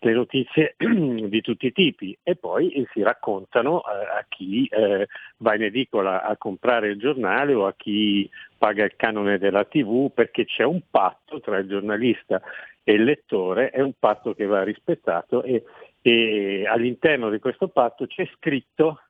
le 0.00 0.12
notizie 0.12 0.74
di 0.78 1.40
tutti 1.42 1.66
i 1.66 1.72
tipi 1.72 2.16
e 2.22 2.36
poi 2.36 2.86
si 2.92 3.02
raccontano 3.02 3.82
eh, 3.82 4.18
a 4.18 4.24
chi 4.28 4.66
eh, 4.66 5.06
va 5.38 5.54
in 5.54 5.64
edicola 5.64 6.22
a 6.22 6.36
comprare 6.36 6.88
il 6.88 6.98
giornale 6.98 7.54
o 7.54 7.66
a 7.66 7.74
chi 7.76 8.28
paga 8.56 8.84
il 8.84 8.96
canone 8.96 9.38
della 9.38 9.64
tv 9.64 10.10
perché 10.12 10.46
c'è 10.46 10.64
un 10.64 10.80
patto 10.90 11.40
tra 11.40 11.58
il 11.58 11.68
giornalista 11.68 12.40
e 12.82 12.94
il 12.94 13.04
lettore, 13.04 13.70
è 13.70 13.80
un 13.80 13.92
patto 13.98 14.34
che 14.34 14.46
va 14.46 14.62
rispettato 14.62 15.42
e, 15.42 15.64
e 16.00 16.66
all'interno 16.66 17.28
di 17.28 17.38
questo 17.38 17.68
patto 17.68 18.06
c'è 18.06 18.26
scritto 18.36 19.02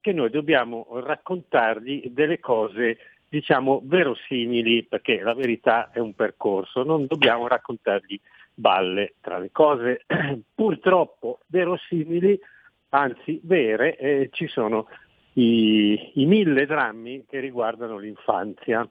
che 0.00 0.12
noi 0.12 0.30
dobbiamo 0.30 0.86
raccontargli 1.00 2.08
delle 2.08 2.40
cose 2.40 2.98
diciamo 3.28 3.82
verosimili 3.84 4.84
perché 4.84 5.20
la 5.20 5.34
verità 5.34 5.90
è 5.90 5.98
un 5.98 6.14
percorso, 6.14 6.82
non 6.82 7.04
dobbiamo 7.06 7.46
raccontargli 7.46 8.18
balle 8.58 9.14
tra 9.20 9.38
le 9.38 9.50
cose 9.52 10.04
purtroppo 10.54 11.38
verosimili, 11.46 12.38
anzi 12.90 13.40
vere, 13.44 13.96
eh, 13.96 14.28
ci 14.32 14.48
sono 14.48 14.88
i, 15.34 16.12
i, 16.14 16.26
mille 16.26 16.66
drammi 16.66 17.24
che 17.28 17.38
riguardano 17.38 17.98
l'infanzia, 17.98 18.88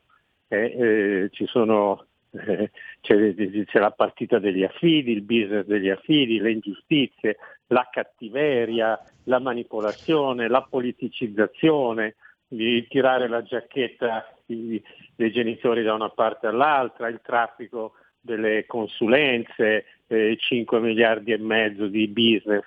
eh, 0.48 1.30
eh, 1.30 1.46
sono 1.48 2.06
eh, 2.32 2.72
c'è, 3.02 3.34
c'è, 3.66 3.80
la 3.80 3.92
partita 3.92 4.40
degli 4.40 4.64
affidi, 4.64 5.12
il 5.12 5.24
business 5.24 5.66
degli 5.66 5.90
affidi, 5.90 6.40
le 6.40 6.52
ingiustizie, 6.52 7.38
la 7.68 7.90
cattiveria, 7.92 8.98
la 9.26 9.40
manipolazione, 9.40 10.48
la 10.48 10.62
politicizzazione, 10.62 12.16
di 12.48 12.88
tirare 12.88 13.28
la 13.28 13.44
giacchetta 13.44 14.34
dei 14.46 15.32
genitori 15.32 15.84
da 15.84 15.94
una 15.94 16.08
parte 16.08 16.48
all'altra, 16.48 17.10
il 17.10 17.20
traffico 17.22 17.96
delle 18.28 18.66
consulenze, 18.66 19.86
eh, 20.08 20.36
5 20.38 20.80
miliardi 20.82 21.32
e 21.32 21.38
mezzo 21.38 21.88
di 21.88 22.08
business 22.10 22.66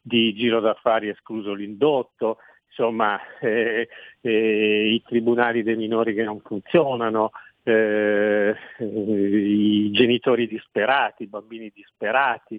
di 0.00 0.34
giro 0.34 0.60
d'affari 0.60 1.08
escluso 1.08 1.52
l'indotto, 1.52 2.38
insomma 2.68 3.20
eh, 3.40 3.88
eh, 4.22 4.88
i 4.88 5.02
tribunali 5.02 5.62
dei 5.62 5.76
minori 5.76 6.14
che 6.14 6.24
non 6.24 6.40
funzionano, 6.40 7.30
eh, 7.62 8.54
i 8.78 9.90
genitori 9.92 10.46
disperati, 10.46 11.24
i 11.24 11.28
bambini 11.28 11.70
disperati, 11.74 12.58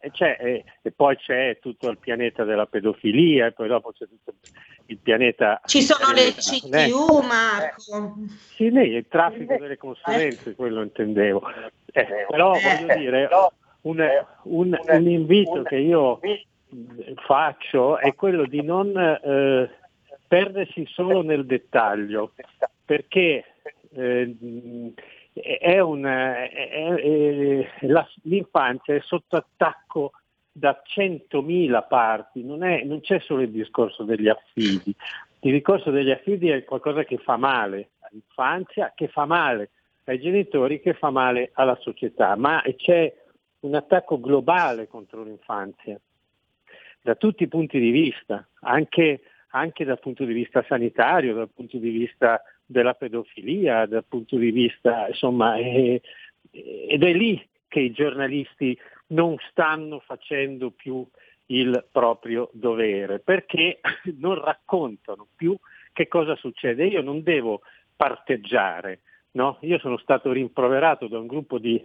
e, 0.00 0.64
e, 0.82 0.92
poi 0.92 1.16
c'è 1.16 1.58
tutto 1.60 1.88
il 1.88 1.98
pianeta 1.98 2.44
della 2.44 2.66
pedofilia 2.66 3.46
e 3.46 3.52
poi 3.52 3.68
dopo 3.68 3.92
c'è 3.92 4.06
tutto 4.06 4.34
il 4.86 4.98
pianeta... 4.98 5.60
Ci 5.64 5.82
sono 5.82 6.12
le 6.12 6.32
CTU, 6.32 7.20
Marco. 7.20 8.14
sì, 8.54 8.70
lei, 8.70 8.90
il 8.90 9.06
traffico 9.08 9.56
delle 9.56 9.76
consulenze, 9.76 10.54
quello 10.54 10.82
intendevo. 10.82 11.42
Eh, 11.92 12.26
però 12.28 12.52
voglio 12.52 12.96
dire, 12.96 13.28
un, 13.82 14.06
un, 14.42 14.78
un, 14.82 15.08
invito 15.08 15.62
che 15.62 15.76
io 15.76 16.20
faccio 17.26 17.98
è 17.98 18.14
quello 18.14 18.46
di 18.46 18.62
non 18.62 18.96
eh, 18.96 19.70
perdersi 20.26 20.86
solo 20.86 21.22
nel 21.22 21.46
dettaglio, 21.46 22.32
perché 22.84 23.44
eh, 23.94 24.36
è 25.34 25.80
un, 25.80 26.04
è- 26.04 26.50
è- 26.50 27.68
la- 27.86 28.08
l'infanzia 28.22 28.94
è 28.94 29.00
sotto 29.00 29.36
attacco 29.36 30.12
da 30.52 30.80
100.000 30.84 31.82
parti, 31.88 32.44
non, 32.44 32.60
non 32.84 33.00
c'è 33.00 33.18
solo 33.18 33.42
il 33.42 33.50
discorso 33.50 34.04
degli 34.04 34.28
affidi, 34.28 34.94
il 35.40 35.52
discorso 35.52 35.90
degli 35.90 36.10
affidi 36.12 36.48
è 36.48 36.62
qualcosa 36.64 37.02
che 37.04 37.18
fa 37.18 37.36
male 37.36 37.90
all'infanzia, 38.00 38.92
che 38.94 39.08
fa 39.08 39.24
male 39.24 39.70
ai 40.04 40.20
genitori, 40.20 40.80
che 40.80 40.94
fa 40.94 41.10
male 41.10 41.50
alla 41.54 41.76
società, 41.80 42.36
ma 42.36 42.62
c'è 42.76 43.12
un 43.60 43.74
attacco 43.74 44.20
globale 44.20 44.86
contro 44.86 45.24
l'infanzia 45.24 45.98
da 47.00 47.16
tutti 47.16 47.42
i 47.42 47.48
punti 47.48 47.78
di 47.80 47.90
vista, 47.90 48.46
anche, 48.60 49.22
anche 49.48 49.84
dal 49.84 49.98
punto 49.98 50.24
di 50.24 50.32
vista 50.32 50.64
sanitario, 50.66 51.34
dal 51.34 51.50
punto 51.52 51.78
di 51.78 51.90
vista 51.90 52.40
della 52.66 52.94
pedofilia, 52.94 53.86
dal 53.86 54.04
punto 54.06 54.36
di 54.36 54.50
vista, 54.50 55.08
insomma, 55.08 55.56
eh, 55.56 56.00
ed 56.50 57.02
è 57.02 57.12
lì 57.12 57.46
che 57.68 57.80
i 57.80 57.92
giornalisti 57.92 58.78
non 59.08 59.36
stanno 59.50 60.00
facendo 60.00 60.70
più 60.70 61.06
il 61.46 61.86
proprio 61.90 62.50
dovere, 62.52 63.18
perché 63.18 63.80
non 64.18 64.40
raccontano 64.40 65.26
più 65.34 65.56
che 65.92 66.08
cosa 66.08 66.36
succede. 66.36 66.86
Io 66.86 67.02
non 67.02 67.22
devo 67.22 67.60
parteggiare, 67.96 69.00
no? 69.32 69.58
Io 69.62 69.78
sono 69.78 69.98
stato 69.98 70.32
rimproverato 70.32 71.06
da 71.06 71.18
un 71.18 71.26
gruppo 71.26 71.58
di, 71.58 71.84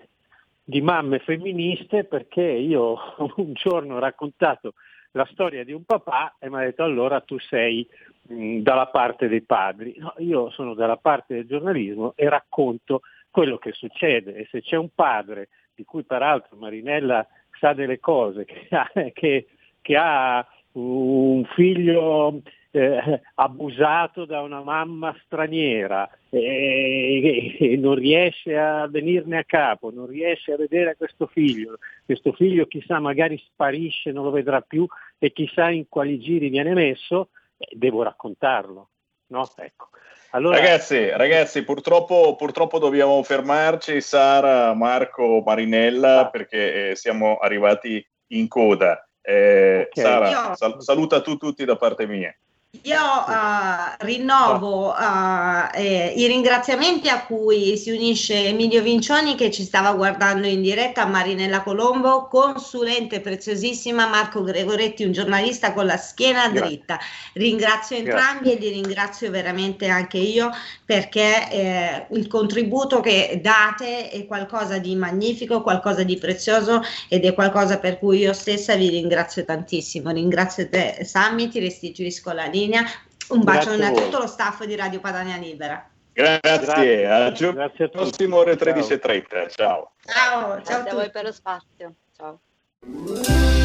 di 0.64 0.82
mamme 0.82 1.20
femministe 1.20 2.06
perché 2.06 2.44
io 2.44 2.98
un 3.38 3.54
giorno 3.54 3.96
ho 3.96 4.00
raccontato 4.00 4.74
la 5.14 5.28
storia 5.32 5.64
di 5.64 5.74
un 5.74 5.84
papà 5.84 6.36
e 6.40 6.50
mi 6.50 6.58
ha 6.58 6.66
detto 6.66 6.84
allora 6.84 7.20
tu 7.22 7.40
sei 7.40 7.88
mh, 8.30 8.60
dalla 8.60 8.88
parte 8.88 9.28
dei 9.28 9.42
padri. 9.42 9.96
No, 9.98 10.14
io 10.18 10.50
sono 10.52 10.74
dalla 10.74 10.98
parte 10.98 11.36
del 11.36 11.46
giornalismo 11.48 12.14
e 12.16 12.30
racconto 12.30 13.02
quello 13.30 13.58
che 13.58 13.72
succede 13.74 14.36
e 14.36 14.48
se 14.50 14.62
c'è 14.62 14.76
un 14.76 14.90
padre 14.94 15.50
di 15.76 15.84
cui 15.84 16.04
peraltro 16.04 16.58
Marinella 16.58 17.26
sa 17.60 17.74
delle 17.74 18.00
cose, 18.00 18.46
che 18.46 18.68
ha, 18.70 18.90
che- 19.14 19.48
che 19.82 19.96
ha 19.96 20.46
un 20.74 21.44
figlio 21.56 22.42
eh, 22.72 23.22
abusato 23.36 24.26
da 24.26 24.42
una 24.42 24.62
mamma 24.62 25.16
straniera 25.24 26.08
e, 26.30 27.56
e 27.60 27.78
non 27.78 27.96
riesce 27.96 28.56
a 28.58 28.88
venirne 28.88 29.40
a 29.40 29.44
capo, 29.44 29.92
non 29.92 30.06
riesce 30.06 30.54
a 30.54 30.58
vedere 30.58 30.96
questo 30.96 31.26
figlio, 31.28 31.80
questo 32.06 32.34
figlio 32.34 32.68
chissà 32.68 33.00
magari 33.00 33.38
sparisce, 33.38 34.12
non 34.12 34.26
lo 34.26 34.32
vedrà 34.32 34.62
più 34.62 34.86
e 35.18 35.32
chissà 35.32 35.70
in 35.72 35.88
quali 35.90 36.20
giri 36.20 36.50
viene 36.50 36.74
messo, 36.74 37.30
devo 37.76 38.04
raccontarlo. 38.04 38.90
No? 39.28 39.48
Ecco. 39.58 39.90
Allora, 40.32 40.58
Ragazzi, 40.58 41.10
ragazzi, 41.10 41.64
purtroppo, 41.64 42.36
purtroppo 42.36 42.78
dobbiamo 42.78 43.22
fermarci, 43.24 44.00
Sara, 44.00 44.74
Marco, 44.74 45.42
Marinella, 45.44 46.30
perché 46.32 46.92
eh, 46.92 46.96
siamo 46.96 47.38
arrivati 47.38 48.06
in 48.34 48.48
coda. 48.48 49.08
Eh, 49.22 49.88
Ok. 49.92 50.00
Sara, 50.00 50.56
sal- 50.56 50.82
saluta 50.84 51.22
tu 51.22 51.38
tutti 51.38 51.66
da 51.66 51.76
parte 51.76 52.06
mia. 52.06 52.36
Io 52.84 52.96
eh, 52.96 54.06
rinnovo 54.06 54.96
eh, 54.96 55.70
eh, 55.74 56.14
i 56.16 56.28
ringraziamenti 56.28 57.10
a 57.10 57.26
cui 57.26 57.76
si 57.78 57.90
unisce 57.90 58.46
Emilio 58.46 58.84
Vincioni 58.84 59.34
che 59.34 59.50
ci 59.50 59.64
stava 59.64 59.92
guardando 59.94 60.46
in 60.46 60.62
diretta, 60.62 61.08
Marinella 61.08 61.64
Colombo, 61.64 62.28
consulente 62.28 63.22
preziosissima, 63.22 64.08
Marco 64.08 64.44
Gregoretti, 64.44 65.04
un 65.04 65.14
giornalista 65.14 65.74
con 65.74 65.88
la 65.88 65.98
schiena 65.98 66.48
Grazie. 66.48 66.62
dritta. 66.62 67.00
Ringrazio 67.34 67.98
entrambi 67.98 68.52
e 68.52 68.60
li 68.60 68.70
ringrazio 68.70 69.32
veramente 69.32 69.88
anche 69.88 70.20
io 70.20 70.52
perché 70.86 71.50
eh, 71.50 72.06
il 72.12 72.28
contributo 72.28 73.00
che 73.00 73.40
date 73.42 74.12
è 74.12 74.28
qualcosa 74.28 74.78
di 74.78 74.96
magnifico, 74.96 75.64
qualcosa 75.64 76.04
di 76.04 76.18
prezioso 76.20 76.84
ed 77.08 77.26
è 77.26 77.34
qualcosa 77.34 77.80
per 77.80 77.98
cui 77.98 78.20
io 78.20 78.34
stessa 78.34 78.76
vi 78.76 78.90
ringrazio 78.90 79.44
tantissimo. 79.44 80.12
Ringrazio 80.12 80.70
te 80.70 81.00
Sammy, 81.04 81.48
ti 81.48 81.60
restituisco 81.60 82.32
la 82.32 82.44
linea. 82.44 82.58
Un 82.68 83.42
Grazie 83.42 83.78
bacione 83.78 83.86
a 83.86 83.90
a 83.90 83.92
tutto 83.92 84.18
lo 84.20 84.28
staff 84.28 84.64
di 84.66 84.76
Radio 84.76 85.00
Padania 85.00 85.38
Libera. 85.38 85.88
Grazie, 86.12 86.42
Grazie, 86.42 87.08
al 87.08 87.32
giorno 87.34 87.72
prossimo 87.92 88.38
ore 88.38 88.56
13.30. 88.56 89.50
Ciao. 89.50 89.92
Ciao, 90.04 90.42
ciao 90.42 90.62
Grazie 90.64 90.90
a 90.90 90.94
voi 90.94 91.12
per 91.12 91.24
lo 91.24 91.32
spazio. 91.32 91.94
Ciao. 92.16 92.40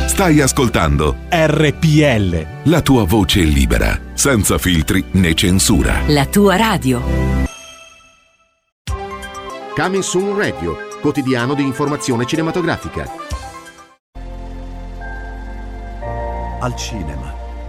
Stai 0.07 0.41
ascoltando 0.41 1.17
RPL. 1.29 2.71
la 2.71 2.83
tua 2.83 3.05
voce 3.05 3.41
libera, 3.41 3.99
senza 4.15 4.59
filtri 4.59 5.05
né 5.13 5.35
censura. 5.35 6.03
La 6.09 6.27
tua 6.27 6.57
radio. 6.57 7.03
Coming 9.75 10.03
Soon 10.03 10.37
Radio, 10.37 10.77
quotidiano 11.01 11.55
di 11.55 11.63
informazione 11.63 12.27
cinematografica. 12.27 13.11
Al 16.61 16.77
cinema 16.77 17.34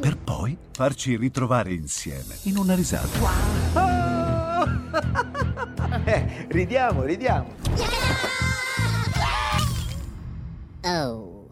Per 0.00 0.16
poi 0.18 0.56
farci 0.72 1.16
ritrovare 1.16 1.72
insieme 1.72 2.36
in 2.42 2.56
una 2.56 2.74
risata. 2.74 3.64
Eh, 6.04 6.46
ridiamo, 6.48 7.02
ridiamo. 7.02 7.54
Oh. 10.84 11.48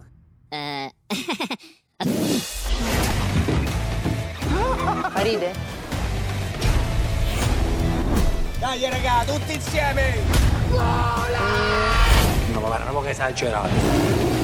Eh. 0.49 0.93
Ride? 5.17 5.53
Dai 8.59 8.91
raga, 8.91 9.25
tutti 9.27 9.55
insieme! 9.55 10.15
No, 10.71 12.61
ma 12.61 12.67
guarda, 12.69 12.91
un 12.91 12.93
po' 12.93 13.01
che 13.01 13.11
esagerato. 13.11 14.44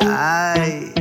Ay, 0.00 0.92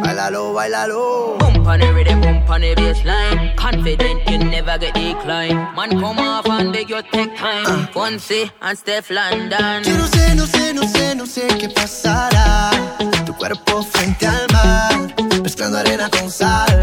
bailalo, 0.00 0.54
bailalo. 0.54 1.36
Bump 1.38 1.66
on 1.66 1.80
the 1.80 1.92
rhythm, 1.92 2.20
bump 2.20 2.48
on 2.48 2.60
the 2.60 2.74
bassline. 2.76 3.56
Confident 3.56 4.30
you 4.30 4.38
never 4.38 4.78
get 4.78 4.94
decline. 4.94 5.56
Man, 5.74 5.90
come 5.98 6.20
off 6.20 6.46
and 6.46 6.72
beg 6.72 6.88
you 6.90 7.02
take 7.10 7.36
time. 7.36 7.88
Fonzie 7.88 8.50
and 8.62 8.78
Steph 8.78 9.10
London. 9.10 9.82
Yo 9.82 9.96
no 9.96 10.06
sé, 10.06 10.34
no 10.36 10.46
sé, 10.46 10.72
no 10.72 10.82
sé, 10.82 11.14
no 11.16 11.26
sé 11.26 11.48
qué 11.58 11.68
pasará. 11.68 12.70
Tu 13.26 13.34
cuerpo 13.34 13.82
frente 13.82 14.26
al 14.28 14.46
mar, 14.52 15.14
mezclando 15.42 15.78
arena 15.78 16.08
con 16.08 16.30
sal. 16.30 16.80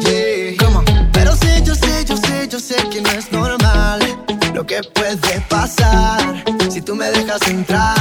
Yeah. 0.00 0.54
Pero 1.12 1.34
sé, 1.34 1.60
yo 1.64 1.74
sé, 1.74 2.04
yo 2.04 2.16
sé, 2.16 2.48
yo 2.48 2.60
sé 2.60 2.76
que 2.88 3.00
no 3.00 3.10
es 3.10 3.32
normal 3.32 4.00
lo 4.54 4.64
que 4.64 4.80
puede 4.94 5.40
pasar 5.48 6.44
si 6.70 6.80
tú 6.80 6.94
me 6.94 7.10
dejas 7.10 7.42
entrar. 7.48 7.94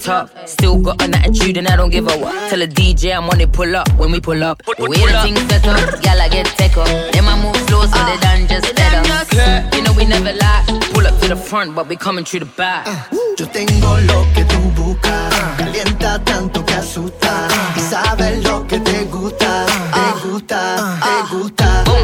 Top. 0.00 0.30
Still 0.48 0.80
got 0.80 1.02
an 1.02 1.14
attitude 1.14 1.56
and 1.56 1.68
I 1.68 1.76
don't 1.76 1.90
give 1.90 2.08
a 2.08 2.16
what. 2.18 2.50
Tell 2.50 2.62
a 2.62 2.66
DJ 2.66 3.16
I'm 3.16 3.28
on 3.28 3.40
it, 3.40 3.52
pull 3.52 3.76
up 3.76 3.88
when 3.98 4.10
we 4.10 4.20
pull 4.20 4.42
up. 4.42 4.62
We 4.78 4.98
the 4.98 5.20
things 5.22 5.40
set 5.48 5.66
up, 5.66 6.04
y'all 6.04 6.20
I 6.20 6.28
get 6.28 6.46
take 6.56 6.76
up. 6.76 6.86
Then 6.86 7.24
I 7.24 7.36
move 7.42 7.56
slow 7.68 7.82
so 7.82 7.98
they 8.08 8.18
done 8.18 8.48
just 8.48 8.74
better. 8.74 9.76
You 9.76 9.82
know 9.82 9.92
we 9.92 10.04
never 10.06 10.32
lie. 10.32 10.64
Pull 10.92 11.06
up 11.06 11.18
to 11.20 11.28
the 11.28 11.36
front, 11.36 11.74
but 11.74 11.88
we 11.88 11.96
coming 11.96 12.24
through 12.24 12.40
the 12.40 12.52
back. 12.56 12.86
Ah, 12.88 13.08
yo 13.36 13.46
tengo 13.48 13.98
lo 14.00 14.26
que 14.34 14.44
tú 14.44 14.58
buscas 14.76 15.34
Calienta 15.56 16.22
tanto 16.24 16.64
que 16.64 16.74
asusta 16.74 17.48
Y 17.76 17.80
sabes 17.80 18.42
lo 18.44 18.66
que 18.66 18.78
te 18.80 19.04
gusta 19.04 19.66
Te 19.66 20.28
gusta, 20.28 20.76
te 20.76 21.08
ah, 21.08 21.28
gusta 21.30 21.64
ah. 21.64 21.84
Prendiendo 21.84 21.99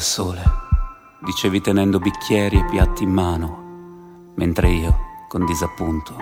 al 0.00 0.06
sole, 0.06 0.42
dicevi 1.18 1.60
tenendo 1.60 1.98
bicchieri 1.98 2.56
e 2.56 2.64
piatti 2.64 3.02
in 3.02 3.12
mano, 3.12 4.32
mentre 4.34 4.70
io, 4.70 4.96
con 5.28 5.44
disappunto, 5.44 6.16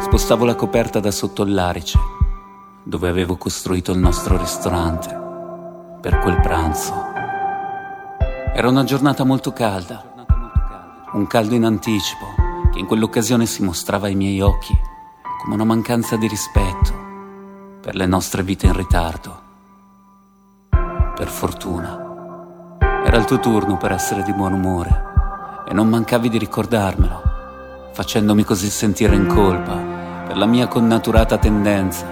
spostavo 0.00 0.44
la 0.44 0.56
coperta 0.56 0.98
da 0.98 1.12
sotto 1.12 1.44
larice, 1.44 1.96
dove 2.82 3.08
avevo 3.08 3.36
costruito 3.36 3.92
il 3.92 3.98
nostro 3.98 4.36
ristorante, 4.36 5.16
per 6.00 6.18
quel 6.18 6.40
pranzo. 6.40 6.92
Era 8.52 8.68
una 8.68 8.82
giornata 8.82 9.22
molto 9.22 9.52
calda, 9.52 10.26
un 11.12 11.26
caldo 11.28 11.54
in 11.54 11.64
anticipo 11.64 12.26
che 12.72 12.80
in 12.80 12.86
quell'occasione 12.86 13.46
si 13.46 13.62
mostrava 13.62 14.06
ai 14.08 14.16
miei 14.16 14.40
occhi 14.40 14.76
come 15.40 15.54
una 15.54 15.64
mancanza 15.64 16.16
di 16.16 16.26
rispetto 16.26 16.92
per 17.80 17.94
le 17.94 18.06
nostre 18.06 18.42
vite 18.42 18.66
in 18.66 18.72
ritardo. 18.72 19.42
Per 21.14 21.28
fortuna. 21.28 22.03
Era 23.06 23.18
il 23.18 23.26
tuo 23.26 23.38
turno 23.38 23.76
per 23.76 23.92
essere 23.92 24.22
di 24.22 24.32
buon 24.32 24.54
umore 24.54 25.12
e 25.68 25.74
non 25.74 25.88
mancavi 25.88 26.30
di 26.30 26.38
ricordarmelo, 26.38 27.90
facendomi 27.92 28.44
così 28.44 28.70
sentire 28.70 29.14
in 29.14 29.26
colpa 29.26 29.74
per 30.26 30.38
la 30.38 30.46
mia 30.46 30.66
connaturata 30.68 31.36
tendenza 31.36 32.06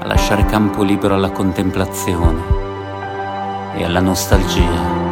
a 0.00 0.04
lasciare 0.04 0.44
campo 0.46 0.82
libero 0.82 1.14
alla 1.14 1.30
contemplazione 1.30 2.42
e 3.76 3.84
alla 3.84 4.00
nostalgia. 4.00 5.02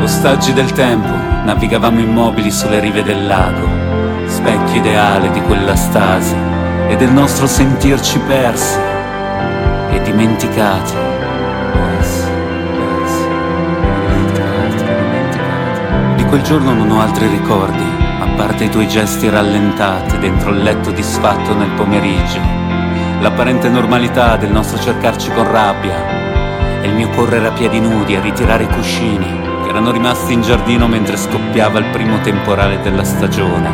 Ostaggi 0.00 0.52
del 0.52 0.72
tempo, 0.72 1.08
navigavamo 1.08 2.00
immobili 2.00 2.50
sulle 2.50 2.80
rive 2.80 3.04
del 3.04 3.24
lago, 3.24 4.28
specchio 4.28 4.80
ideale 4.80 5.30
di 5.30 5.40
quella 5.42 5.76
stasi 5.76 6.34
e 6.88 6.96
del 6.96 7.12
nostro 7.12 7.46
sentirci 7.46 8.18
persi 8.18 8.94
dimenticati. 10.16 10.94
Di 16.16 16.24
quel 16.24 16.40
giorno 16.40 16.72
non 16.72 16.90
ho 16.90 17.02
altri 17.02 17.28
ricordi, 17.28 17.84
a 18.20 18.26
parte 18.34 18.64
i 18.64 18.70
tuoi 18.70 18.88
gesti 18.88 19.28
rallentati 19.28 20.18
dentro 20.18 20.50
il 20.50 20.62
letto 20.62 20.90
disfatto 20.90 21.54
nel 21.54 21.68
pomeriggio, 21.72 22.40
l'apparente 23.20 23.68
normalità 23.68 24.36
del 24.36 24.50
nostro 24.50 24.80
cercarci 24.80 25.30
con 25.32 25.50
rabbia 25.50 26.80
e 26.80 26.88
il 26.88 26.94
mio 26.94 27.10
correre 27.10 27.48
a 27.48 27.52
piedi 27.52 27.78
nudi 27.78 28.16
a 28.16 28.20
ritirare 28.20 28.64
i 28.64 28.68
cuscini 28.68 29.40
che 29.62 29.68
erano 29.68 29.90
rimasti 29.90 30.32
in 30.32 30.40
giardino 30.40 30.88
mentre 30.88 31.18
scoppiava 31.18 31.78
il 31.78 31.90
primo 31.90 32.18
temporale 32.20 32.80
della 32.80 33.04
stagione. 33.04 33.68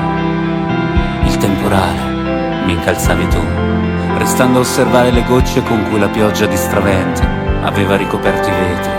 Il 1.24 1.36
temporale, 1.36 2.64
mi 2.64 2.72
incalzavi 2.72 3.28
tu, 3.28 3.71
restando 4.22 4.58
a 4.58 4.60
osservare 4.60 5.10
le 5.10 5.24
gocce 5.24 5.64
con 5.64 5.88
cui 5.88 5.98
la 5.98 6.08
pioggia 6.08 6.46
di 6.46 6.56
stravente 6.56 7.26
aveva 7.62 7.96
ricoperto 7.96 8.48
i 8.48 8.52
vetri. 8.52 8.92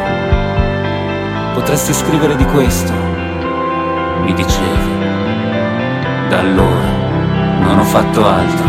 Potresti 1.53 1.93
scrivere 1.93 2.35
di 2.35 2.43
questo, 2.43 2.91
mi 2.91 4.33
dicevi. 4.33 4.91
Da 6.27 6.39
allora 6.39 6.83
non 7.61 7.79
ho 7.79 7.83
fatto 7.85 8.27
altro. 8.27 8.67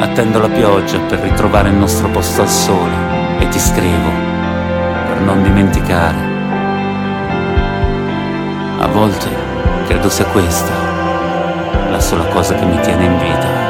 Attendo 0.00 0.40
la 0.40 0.48
pioggia 0.48 0.98
per 0.98 1.20
ritrovare 1.20 1.68
il 1.68 1.76
nostro 1.76 2.08
posto 2.08 2.42
al 2.42 2.48
sole 2.48 3.38
e 3.38 3.46
ti 3.46 3.60
scrivo 3.60 4.10
per 5.06 5.20
non 5.20 5.44
dimenticare. 5.44 6.16
A 8.80 8.86
volte 8.88 9.28
credo 9.86 10.08
sia 10.08 10.24
questa 10.24 10.72
la 11.88 12.00
sola 12.00 12.24
cosa 12.24 12.54
che 12.56 12.64
mi 12.64 12.80
tiene 12.80 13.04
in 13.04 13.18
vita. 13.18 13.67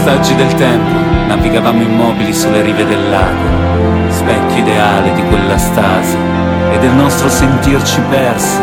Ostaggi 0.00 0.34
del 0.34 0.54
tempo, 0.54 0.98
navigavamo 1.28 1.82
immobili 1.82 2.32
sulle 2.32 2.62
rive 2.62 2.86
del 2.86 3.10
lago, 3.10 4.10
specchio 4.10 4.56
ideale 4.56 5.12
di 5.12 5.22
quella 5.24 5.58
stasi 5.58 6.16
e 6.72 6.78
del 6.78 6.92
nostro 6.92 7.28
sentirci 7.28 8.00
persi 8.08 8.62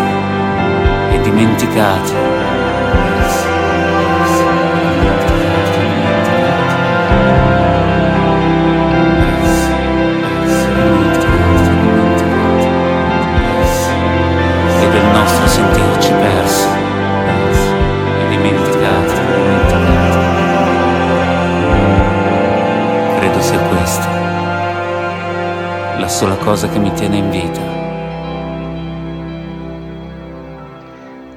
e 1.11 1.21
dimenticati. 1.21 2.36
La 26.18 26.34
sola 26.34 26.38
cosa 26.38 26.68
che 26.68 26.80
mi 26.80 26.91
tiene 26.93 27.18
in 27.18 27.30
vita. 27.30 27.61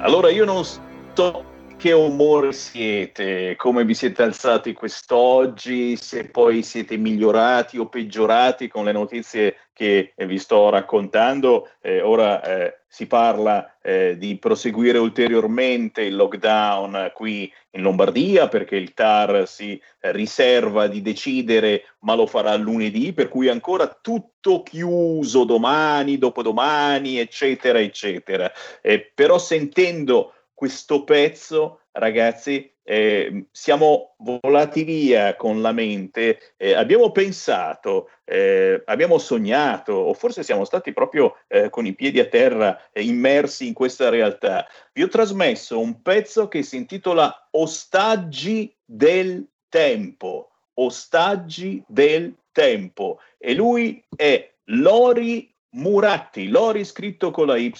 Allora 0.03 0.31
io 0.31 0.43
non 0.43 0.63
so 0.63 1.45
che 1.77 1.91
umore 1.91 2.51
siete, 2.51 3.55
come 3.57 3.85
vi 3.85 3.93
siete 3.93 4.23
alzati 4.23 4.73
quest'oggi, 4.73 5.95
se 5.97 6.29
poi 6.29 6.63
siete 6.63 6.97
migliorati 6.97 7.77
o 7.77 7.89
peggiorati 7.89 8.67
con 8.67 8.85
le 8.85 8.91
notizie 8.91 9.57
che 9.71 10.13
vi 10.15 10.39
sto 10.39 10.69
raccontando. 10.69 11.69
Eh, 11.79 12.01
ora 12.01 12.41
eh, 12.41 12.81
si 12.87 13.05
parla 13.05 13.70
eh, 13.81 14.17
di 14.17 14.37
proseguire 14.37 14.97
ulteriormente 14.97 16.01
il 16.01 16.15
lockdown 16.15 17.11
qui 17.13 17.51
in 17.71 17.81
Lombardia 17.81 18.47
perché 18.47 18.75
il 18.75 18.93
TAR 18.93 19.47
si 19.47 19.81
riserva 19.99 20.87
di 20.87 21.01
decidere, 21.01 21.85
ma 21.99 22.15
lo 22.15 22.27
farà 22.27 22.55
lunedì, 22.55 23.13
per 23.13 23.29
cui 23.29 23.47
ancora 23.47 23.87
tutto 23.87 24.61
chiuso 24.63 25.43
domani, 25.43 26.17
dopodomani, 26.17 27.17
eccetera, 27.17 27.79
eccetera. 27.79 28.51
Eh, 28.81 29.11
però 29.13 29.37
sentendo 29.37 30.33
questo 30.53 31.03
pezzo, 31.03 31.81
ragazzi, 31.91 32.70
eh, 32.83 33.45
siamo 33.51 34.15
volati 34.17 34.83
via 34.83 35.35
con 35.35 35.61
la 35.61 35.71
mente, 35.71 36.53
eh, 36.57 36.73
abbiamo 36.73 37.11
pensato, 37.11 38.09
eh, 38.23 38.81
abbiamo 38.85 39.17
sognato, 39.17 39.93
o 39.93 40.13
forse 40.13 40.43
siamo 40.43 40.65
stati 40.65 40.93
proprio 40.93 41.37
eh, 41.47 41.69
con 41.69 41.85
i 41.85 41.93
piedi 41.93 42.19
a 42.19 42.25
terra 42.25 42.89
eh, 42.91 43.03
immersi 43.03 43.67
in 43.67 43.73
questa 43.73 44.09
realtà. 44.09 44.67
Vi 44.93 45.03
ho 45.03 45.07
trasmesso 45.07 45.79
un 45.79 46.01
pezzo 46.01 46.47
che 46.47 46.63
si 46.63 46.77
intitola 46.77 47.47
Ostaggi 47.51 48.75
del 48.83 49.47
tempo. 49.69 50.49
Ostaggi 50.73 51.83
del 51.87 52.35
tempo. 52.51 53.19
E 53.37 53.53
lui 53.53 54.03
è 54.15 54.53
Lori 54.65 55.53
Muratti, 55.73 56.47
Lori 56.47 56.83
scritto 56.83 57.31
con 57.31 57.47
la 57.47 57.57
Y, 57.57 57.71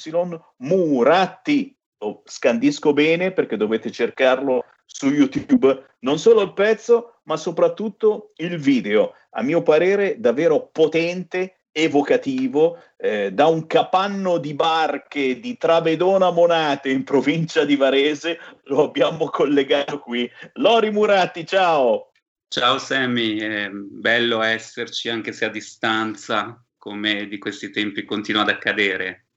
Muratti 0.57 1.75
lo 2.01 2.23
scandisco 2.25 2.93
bene 2.93 3.31
perché 3.31 3.57
dovete 3.57 3.91
cercarlo 3.91 4.65
su 4.93 5.09
YouTube, 5.09 5.95
non 5.99 6.19
solo 6.19 6.41
il 6.41 6.53
pezzo, 6.53 7.19
ma 7.23 7.37
soprattutto 7.37 8.33
il 8.35 8.57
video, 8.57 9.13
a 9.31 9.41
mio 9.41 9.63
parere 9.63 10.19
davvero 10.19 10.69
potente, 10.71 11.61
evocativo, 11.71 12.77
eh, 12.97 13.31
da 13.31 13.47
un 13.47 13.65
capanno 13.65 14.37
di 14.37 14.53
barche 14.53 15.39
di 15.39 15.57
Travedona 15.57 16.29
Monate 16.31 16.89
in 16.89 17.03
provincia 17.03 17.63
di 17.63 17.77
Varese, 17.77 18.37
lo 18.65 18.83
abbiamo 18.83 19.29
collegato 19.29 19.99
qui. 19.99 20.29
Lori 20.53 20.91
Muratti, 20.91 21.45
ciao! 21.45 22.11
Ciao 22.49 22.77
Sammy, 22.77 23.37
è 23.37 23.69
bello 23.69 24.41
esserci 24.41 25.07
anche 25.07 25.31
se 25.31 25.45
a 25.45 25.49
distanza, 25.49 26.61
come 26.77 27.27
di 27.27 27.37
questi 27.37 27.69
tempi 27.69 28.03
continua 28.03 28.41
ad 28.41 28.49
accadere. 28.49 29.27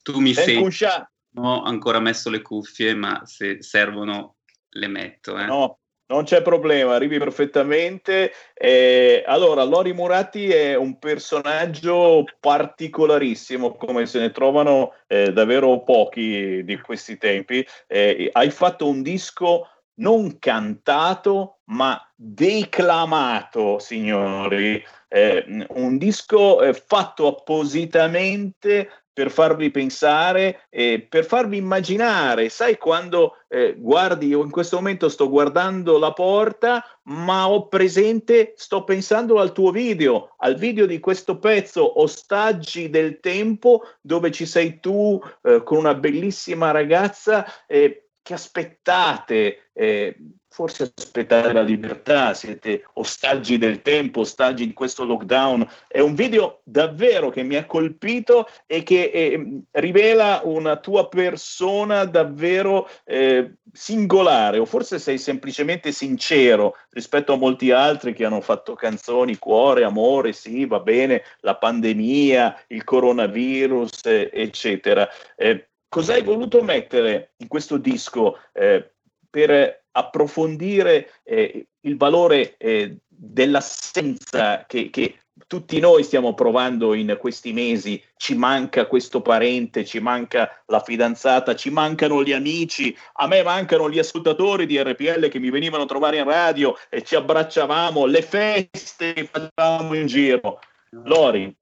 Tu 0.00 0.20
mi 0.20 0.32
Ben 0.32 0.44
senti? 0.44 0.86
Non 1.30 1.44
ho 1.44 1.62
ancora 1.64 1.98
messo 1.98 2.30
le 2.30 2.42
cuffie, 2.42 2.94
ma 2.94 3.26
se 3.26 3.60
servono 3.62 4.35
le 4.76 4.88
metto. 4.88 5.38
Eh. 5.38 5.44
No, 5.44 5.78
non 6.08 6.24
c'è 6.24 6.42
problema, 6.42 6.94
arrivi 6.94 7.18
perfettamente. 7.18 8.32
Eh, 8.54 9.24
allora, 9.26 9.64
Lori 9.64 9.92
Muratti 9.92 10.50
è 10.50 10.76
un 10.76 10.98
personaggio 10.98 12.24
particolarissimo, 12.38 13.74
come 13.74 14.06
se 14.06 14.20
ne 14.20 14.30
trovano 14.30 14.92
eh, 15.08 15.32
davvero 15.32 15.82
pochi 15.82 16.62
di 16.64 16.80
questi 16.80 17.16
tempi. 17.16 17.66
Eh, 17.88 18.28
hai 18.32 18.50
fatto 18.50 18.86
un 18.88 19.02
disco 19.02 19.68
non 19.96 20.38
cantato, 20.38 21.58
ma 21.66 22.00
declamato, 22.14 23.78
signori. 23.78 24.82
Eh, 25.08 25.66
un 25.70 25.98
disco 25.98 26.62
eh, 26.62 26.74
fatto 26.74 27.28
appositamente 27.28 28.88
per 29.16 29.30
farvi 29.30 29.70
pensare 29.70 30.66
e 30.68 31.06
per 31.08 31.24
farvi 31.24 31.56
immaginare. 31.56 32.50
Sai 32.50 32.76
quando 32.76 33.36
eh, 33.48 33.74
guardi, 33.78 34.26
io 34.26 34.42
in 34.42 34.50
questo 34.50 34.76
momento 34.76 35.08
sto 35.08 35.30
guardando 35.30 35.96
la 35.96 36.12
porta, 36.12 36.84
ma 37.04 37.48
ho 37.48 37.66
presente, 37.66 38.52
sto 38.56 38.84
pensando 38.84 39.40
al 39.40 39.52
tuo 39.52 39.70
video, 39.70 40.34
al 40.40 40.56
video 40.56 40.84
di 40.84 41.00
questo 41.00 41.38
pezzo, 41.38 42.02
Ostaggi 42.02 42.90
del 42.90 43.20
tempo, 43.20 43.84
dove 44.02 44.30
ci 44.30 44.44
sei 44.44 44.80
tu 44.80 45.18
eh, 45.44 45.62
con 45.62 45.78
una 45.78 45.94
bellissima 45.94 46.70
ragazza. 46.70 47.46
Eh, 47.66 48.05
che 48.26 48.34
aspettate? 48.34 49.68
Eh, 49.72 50.16
forse 50.48 50.90
aspettate 50.96 51.52
la 51.52 51.62
libertà, 51.62 52.34
siete 52.34 52.82
ostaggi 52.94 53.56
del 53.56 53.82
tempo, 53.82 54.20
ostaggi 54.20 54.66
di 54.66 54.72
questo 54.72 55.04
lockdown. 55.04 55.68
È 55.86 56.00
un 56.00 56.16
video 56.16 56.62
davvero 56.64 57.30
che 57.30 57.44
mi 57.44 57.54
ha 57.54 57.66
colpito 57.66 58.48
e 58.66 58.82
che 58.82 59.10
eh, 59.12 59.60
rivela 59.72 60.40
una 60.42 60.76
tua 60.78 61.08
persona 61.08 62.04
davvero 62.04 62.88
eh, 63.04 63.58
singolare, 63.70 64.58
o 64.58 64.64
forse 64.64 64.98
sei 64.98 65.18
semplicemente 65.18 65.92
sincero 65.92 66.74
rispetto 66.90 67.34
a 67.34 67.36
molti 67.36 67.70
altri 67.70 68.12
che 68.12 68.24
hanno 68.24 68.40
fatto 68.40 68.74
canzoni, 68.74 69.36
cuore, 69.36 69.84
amore, 69.84 70.32
sì, 70.32 70.66
va 70.66 70.80
bene, 70.80 71.22
la 71.42 71.54
pandemia, 71.54 72.64
il 72.68 72.82
coronavirus, 72.82 74.06
eh, 74.06 74.30
eccetera. 74.32 75.08
Eh, 75.36 75.68
cosa 75.96 76.12
hai 76.12 76.22
voluto 76.22 76.62
mettere 76.62 77.32
in 77.38 77.48
questo 77.48 77.78
disco 77.78 78.38
eh, 78.52 78.92
per 79.30 79.84
approfondire 79.92 81.10
eh, 81.24 81.68
il 81.80 81.96
valore 81.96 82.58
eh, 82.58 82.98
dell'assenza 83.06 84.66
che, 84.66 84.90
che, 84.90 85.20
tutti 85.46 85.80
noi 85.80 86.02
stiamo 86.02 86.34
provando 86.34 86.92
in 86.92 87.16
questi 87.18 87.54
mesi? 87.54 88.02
Ci 88.14 88.34
manca 88.34 88.86
questo 88.86 89.22
parente, 89.22 89.86
ci 89.86 89.98
manca 89.98 90.62
la 90.66 90.80
fidanzata, 90.80 91.56
ci 91.56 91.70
mancano 91.70 92.22
gli 92.22 92.32
amici, 92.32 92.94
a 93.14 93.26
me 93.26 93.42
mancano 93.42 93.88
gli 93.88 93.98
ascoltatori 93.98 94.66
di 94.66 94.78
RPL 94.78 95.28
che 95.28 95.38
mi 95.38 95.48
venivano 95.48 95.84
a 95.84 95.86
trovare 95.86 96.18
in 96.18 96.24
radio 96.24 96.76
e 96.90 97.02
ci 97.02 97.14
abbracciavamo, 97.14 98.04
le 98.04 98.20
feste 98.20 99.14
che 99.14 99.30
facevamo 99.32 99.94
in 99.94 100.06
giro. 100.06 100.58
Lori, 100.90 101.54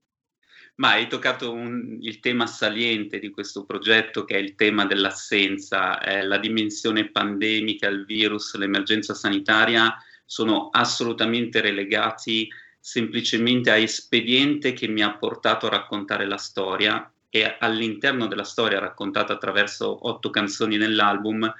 ma 0.76 0.92
hai 0.92 1.06
toccato 1.06 1.52
un, 1.52 1.98
il 2.00 2.20
tema 2.20 2.46
saliente 2.46 3.18
di 3.18 3.30
questo 3.30 3.64
progetto 3.64 4.24
che 4.24 4.34
è 4.34 4.38
il 4.38 4.54
tema 4.54 4.86
dell'assenza, 4.86 6.00
eh, 6.00 6.24
la 6.24 6.38
dimensione 6.38 7.10
pandemica, 7.10 7.86
il 7.88 8.04
virus, 8.04 8.56
l'emergenza 8.56 9.14
sanitaria 9.14 9.94
sono 10.24 10.70
assolutamente 10.70 11.60
relegati 11.60 12.48
semplicemente 12.80 13.70
a 13.70 13.76
espediente 13.76 14.72
che 14.72 14.88
mi 14.88 15.02
ha 15.02 15.16
portato 15.16 15.66
a 15.66 15.70
raccontare 15.70 16.26
la 16.26 16.36
storia 16.36 17.08
e 17.30 17.56
all'interno 17.58 18.26
della 18.26 18.44
storia 18.44 18.78
raccontata 18.78 19.32
attraverso 19.32 20.06
otto 20.08 20.30
canzoni 20.30 20.76
nell'album 20.76 21.52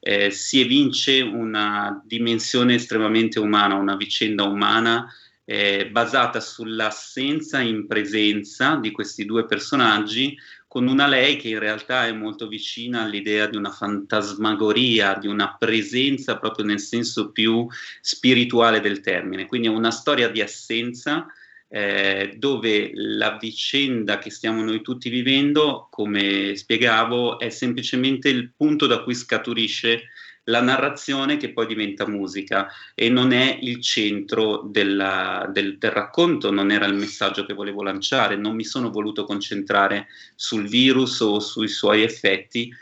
eh, 0.00 0.30
si 0.30 0.60
evince 0.60 1.20
una 1.20 2.02
dimensione 2.04 2.74
estremamente 2.74 3.38
umana, 3.38 3.76
una 3.76 3.96
vicenda 3.96 4.42
umana 4.42 5.06
eh, 5.44 5.88
basata 5.90 6.40
sull'assenza 6.40 7.60
in 7.60 7.86
presenza 7.86 8.76
di 8.76 8.90
questi 8.90 9.24
due 9.24 9.46
personaggi, 9.46 10.36
con 10.68 10.86
una 10.86 11.06
lei 11.06 11.36
che 11.36 11.48
in 11.48 11.58
realtà 11.58 12.06
è 12.06 12.12
molto 12.12 12.48
vicina 12.48 13.02
all'idea 13.02 13.46
di 13.46 13.56
una 13.56 13.70
fantasmagoria, 13.70 15.18
di 15.20 15.26
una 15.26 15.56
presenza 15.58 16.38
proprio 16.38 16.64
nel 16.64 16.80
senso 16.80 17.30
più 17.30 17.66
spirituale 18.00 18.80
del 18.80 19.00
termine. 19.00 19.46
Quindi 19.46 19.66
è 19.66 19.70
una 19.70 19.90
storia 19.90 20.28
di 20.28 20.40
assenza. 20.40 21.26
Eh, 21.74 22.34
dove 22.36 22.90
la 22.92 23.38
vicenda 23.40 24.18
che 24.18 24.28
stiamo 24.28 24.62
noi 24.62 24.82
tutti 24.82 25.08
vivendo, 25.08 25.88
come 25.90 26.54
spiegavo, 26.54 27.38
è 27.38 27.48
semplicemente 27.48 28.28
il 28.28 28.52
punto 28.54 28.86
da 28.86 29.02
cui 29.02 29.14
scaturisce 29.14 30.02
la 30.44 30.60
narrazione 30.60 31.36
che 31.36 31.52
poi 31.52 31.66
diventa 31.66 32.06
musica. 32.06 32.68
E 32.94 33.08
non 33.08 33.32
è 33.32 33.58
il 33.60 33.80
centro 33.80 34.62
della, 34.64 35.48
del, 35.52 35.78
del, 35.78 35.90
racconto, 35.90 36.50
non 36.50 36.70
era 36.70 36.86
il 36.86 36.94
messaggio 36.94 37.44
che 37.44 37.54
volevo 37.54 37.82
lanciare, 37.82 38.36
non 38.36 38.54
mi 38.54 38.64
sono 38.64 38.90
voluto 38.90 39.24
concentrare 39.24 40.08
sul 40.34 40.66
virus 40.66 41.20
o 41.20 41.38
sui 41.40 41.68
suoi 41.68 42.02
effetti, 42.02 42.72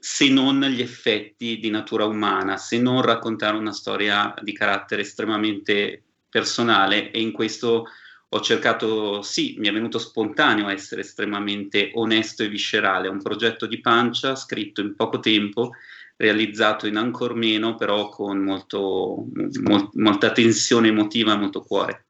se 0.00 0.28
non 0.28 0.60
gli 0.60 0.80
effetti 0.80 1.58
di 1.58 1.70
natura 1.70 2.04
umana, 2.04 2.56
se 2.56 2.78
non 2.78 3.02
raccontare 3.02 3.56
una 3.56 3.72
storia 3.72 4.34
di 4.42 4.52
carattere 4.52 5.02
estremamente 5.02 6.02
personale. 6.28 7.10
E 7.10 7.20
in 7.20 7.32
questo 7.32 7.86
ho 8.30 8.40
cercato, 8.40 9.22
sì, 9.22 9.54
mi 9.58 9.68
è 9.68 9.72
venuto 9.72 9.98
spontaneo 9.98 10.68
essere 10.68 11.00
estremamente 11.00 11.90
onesto 11.94 12.42
e 12.42 12.48
viscerale, 12.48 13.08
un 13.08 13.22
progetto 13.22 13.66
di 13.66 13.80
pancia 13.80 14.36
scritto 14.36 14.82
in 14.82 14.94
poco 14.94 15.18
tempo, 15.18 15.72
realizzato 16.18 16.86
in 16.86 16.96
ancor 16.96 17.34
meno, 17.34 17.76
però 17.76 18.08
con 18.08 18.38
molto, 18.38 19.24
mol, 19.62 19.88
molta 19.94 20.32
tensione 20.32 20.88
emotiva 20.88 21.32
e 21.32 21.36
molto 21.36 21.62
cuore. 21.62 22.08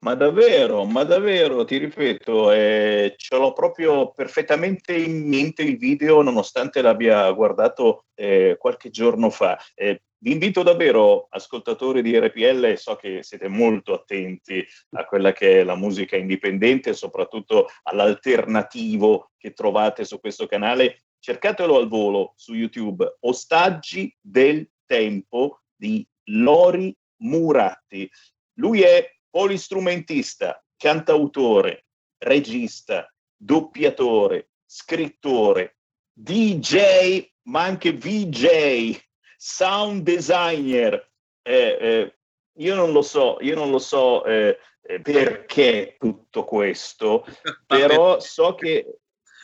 Ma 0.00 0.14
davvero, 0.14 0.84
ma 0.84 1.02
davvero, 1.02 1.64
ti 1.64 1.76
ripeto, 1.76 2.52
eh, 2.52 3.14
ce 3.16 3.36
l'ho 3.36 3.52
proprio 3.52 4.12
perfettamente 4.12 4.94
in 4.94 5.28
mente 5.28 5.62
il 5.62 5.76
video, 5.76 6.22
nonostante 6.22 6.82
l'abbia 6.82 7.28
guardato 7.32 8.04
eh, 8.14 8.56
qualche 8.60 8.90
giorno 8.90 9.28
fa. 9.28 9.58
Eh, 9.74 10.02
vi 10.18 10.32
invito 10.32 10.62
davvero, 10.62 11.26
ascoltatori 11.30 12.02
di 12.02 12.16
RPL, 12.16 12.76
so 12.76 12.94
che 12.94 13.24
siete 13.24 13.48
molto 13.48 13.92
attenti 13.94 14.64
a 14.90 15.04
quella 15.04 15.32
che 15.32 15.60
è 15.60 15.64
la 15.64 15.76
musica 15.76 16.16
indipendente, 16.16 16.92
soprattutto 16.92 17.66
all'alternativo 17.84 19.32
che 19.36 19.52
trovate 19.52 20.04
su 20.04 20.20
questo 20.20 20.46
canale. 20.46 21.06
Cercatelo 21.20 21.76
al 21.76 21.88
volo 21.88 22.32
su 22.36 22.54
YouTube, 22.54 23.18
Ostaggi 23.20 24.14
del 24.20 24.68
Tempo 24.86 25.62
di 25.74 26.06
Lori 26.30 26.96
Muratti. 27.22 28.08
Lui 28.54 28.82
è 28.82 29.08
polistrumentista, 29.28 30.62
cantautore, 30.76 31.86
regista, 32.18 33.12
doppiatore, 33.36 34.50
scrittore, 34.64 35.78
DJ, 36.12 37.28
ma 37.44 37.62
anche 37.62 37.92
VJ, 37.92 38.98
sound 39.36 40.02
designer. 40.02 41.10
Eh, 41.42 41.78
eh, 41.80 42.18
io 42.58 42.74
non 42.74 42.92
lo 42.92 43.02
so, 43.02 43.38
io 43.40 43.54
non 43.54 43.70
lo 43.70 43.78
so 43.78 44.24
eh, 44.24 44.58
eh 44.82 45.00
perché 45.00 45.96
tutto 45.98 46.44
questo, 46.44 47.24
però 47.66 48.18
so 48.20 48.54
che 48.54 48.98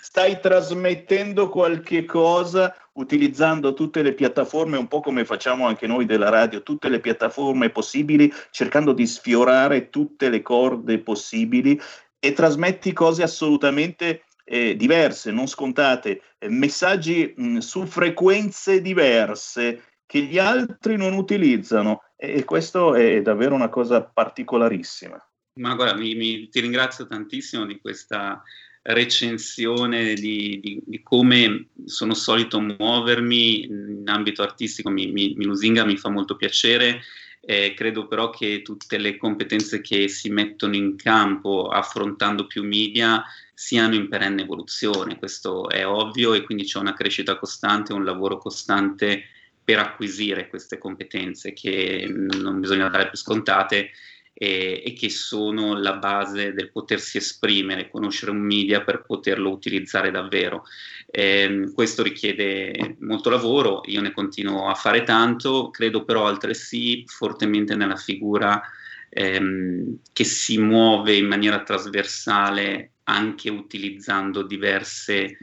stai 0.04 0.38
trasmettendo 0.38 1.48
qualche 1.48 2.04
cosa 2.04 2.76
utilizzando 2.92 3.72
tutte 3.72 4.02
le 4.02 4.12
piattaforme, 4.12 4.76
un 4.76 4.86
po' 4.86 5.00
come 5.00 5.24
facciamo 5.24 5.66
anche 5.66 5.86
noi 5.86 6.04
della 6.04 6.28
radio, 6.28 6.62
tutte 6.62 6.90
le 6.90 7.00
piattaforme 7.00 7.70
possibili, 7.70 8.30
cercando 8.50 8.92
di 8.92 9.06
sfiorare 9.06 9.88
tutte 9.88 10.28
le 10.28 10.42
corde 10.42 10.98
possibili 10.98 11.80
e 12.18 12.32
trasmetti 12.34 12.92
cose 12.92 13.22
assolutamente 13.22 14.24
eh, 14.44 14.76
diverse, 14.76 15.30
non 15.30 15.46
scontate, 15.46 16.20
eh, 16.38 16.50
messaggi 16.50 17.32
mh, 17.34 17.58
su 17.58 17.86
frequenze 17.86 18.82
diverse 18.82 19.84
che 20.04 20.20
gli 20.20 20.38
altri 20.38 20.98
non 20.98 21.14
utilizzano 21.14 22.02
e, 22.14 22.34
e 22.34 22.44
questo 22.44 22.94
è 22.94 23.22
davvero 23.22 23.54
una 23.54 23.70
cosa 23.70 24.02
particolarissima. 24.02 25.16
Ma 25.60 25.74
guarda, 25.74 25.94
mi, 25.94 26.14
mi, 26.14 26.48
ti 26.50 26.60
ringrazio 26.60 27.06
tantissimo 27.06 27.64
di 27.64 27.80
questa 27.80 28.42
recensione 28.86 30.14
di, 30.14 30.60
di, 30.62 30.80
di, 30.84 31.02
come 31.02 31.68
sono 31.86 32.12
solito 32.14 32.60
muovermi 32.60 33.64
in 33.64 34.02
ambito 34.04 34.42
artistico 34.42 34.90
mi, 34.90 35.10
mi, 35.10 35.34
mi 35.36 35.44
lusinga, 35.44 35.84
mi 35.84 35.96
fa 35.96 36.10
molto 36.10 36.36
piacere. 36.36 37.00
Eh, 37.40 37.74
credo 37.74 38.06
però 38.06 38.30
che 38.30 38.62
tutte 38.62 38.96
le 38.96 39.16
competenze 39.16 39.82
che 39.82 40.08
si 40.08 40.30
mettono 40.30 40.76
in 40.76 40.96
campo 40.96 41.68
affrontando 41.68 42.46
più 42.46 42.62
media 42.62 43.22
siano 43.52 43.94
in 43.94 44.08
perenne 44.08 44.42
evoluzione, 44.42 45.18
questo 45.18 45.68
è 45.68 45.86
ovvio 45.86 46.32
e 46.32 46.42
quindi 46.42 46.64
c'è 46.64 46.78
una 46.78 46.94
crescita 46.94 47.36
costante, 47.36 47.92
un 47.92 48.04
lavoro 48.04 48.38
costante 48.38 49.24
per 49.62 49.78
acquisire 49.78 50.48
queste 50.48 50.78
competenze 50.78 51.52
che 51.52 52.06
non 52.08 52.60
bisogna 52.60 52.88
dare 52.88 53.08
più 53.08 53.16
scontate 53.16 53.90
e, 54.34 54.82
e, 54.84 54.92
che 54.94 55.08
sono 55.08 55.78
la 55.78 55.94
base 55.94 56.52
del 56.52 56.72
potersi 56.72 57.18
esprimere, 57.18 57.88
conoscere 57.88 58.32
un 58.32 58.40
media 58.40 58.82
per 58.82 59.02
poterlo 59.02 59.50
utilizzare 59.50 60.10
davvero. 60.10 60.64
Eh, 61.06 61.70
questo 61.72 62.02
richiede 62.02 62.96
molto 63.00 63.30
lavoro, 63.30 63.82
io 63.86 64.00
ne 64.00 64.12
continuo 64.12 64.68
a 64.68 64.74
fare 64.74 65.04
tanto, 65.04 65.70
credo 65.70 66.04
però 66.04 66.26
altresì 66.26 67.04
fortemente 67.06 67.76
nella 67.76 67.96
figura 67.96 68.60
ehm, 69.08 69.98
che 70.12 70.24
si 70.24 70.58
muove 70.58 71.14
in 71.14 71.26
maniera 71.26 71.62
trasversale 71.62 72.90
anche 73.04 73.50
utilizzando 73.50 74.42
diverse 74.42 75.36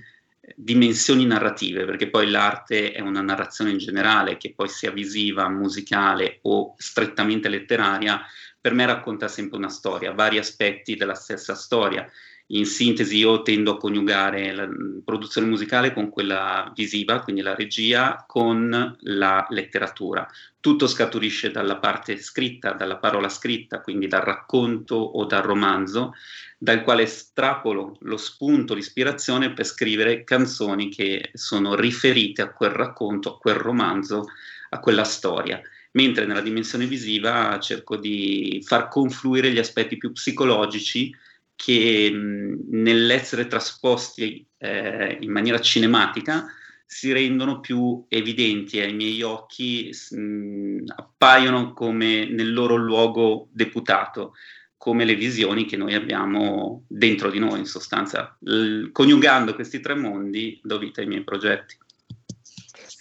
dimensioni 0.56 1.26
narrative, 1.26 1.86
perché 1.86 2.10
poi 2.10 2.30
l'arte 2.30 2.92
è 2.92 3.00
una 3.00 3.22
narrazione 3.22 3.72
in 3.72 3.78
generale, 3.78 4.38
che 4.38 4.54
poi 4.54 4.68
sia 4.68 4.92
visiva, 4.92 5.48
musicale 5.50 6.40
o 6.44 6.74
strettamente 6.78 7.50
letteraria, 7.50 8.22
per 8.62 8.74
me 8.74 8.86
racconta 8.86 9.28
sempre 9.28 9.58
una 9.58 9.70
storia, 9.70 10.14
vari 10.14 10.38
aspetti 10.38 10.96
della 10.96 11.16
stessa 11.16 11.56
storia. 11.56 12.08
In 12.54 12.66
sintesi 12.66 13.18
io 13.18 13.42
tendo 13.42 13.72
a 13.72 13.78
coniugare 13.78 14.54
la 14.54 14.68
produzione 15.04 15.48
musicale 15.48 15.94
con 15.94 16.10
quella 16.10 16.72
visiva, 16.76 17.22
quindi 17.22 17.42
la 17.42 17.56
regia, 17.56 18.24
con 18.28 18.98
la 19.00 19.48
letteratura. 19.50 20.30
Tutto 20.60 20.86
scaturisce 20.86 21.50
dalla 21.50 21.78
parte 21.78 22.18
scritta, 22.18 22.74
dalla 22.74 22.98
parola 22.98 23.30
scritta, 23.30 23.82
quindi 23.82 24.08
dal 24.08 24.22
racconto 24.22 24.96
o 24.96 25.26
dal 25.26 25.42
romanzo, 25.42 26.14
dal 26.58 26.84
quale 26.84 27.04
estrapolo 27.04 27.98
lo 28.02 28.18
spunto, 28.18 28.76
l'ispirazione 28.76 29.54
per 29.54 29.66
scrivere 29.66 30.24
canzoni 30.24 30.90
che 30.90 31.32
sono 31.34 31.74
riferite 31.74 32.44
a 32.44 32.52
quel 32.52 32.72
racconto, 32.72 33.36
a 33.36 33.38
quel 33.40 33.56
romanzo, 33.56 34.26
a 34.70 34.80
quella 34.80 35.06
storia 35.06 35.60
mentre 35.92 36.26
nella 36.26 36.42
dimensione 36.42 36.86
visiva 36.86 37.60
cerco 37.60 37.98
di 37.98 38.62
far 38.66 38.88
confluire 38.88 39.52
gli 39.52 39.60
aspetti 39.60 39.98
più 39.98 40.12
psicologici 40.12 41.14
che 41.56 42.10
mh, 42.12 42.68
nell'essere 42.70 43.48
trasposti 43.48 44.46
eh, 44.58 45.18
in 45.20 45.32
maniera 45.32 45.60
cinematica 45.60 46.48
si 46.86 47.12
rendono 47.14 47.62
più 47.62 48.04
evidenti 48.10 48.80
ai 48.80 48.94
miei 48.94 49.22
occhi, 49.22 49.96
mh, 50.10 50.84
appaiono 50.96 51.72
come 51.74 52.26
nel 52.26 52.52
loro 52.52 52.76
luogo 52.76 53.48
deputato, 53.52 54.34
come 54.76 55.06
le 55.06 55.16
visioni 55.16 55.66
che 55.66 55.78
noi 55.78 55.94
abbiamo 55.94 56.84
dentro 56.88 57.30
di 57.30 57.40
noi, 57.40 57.60
in 57.60 57.66
sostanza. 57.66 58.36
L- 58.42 58.88
coniugando 58.92 59.54
questi 59.54 59.80
tre 59.80 59.94
mondi 59.94 60.60
do 60.64 60.80
vita 60.80 61.00
ai 61.00 61.08
miei 61.08 61.24
progetti. 61.24 61.78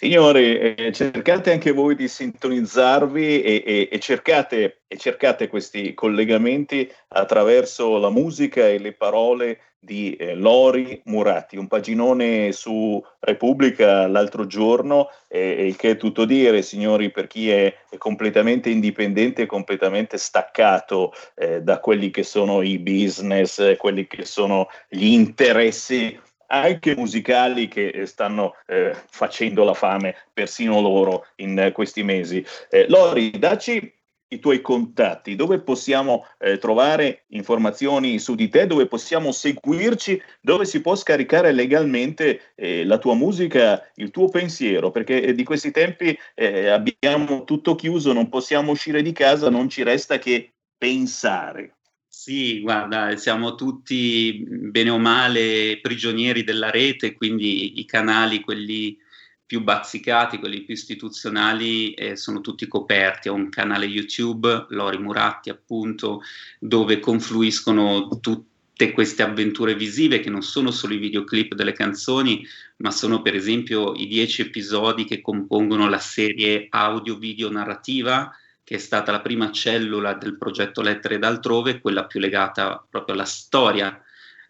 Signori, 0.01 0.57
eh, 0.57 0.91
cercate 0.91 1.51
anche 1.51 1.71
voi 1.71 1.93
di 1.93 2.07
sintonizzarvi 2.07 3.43
e, 3.43 3.63
e, 3.63 3.89
e, 3.91 3.99
cercate, 3.99 4.79
e, 4.87 4.97
cercate, 4.97 5.47
questi 5.47 5.93
collegamenti 5.93 6.91
attraverso 7.09 7.99
la 7.99 8.09
musica 8.09 8.67
e 8.67 8.79
le 8.79 8.93
parole 8.93 9.59
di 9.77 10.15
eh, 10.15 10.33
Lori 10.33 10.99
Muratti, 11.05 11.55
un 11.55 11.67
paginone 11.67 12.51
su 12.51 12.99
Repubblica 13.19 14.07
l'altro 14.07 14.47
giorno, 14.47 15.09
eh, 15.27 15.67
il 15.67 15.75
che 15.75 15.91
è 15.91 15.97
tutto 15.97 16.25
dire, 16.25 16.63
signori, 16.63 17.11
per 17.11 17.27
chi 17.27 17.51
è, 17.51 17.71
è 17.87 17.97
completamente 17.97 18.71
indipendente, 18.71 19.45
completamente 19.45 20.17
staccato 20.17 21.13
eh, 21.35 21.61
da 21.61 21.79
quelli 21.79 22.09
che 22.09 22.23
sono 22.23 22.63
i 22.63 22.79
business, 22.79 23.77
quelli 23.77 24.07
che 24.07 24.25
sono 24.25 24.67
gli 24.89 25.05
interessi 25.05 26.19
anche 26.51 26.95
musicali 26.95 27.67
che 27.67 27.87
eh, 27.87 28.05
stanno 28.05 28.55
eh, 28.67 28.95
facendo 29.09 29.63
la 29.63 29.73
fame 29.73 30.15
persino 30.33 30.81
loro 30.81 31.25
in 31.37 31.57
eh, 31.57 31.71
questi 31.71 32.03
mesi. 32.03 32.45
Eh, 32.69 32.87
Lori, 32.89 33.31
dacci 33.31 33.99
i 34.33 34.39
tuoi 34.39 34.61
contatti, 34.61 35.35
dove 35.35 35.59
possiamo 35.59 36.25
eh, 36.39 36.57
trovare 36.57 37.25
informazioni 37.29 38.17
su 38.17 38.35
di 38.35 38.47
te, 38.47 38.65
dove 38.65 38.87
possiamo 38.87 39.31
seguirci, 39.31 40.21
dove 40.39 40.65
si 40.65 40.81
può 40.81 40.95
scaricare 40.95 41.51
legalmente 41.51 42.53
eh, 42.55 42.85
la 42.85 42.97
tua 42.97 43.13
musica, 43.13 43.85
il 43.95 44.09
tuo 44.11 44.29
pensiero, 44.29 44.89
perché 44.89 45.21
eh, 45.21 45.33
di 45.33 45.43
questi 45.43 45.71
tempi 45.71 46.17
eh, 46.33 46.69
abbiamo 46.69 47.43
tutto 47.43 47.75
chiuso, 47.75 48.13
non 48.13 48.29
possiamo 48.29 48.71
uscire 48.71 49.01
di 49.01 49.11
casa, 49.11 49.49
non 49.49 49.67
ci 49.67 49.83
resta 49.83 50.17
che 50.17 50.53
pensare. 50.77 51.75
Sì, 52.23 52.59
guarda, 52.61 53.15
siamo 53.17 53.55
tutti 53.55 54.45
bene 54.47 54.91
o 54.91 54.99
male 54.99 55.79
prigionieri 55.81 56.43
della 56.43 56.69
rete, 56.69 57.13
quindi 57.13 57.79
i 57.79 57.85
canali, 57.85 58.41
quelli 58.41 58.95
più 59.43 59.63
bazzicati, 59.63 60.37
quelli 60.37 60.61
più 60.61 60.75
istituzionali, 60.75 61.93
eh, 61.95 62.15
sono 62.15 62.39
tutti 62.41 62.67
coperti. 62.67 63.27
Ho 63.27 63.33
un 63.33 63.49
canale 63.49 63.87
YouTube, 63.87 64.67
Lori 64.69 64.99
Muratti 64.99 65.49
appunto, 65.49 66.21
dove 66.59 66.99
confluiscono 66.99 68.07
tutte 68.19 68.91
queste 68.91 69.23
avventure 69.23 69.73
visive 69.73 70.19
che 70.19 70.29
non 70.29 70.43
sono 70.43 70.69
solo 70.69 70.93
i 70.93 70.99
videoclip 70.99 71.55
delle 71.55 71.73
canzoni, 71.73 72.45
ma 72.77 72.91
sono 72.91 73.23
per 73.23 73.33
esempio 73.33 73.93
i 73.95 74.05
dieci 74.05 74.43
episodi 74.43 75.05
che 75.05 75.21
compongono 75.21 75.89
la 75.89 75.97
serie 75.97 76.67
audio-video 76.69 77.49
narrativa 77.49 78.31
che 78.71 78.77
è 78.77 78.79
stata 78.79 79.11
la 79.11 79.19
prima 79.19 79.51
cellula 79.51 80.13
del 80.13 80.37
progetto 80.37 80.81
Lettere 80.81 81.19
d'altrove, 81.19 81.81
quella 81.81 82.05
più 82.05 82.21
legata 82.21 82.81
proprio 82.89 83.15
alla 83.15 83.25
storia 83.25 84.01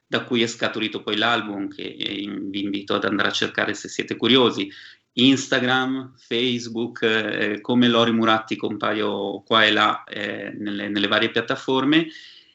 da 0.05 0.23
cui 0.25 0.43
è 0.43 0.47
scaturito 0.47 1.01
poi 1.01 1.17
l'album 1.17 1.67
che 1.67 1.95
vi 1.97 2.61
invito 2.61 2.93
ad 2.93 3.05
andare 3.05 3.29
a 3.29 3.31
cercare 3.31 3.73
se 3.73 3.87
siete 3.87 4.15
curiosi. 4.17 4.71
Instagram, 5.13 6.13
Facebook, 6.17 7.01
eh, 7.01 7.61
come 7.61 7.87
Lori 7.87 8.11
Muratti 8.11 8.55
compaio 8.57 9.41
qua 9.41 9.65
e 9.65 9.71
là 9.71 10.03
eh, 10.03 10.51
nelle, 10.55 10.87
nelle, 10.87 11.07
varie 11.07 11.31
piattaforme 11.31 12.07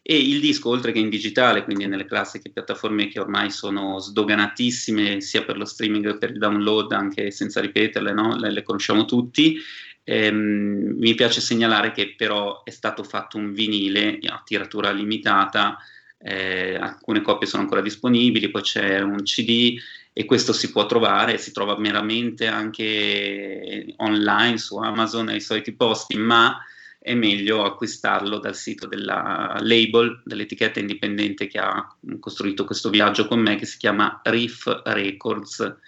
e 0.03 0.17
il 0.17 0.39
disco 0.39 0.69
oltre 0.69 0.93
che 0.93 1.01
in 1.01 1.09
digitale, 1.09 1.65
quindi 1.65 1.89
nelle 1.89 2.05
classiche 2.05 2.51
piattaforme 2.51 3.09
che 3.09 3.19
ormai 3.19 3.51
sono 3.51 3.99
sdoganatissime 3.99 5.21
sia 5.21 5.45
per 5.45 5.57
lo 5.57 5.65
streaming 5.65 6.13
che 6.13 6.19
per 6.19 6.31
il 6.31 6.39
download, 6.39 6.93
anche 6.93 7.33
senza 7.33 7.61
ripeterle, 7.61 8.13
no? 8.13 8.37
le, 8.37 8.53
le, 8.53 8.63
conosciamo 8.63 9.05
tutti. 9.05 9.59
Ehm, 10.09 10.95
mi 10.99 11.15
piace 11.15 11.41
segnalare 11.41 11.91
che 11.91 12.15
però 12.17 12.63
è 12.63 12.71
stato 12.71 13.03
fatto 13.03 13.39
un 13.39 13.53
vinile 13.53 14.21
a 14.29 14.41
tiratura 14.45 14.93
limitata, 14.93 15.79
eh, 16.19 16.77
alcune 16.77 17.23
copie 17.23 17.49
sono 17.49 17.63
ancora 17.63 17.81
disponibili, 17.81 18.49
poi 18.49 18.63
c'è 18.63 19.01
un 19.01 19.21
CD 19.25 19.77
e 20.13 20.25
questo 20.25 20.53
si 20.53 20.71
può 20.71 20.87
trovare, 20.87 21.39
si 21.39 21.51
trova 21.51 21.77
meramente 21.77 22.47
anche 22.47 23.95
online 23.97 24.59
su 24.59 24.77
Amazon 24.77 25.29
ai 25.29 25.41
soliti 25.41 25.73
posti, 25.73 26.17
ma 26.17 26.57
è 27.01 27.15
meglio 27.15 27.65
acquistarlo 27.65 28.39
dal 28.39 28.55
sito 28.55 28.87
della 28.87 29.59
label, 29.61 30.23
dell'etichetta 30.25 30.79
indipendente 30.79 31.49
che 31.49 31.59
ha 31.59 31.85
costruito 32.21 32.65
questo 32.65 32.91
viaggio 32.91 33.27
con 33.27 33.41
me, 33.41 33.57
che 33.57 33.67
si 33.67 33.77
chiama 33.77 34.21
Riff 34.23 34.67
Records 34.85 35.79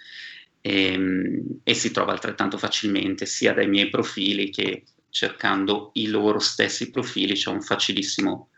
e, 0.61 0.93
ehm, 0.93 1.59
e 1.63 1.73
si 1.73 1.91
trova 1.91 2.11
altrettanto 2.11 2.57
facilmente 2.57 3.25
sia 3.25 3.53
dai 3.53 3.67
miei 3.67 3.89
profili 3.89 4.49
che 4.49 4.83
cercando 5.09 5.91
i 5.93 6.07
loro 6.07 6.39
stessi 6.39 6.91
profili, 6.91 7.33
c'è 7.33 7.49
un 7.49 7.61
facilissimo 7.61 8.49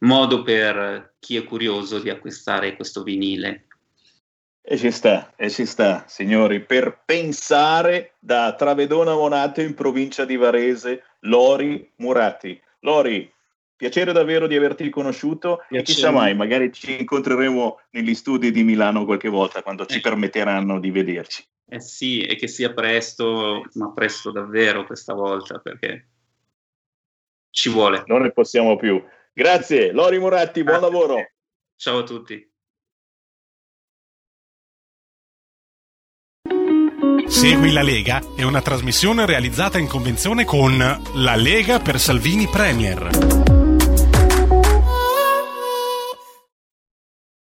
modo 0.00 0.42
per 0.42 1.14
chi 1.18 1.36
è 1.36 1.44
curioso 1.44 1.98
di 1.98 2.10
acquistare 2.10 2.76
questo 2.76 3.02
vinile 3.02 3.66
e 4.62 4.76
ci 4.76 4.90
sta, 4.90 5.32
e 5.36 5.50
ci 5.50 5.66
sta, 5.66 6.04
signori, 6.06 6.60
per 6.60 7.02
pensare 7.04 8.12
da 8.18 8.54
Travedona 8.54 9.14
Monato 9.14 9.62
in 9.62 9.74
provincia 9.74 10.24
di 10.24 10.36
Varese, 10.36 11.02
Lori 11.20 11.90
Murati. 11.96 12.60
Lori, 12.80 13.30
piacere 13.80 14.12
davvero 14.12 14.46
di 14.46 14.54
averti 14.54 14.90
conosciuto 14.90 15.64
piacere. 15.66 15.80
e 15.80 15.82
chissà 15.82 16.10
mai, 16.10 16.34
magari 16.34 16.70
ci 16.70 17.00
incontreremo 17.00 17.80
negli 17.92 18.14
studi 18.14 18.50
di 18.50 18.62
Milano 18.62 19.06
qualche 19.06 19.30
volta 19.30 19.62
quando 19.62 19.86
ci 19.86 19.96
eh. 19.96 20.00
permetteranno 20.02 20.78
di 20.78 20.90
vederci. 20.90 21.42
Eh 21.66 21.80
sì, 21.80 22.20
e 22.20 22.36
che 22.36 22.46
sia 22.46 22.74
presto, 22.74 23.62
ma 23.74 23.90
presto 23.92 24.30
davvero 24.32 24.84
questa 24.84 25.14
volta, 25.14 25.60
perché 25.60 26.08
ci 27.48 27.70
vuole. 27.70 28.02
Non 28.04 28.20
ne 28.20 28.32
possiamo 28.32 28.76
più. 28.76 29.02
Grazie, 29.32 29.92
Lori 29.92 30.18
Muratti, 30.18 30.62
buon 30.62 30.80
Grazie. 30.80 30.98
lavoro. 30.98 31.30
Ciao 31.76 31.98
a 32.00 32.02
tutti. 32.02 32.48
Segui 37.28 37.72
la 37.72 37.82
Lega 37.82 38.20
è 38.36 38.42
una 38.42 38.60
trasmissione 38.60 39.24
realizzata 39.24 39.78
in 39.78 39.86
convenzione 39.86 40.44
con 40.44 40.76
La 41.14 41.36
Lega 41.36 41.78
per 41.78 41.98
Salvini 41.98 42.46
Premier. 42.46 43.29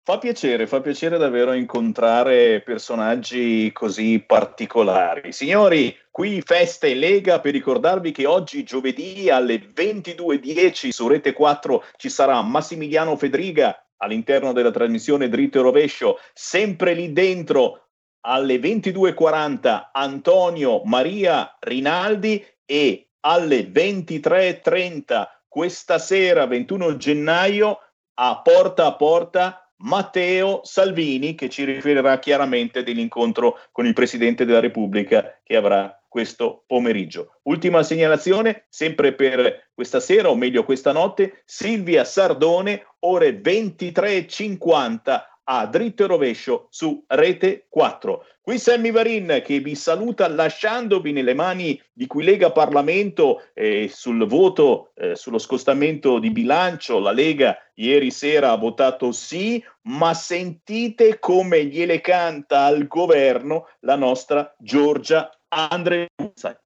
Fa 0.09 0.17
piacere, 0.17 0.65
fa 0.65 0.81
piacere 0.81 1.19
davvero 1.19 1.53
incontrare 1.53 2.61
personaggi 2.61 3.71
così 3.71 4.17
particolari. 4.25 5.31
Signori, 5.31 5.95
qui 6.09 6.41
Feste 6.41 6.95
Lega 6.95 7.39
per 7.39 7.53
ricordarvi 7.53 8.11
che 8.11 8.25
oggi 8.25 8.63
giovedì 8.63 9.29
alle 9.29 9.59
22.10 9.59 10.89
su 10.89 11.07
Rete 11.07 11.31
4 11.33 11.83
ci 11.97 12.09
sarà 12.09 12.41
Massimiliano 12.41 13.15
Fedriga 13.17 13.85
all'interno 13.97 14.51
della 14.51 14.71
trasmissione 14.71 15.29
Dritto 15.29 15.59
e 15.59 15.61
Rovescio, 15.61 16.17
sempre 16.33 16.95
lì 16.95 17.13
dentro 17.13 17.89
alle 18.21 18.55
22.40 18.55 19.89
Antonio 19.91 20.81
Maria 20.85 21.55
Rinaldi 21.59 22.43
e 22.65 23.09
alle 23.19 23.59
23.30 23.59 25.27
questa 25.47 25.99
sera 25.99 26.47
21 26.47 26.97
gennaio 26.97 27.79
a 28.15 28.41
porta 28.41 28.87
a 28.87 28.95
porta 28.95 29.68
Matteo 29.79 30.61
Salvini 30.63 31.35
che 31.35 31.49
ci 31.49 31.63
riferirà 31.63 32.19
chiaramente 32.19 32.83
dell'incontro 32.83 33.59
con 33.71 33.85
il 33.85 33.93
Presidente 33.93 34.45
della 34.45 34.59
Repubblica 34.59 35.39
che 35.43 35.55
avrà 35.55 35.99
questo 36.07 36.63
pomeriggio. 36.65 37.39
Ultima 37.43 37.83
segnalazione, 37.83 38.65
sempre 38.67 39.13
per 39.13 39.69
questa 39.73 39.99
sera, 39.99 40.29
o 40.29 40.35
meglio 40.35 40.65
questa 40.65 40.91
notte, 40.91 41.43
Silvia 41.45 42.03
Sardone, 42.03 42.85
ore 42.99 43.39
23.50 43.39 45.21
a 45.51 45.65
dritto 45.65 46.03
e 46.03 46.07
rovescio 46.07 46.67
su 46.69 47.03
Rete 47.07 47.65
4. 47.69 48.25
Qui 48.39 48.59
Sammy 48.59 48.91
Varin 48.91 49.41
che 49.43 49.59
vi 49.59 49.75
saluta 49.75 50.27
lasciandovi 50.27 51.11
nelle 51.11 51.33
mani 51.33 51.79
di 51.91 52.05
cui 52.05 52.23
Lega 52.23 52.51
Parlamento 52.51 53.43
eh, 53.53 53.89
sul 53.91 54.27
voto 54.27 54.91
eh, 54.95 55.15
sullo 55.15 55.39
scostamento 55.39 56.19
di 56.19 56.29
bilancio. 56.29 56.99
La 56.99 57.11
Lega 57.11 57.57
ieri 57.75 58.11
sera 58.11 58.51
ha 58.51 58.57
votato 58.57 59.11
sì, 59.11 59.63
ma 59.83 60.13
sentite 60.13 61.17
come 61.17 61.65
gliele 61.65 61.99
canta 61.99 62.65
al 62.65 62.87
governo 62.87 63.67
la 63.81 63.95
nostra 63.95 64.55
Giorgia 64.59 65.31
Andrea. 65.47 66.07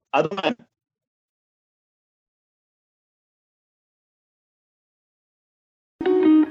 A 0.10 0.22
domani. 0.22 0.56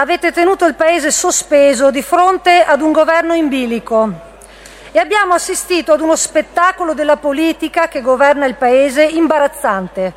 Avete 0.00 0.30
tenuto 0.30 0.64
il 0.64 0.76
Paese 0.76 1.10
sospeso 1.10 1.90
di 1.90 2.02
fronte 2.02 2.62
ad 2.62 2.82
un 2.82 2.92
governo 2.92 3.34
in 3.34 3.48
bilico. 3.48 4.26
E 4.92 4.98
abbiamo 5.00 5.34
assistito 5.34 5.92
ad 5.92 6.00
uno 6.00 6.14
spettacolo 6.14 6.94
della 6.94 7.16
politica 7.16 7.88
che 7.88 8.00
governa 8.00 8.46
il 8.46 8.54
Paese 8.54 9.02
imbarazzante, 9.02 10.12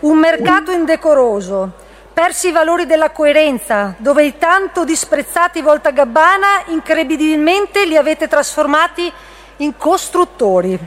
un 0.00 0.16
mercato 0.16 0.70
indecoroso, 0.70 1.72
persi 2.10 2.48
i 2.48 2.52
valori 2.52 2.86
della 2.86 3.10
coerenza, 3.10 3.94
dove 3.98 4.24
i 4.24 4.38
tanto 4.38 4.84
disprezzati 4.84 5.60
Volta 5.60 5.90
Gabbana 5.90 6.62
incredibilmente 6.68 7.84
li 7.84 7.98
avete 7.98 8.28
trasformati 8.28 9.12
in 9.58 9.76
costruttori. 9.76 10.78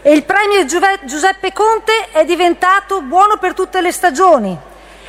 E 0.00 0.12
il 0.12 0.24
Premier 0.24 0.64
Giuseppe 0.64 1.52
Conte 1.52 2.08
è 2.12 2.24
diventato 2.24 3.02
buono 3.02 3.36
per 3.36 3.52
tutte 3.52 3.82
le 3.82 3.92
stagioni, 3.92 4.58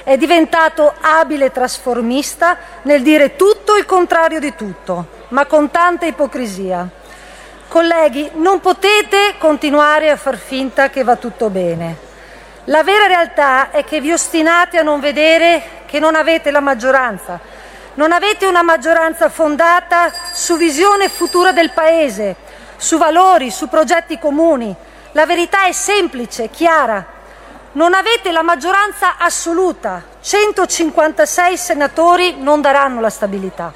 è 0.06 0.18
diventato 0.18 0.94
abile 1.02 1.52
trasformista 1.52 2.58
nel 2.84 3.02
dire 3.02 3.36
tutto 3.36 3.76
il 3.76 3.86
contrario 3.86 4.40
di 4.40 4.54
tutto, 4.54 5.08
ma 5.30 5.48
con 5.48 5.72
tanta 5.72 6.06
ipocrisia. 6.06 6.88
Colleghi, 7.68 8.30
non 8.36 8.60
potete 8.60 9.34
continuare 9.40 10.12
a 10.12 10.16
far 10.16 10.38
finta 10.38 10.92
che 10.92 11.04
va 11.04 11.16
tutto 11.16 11.50
bene. 11.50 11.98
La 12.66 12.84
vera 12.84 13.08
realtà 13.08 13.72
è 13.72 13.84
che 13.84 14.00
vi 14.00 14.12
ostinate 14.12 14.78
a 14.78 14.84
non 14.84 15.00
vedere 15.00 15.64
che 15.88 15.98
non 15.98 16.14
avete 16.14 16.52
la 16.52 16.60
maggioranza. 16.60 17.40
Non 17.96 18.12
avete 18.12 18.46
una 18.46 18.62
maggioranza 18.62 19.30
fondata 19.30 20.12
su 20.34 20.56
visione 20.56 21.10
futura 21.10 21.52
del 21.52 21.72
Paese, 21.72 22.36
su 22.78 23.00
valori, 23.00 23.50
su 23.50 23.68
progetti 23.68 24.20
comuni. 24.20 24.74
La 25.14 25.26
verità 25.26 25.66
è 25.66 25.72
semplice, 25.72 26.52
chiara 26.52 27.14
non 27.76 27.94
avete 27.94 28.32
la 28.32 28.42
maggioranza 28.42 29.18
assoluta, 29.18 30.04
156 30.22 31.58
senatori 31.58 32.36
non 32.38 32.62
daranno 32.62 33.02
la 33.02 33.10
stabilità. 33.10 33.74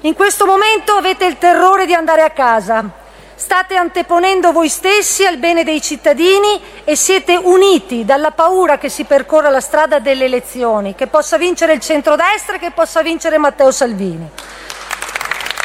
In 0.00 0.14
questo 0.14 0.46
momento 0.46 0.94
avete 0.94 1.24
il 1.24 1.38
terrore 1.38 1.86
di 1.86 1.94
andare 1.94 2.22
a 2.22 2.30
casa, 2.30 2.84
state 3.36 3.76
anteponendo 3.76 4.50
voi 4.50 4.68
stessi 4.68 5.24
al 5.24 5.36
bene 5.36 5.62
dei 5.62 5.80
cittadini 5.80 6.60
e 6.82 6.96
siete 6.96 7.36
uniti 7.36 8.04
dalla 8.04 8.32
paura 8.32 8.78
che 8.78 8.88
si 8.88 9.04
percorra 9.04 9.48
la 9.48 9.60
strada 9.60 10.00
delle 10.00 10.24
elezioni, 10.24 10.96
che 10.96 11.06
possa 11.06 11.38
vincere 11.38 11.72
il 11.72 11.80
centrodestra 11.80 12.56
e 12.56 12.58
che 12.58 12.72
possa 12.72 13.00
vincere 13.02 13.38
Matteo 13.38 13.70
Salvini. 13.70 14.28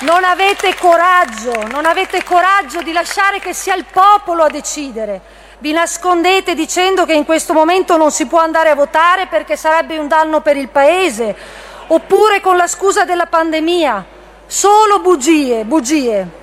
Non 0.02 0.24
avete 0.24 0.76
coraggio, 0.76 1.66
non 1.68 1.86
avete 1.86 2.24
coraggio 2.24 2.84
di 2.84 2.92
lasciare 2.92 3.40
che 3.40 3.54
sia 3.56 3.74
il 3.74 3.86
popolo 3.92 4.44
a 4.44 4.50
decidere 4.50 5.39
vi 5.60 5.74
nascondete 5.74 6.56
dicendo 6.56 7.06
che 7.06 7.14
in 7.14 7.26
questo 7.26 7.54
momento 7.54 7.98
non 7.98 8.12
si 8.12 8.26
può 8.28 8.40
andare 8.40 8.70
a 8.70 8.76
votare 8.76 9.28
perché 9.28 9.58
sarebbe 9.58 9.98
un 9.98 10.08
danno 10.08 10.40
per 10.42 10.56
il 10.56 10.70
Paese, 10.70 11.36
oppure 11.88 12.40
con 12.40 12.56
la 12.56 12.68
scusa 12.68 13.04
della 13.04 13.26
pandemia. 13.26 14.06
Solo 14.46 15.00
bugie, 15.00 15.66
bugie. 15.66 16.38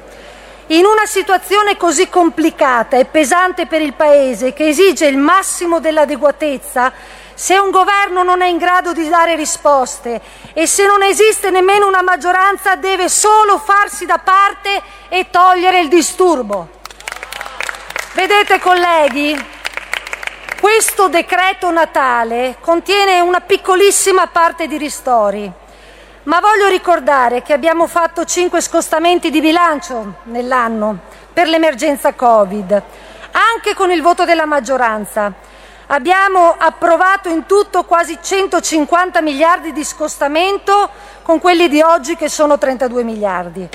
In 0.68 0.84
una 0.84 1.06
situazione 1.06 1.76
così 1.76 2.08
complicata 2.08 2.98
e 2.98 3.06
pesante 3.06 3.66
per 3.66 3.80
il 3.80 3.94
Paese, 3.94 4.52
che 4.52 4.68
esige 4.68 5.06
il 5.06 5.16
massimo 5.16 5.80
dell'adeguatezza, 5.80 6.92
se 7.32 7.58
un 7.58 7.70
governo 7.70 8.22
non 8.22 8.42
è 8.42 8.46
in 8.46 8.58
grado 8.58 8.92
di 8.92 9.08
dare 9.08 9.34
risposte 9.34 10.20
e 10.52 10.66
se 10.66 10.86
non 10.86 11.02
esiste 11.02 11.50
nemmeno 11.50 11.86
una 11.86 12.02
maggioranza, 12.02 12.76
deve 12.76 13.08
solo 13.08 13.58
farsi 13.58 14.04
da 14.04 14.18
parte 14.18 14.82
e 15.08 15.28
togliere 15.30 15.80
il 15.80 15.88
disturbo. 15.88 16.75
Vedete 18.16 18.58
colleghi, 18.60 19.38
questo 20.58 21.08
decreto 21.08 21.70
Natale 21.70 22.56
contiene 22.62 23.20
una 23.20 23.42
piccolissima 23.42 24.28
parte 24.28 24.66
di 24.66 24.78
ristori, 24.78 25.52
ma 26.22 26.40
voglio 26.40 26.66
ricordare 26.68 27.42
che 27.42 27.52
abbiamo 27.52 27.86
fatto 27.86 28.24
cinque 28.24 28.62
scostamenti 28.62 29.28
di 29.28 29.42
bilancio 29.42 30.14
nell'anno 30.24 31.00
per 31.30 31.46
l'emergenza 31.46 32.14
Covid, 32.14 32.82
anche 33.32 33.74
con 33.74 33.90
il 33.90 34.00
voto 34.00 34.24
della 34.24 34.46
maggioranza. 34.46 35.30
Abbiamo 35.88 36.54
approvato 36.56 37.28
in 37.28 37.44
tutto 37.44 37.84
quasi 37.84 38.16
150 38.18 39.20
miliardi 39.20 39.74
di 39.74 39.84
scostamento 39.84 40.88
con 41.20 41.38
quelli 41.38 41.68
di 41.68 41.82
oggi 41.82 42.16
che 42.16 42.30
sono 42.30 42.56
32 42.56 43.04
miliardi. 43.04 43.68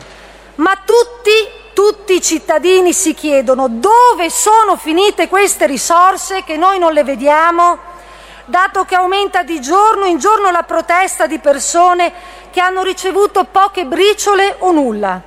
Ma 0.55 0.75
tutti 0.83 1.50
tutti 1.81 2.13
i 2.13 2.21
cittadini 2.21 2.93
si 2.93 3.15
chiedono 3.15 3.67
dove 3.67 4.29
sono 4.29 4.77
finite 4.77 5.27
queste 5.27 5.65
risorse 5.65 6.43
che 6.43 6.55
noi 6.55 6.77
non 6.77 6.93
le 6.93 7.03
vediamo, 7.03 7.79
dato 8.45 8.85
che 8.85 8.93
aumenta 8.93 9.41
di 9.41 9.59
giorno 9.59 10.05
in 10.05 10.19
giorno 10.19 10.51
la 10.51 10.61
protesta 10.61 11.25
di 11.25 11.39
persone 11.39 12.13
che 12.51 12.59
hanno 12.61 12.83
ricevuto 12.83 13.45
poche 13.45 13.85
briciole 13.85 14.57
o 14.59 14.71
nulla. 14.71 15.19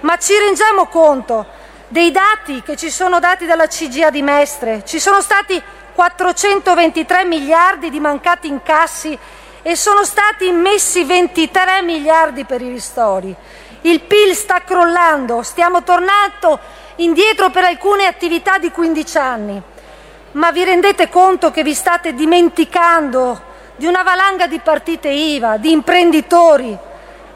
Ma 0.00 0.18
ci 0.18 0.36
rendiamo 0.38 0.88
conto 0.88 1.46
dei 1.88 2.10
dati 2.10 2.60
che 2.60 2.76
ci 2.76 2.90
sono 2.90 3.18
dati 3.18 3.46
dalla 3.46 3.66
CGA 3.66 4.10
di 4.10 4.20
Mestre? 4.20 4.82
Ci 4.84 5.00
sono 5.00 5.22
stati 5.22 5.58
423 5.94 7.24
miliardi 7.24 7.88
di 7.88 7.98
mancati 7.98 8.46
incassi 8.46 9.18
e 9.62 9.74
sono 9.74 10.04
stati 10.04 10.48
immessi 10.48 11.02
23 11.04 11.80
miliardi 11.80 12.44
per 12.44 12.60
i 12.60 12.68
ristori. 12.68 13.34
Il 13.82 14.00
PIL 14.00 14.34
sta 14.34 14.62
crollando, 14.62 15.42
stiamo 15.42 15.82
tornando 15.82 16.58
indietro 16.96 17.50
per 17.50 17.64
alcune 17.64 18.06
attività 18.06 18.58
di 18.58 18.70
15 18.70 19.18
anni. 19.18 19.62
Ma 20.32 20.50
vi 20.50 20.64
rendete 20.64 21.08
conto 21.08 21.50
che 21.50 21.62
vi 21.62 21.74
state 21.74 22.14
dimenticando 22.14 23.40
di 23.76 23.86
una 23.86 24.02
valanga 24.02 24.46
di 24.46 24.58
partite 24.58 25.08
IVA, 25.08 25.56
di 25.56 25.70
imprenditori? 25.70 26.76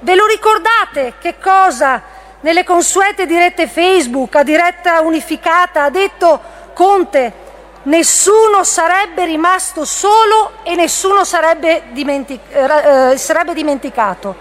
Ve 0.00 0.14
lo 0.14 0.26
ricordate 0.26 1.14
che 1.20 1.36
cosa 1.38 2.02
nelle 2.40 2.64
consuete 2.64 3.24
dirette 3.24 3.68
Facebook, 3.68 4.34
a 4.34 4.42
diretta 4.42 5.00
unificata, 5.00 5.84
ha 5.84 5.90
detto 5.90 6.40
Conte? 6.74 7.40
Nessuno 7.84 8.62
sarebbe 8.62 9.24
rimasto 9.24 9.84
solo 9.84 10.52
e 10.62 10.74
nessuno 10.74 11.24
sarebbe, 11.24 11.84
dimentic- 11.90 12.52
eh, 12.52 13.16
sarebbe 13.16 13.54
dimenticato. 13.54 14.36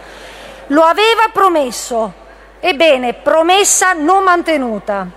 Lo 0.68 0.84
aveva 0.84 1.30
promesso. 1.32 2.14
Ebbene, 2.60 3.14
promessa 3.14 3.94
non 3.94 4.24
mantenuta. 4.24 5.08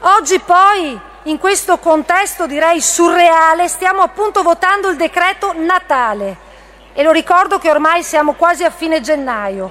Oggi 0.00 0.38
poi, 0.40 0.98
in 1.24 1.38
questo 1.38 1.78
contesto 1.78 2.46
direi 2.46 2.80
surreale, 2.80 3.68
stiamo 3.68 4.02
appunto 4.02 4.42
votando 4.42 4.88
il 4.88 4.96
decreto 4.96 5.52
Natale. 5.54 6.50
E 6.92 7.02
lo 7.02 7.12
ricordo 7.12 7.58
che 7.58 7.70
ormai 7.70 8.02
siamo 8.02 8.32
quasi 8.32 8.64
a 8.64 8.70
fine 8.70 9.00
gennaio. 9.00 9.70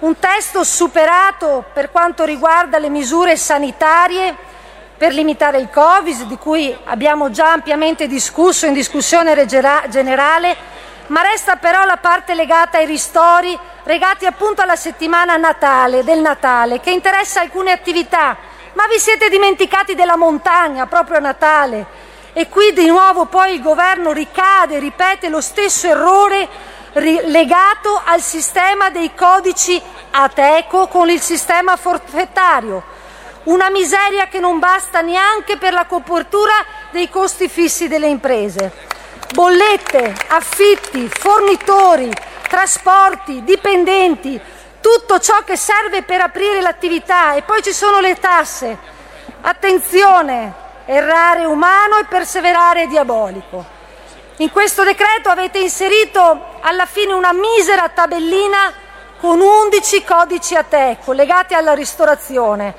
Un 0.00 0.18
testo 0.18 0.62
superato 0.64 1.64
per 1.72 1.90
quanto 1.90 2.24
riguarda 2.24 2.78
le 2.78 2.90
misure 2.90 3.36
sanitarie 3.36 4.36
per 4.96 5.12
limitare 5.12 5.58
il 5.58 5.70
Covid, 5.70 6.24
di 6.24 6.36
cui 6.36 6.76
abbiamo 6.84 7.30
già 7.30 7.52
ampiamente 7.52 8.06
discusso 8.06 8.66
in 8.66 8.74
discussione 8.74 9.46
generale, 9.46 10.56
ma 11.08 11.22
resta 11.22 11.56
però 11.56 11.84
la 11.84 11.98
parte 11.98 12.34
legata 12.34 12.78
ai 12.78 12.86
ristori 12.86 13.58
legati 13.84 14.24
appunto 14.26 14.62
alla 14.62 14.76
settimana 14.76 15.36
Natale, 15.36 16.04
del 16.04 16.20
Natale, 16.20 16.80
che 16.80 16.90
interessa 16.90 17.40
alcune 17.40 17.72
attività, 17.72 18.36
ma 18.72 18.86
vi 18.86 18.98
siete 18.98 19.28
dimenticati 19.28 19.94
della 19.94 20.16
montagna 20.16 20.86
proprio 20.86 21.18
a 21.18 21.20
Natale. 21.20 21.86
E 22.32 22.48
qui 22.48 22.72
di 22.72 22.86
nuovo 22.86 23.26
poi 23.26 23.54
il 23.54 23.62
governo 23.62 24.12
ricade, 24.12 24.78
ripete 24.78 25.28
lo 25.28 25.40
stesso 25.40 25.86
errore 25.86 26.48
legato 26.94 28.00
al 28.04 28.20
sistema 28.20 28.90
dei 28.90 29.14
codici 29.14 29.80
Ateco 30.10 30.86
con 30.88 31.10
il 31.10 31.20
sistema 31.20 31.76
forfettario. 31.76 32.82
Una 33.44 33.68
miseria 33.68 34.26
che 34.28 34.40
non 34.40 34.58
basta 34.58 35.00
neanche 35.00 35.58
per 35.58 35.74
la 35.74 35.84
copertura 35.84 36.54
dei 36.90 37.10
costi 37.10 37.48
fissi 37.48 37.88
delle 37.88 38.06
imprese. 38.06 38.93
Bollette, 39.34 40.14
affitti, 40.28 41.08
fornitori, 41.08 42.08
trasporti, 42.48 43.42
dipendenti, 43.42 44.40
tutto 44.80 45.18
ciò 45.18 45.42
che 45.42 45.56
serve 45.56 46.04
per 46.04 46.20
aprire 46.20 46.60
l'attività 46.60 47.34
e 47.34 47.42
poi 47.42 47.60
ci 47.60 47.72
sono 47.72 47.98
le 47.98 48.14
tasse. 48.14 48.78
Attenzione, 49.40 50.54
errare 50.84 51.40
è 51.40 51.46
umano 51.46 51.98
e 51.98 52.04
perseverare 52.04 52.82
è 52.82 52.86
diabolico. 52.86 53.64
In 54.36 54.52
questo 54.52 54.84
decreto 54.84 55.30
avete 55.30 55.58
inserito 55.58 56.60
alla 56.60 56.86
fine 56.86 57.12
una 57.12 57.32
misera 57.32 57.88
tabellina 57.88 58.72
con 59.18 59.40
11 59.40 60.04
codici 60.04 60.54
a 60.54 60.62
te 60.62 60.98
collegati 61.04 61.54
alla 61.54 61.74
ristorazione. 61.74 62.72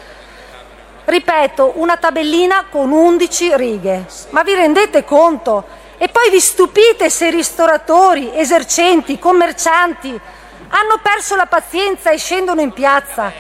Ripeto, 1.04 1.74
una 1.76 1.98
tabellina 1.98 2.68
con 2.70 2.94
11 2.94 3.58
righe. 3.58 4.06
Ma 4.30 4.42
vi 4.44 4.54
rendete 4.54 5.04
conto? 5.04 5.84
E 5.98 6.10
poi 6.10 6.30
vi 6.30 6.42
stupite 6.42 7.10
se 7.10 7.30
ristoratori, 7.30 8.38
esercenti, 8.38 9.18
commercianti 9.18 10.20
hanno 10.68 11.00
perso 11.02 11.36
la 11.36 11.46
pazienza 11.46 12.10
e 12.12 12.18
scendono 12.18 12.60
in 12.60 12.74
piazza. 12.74 13.32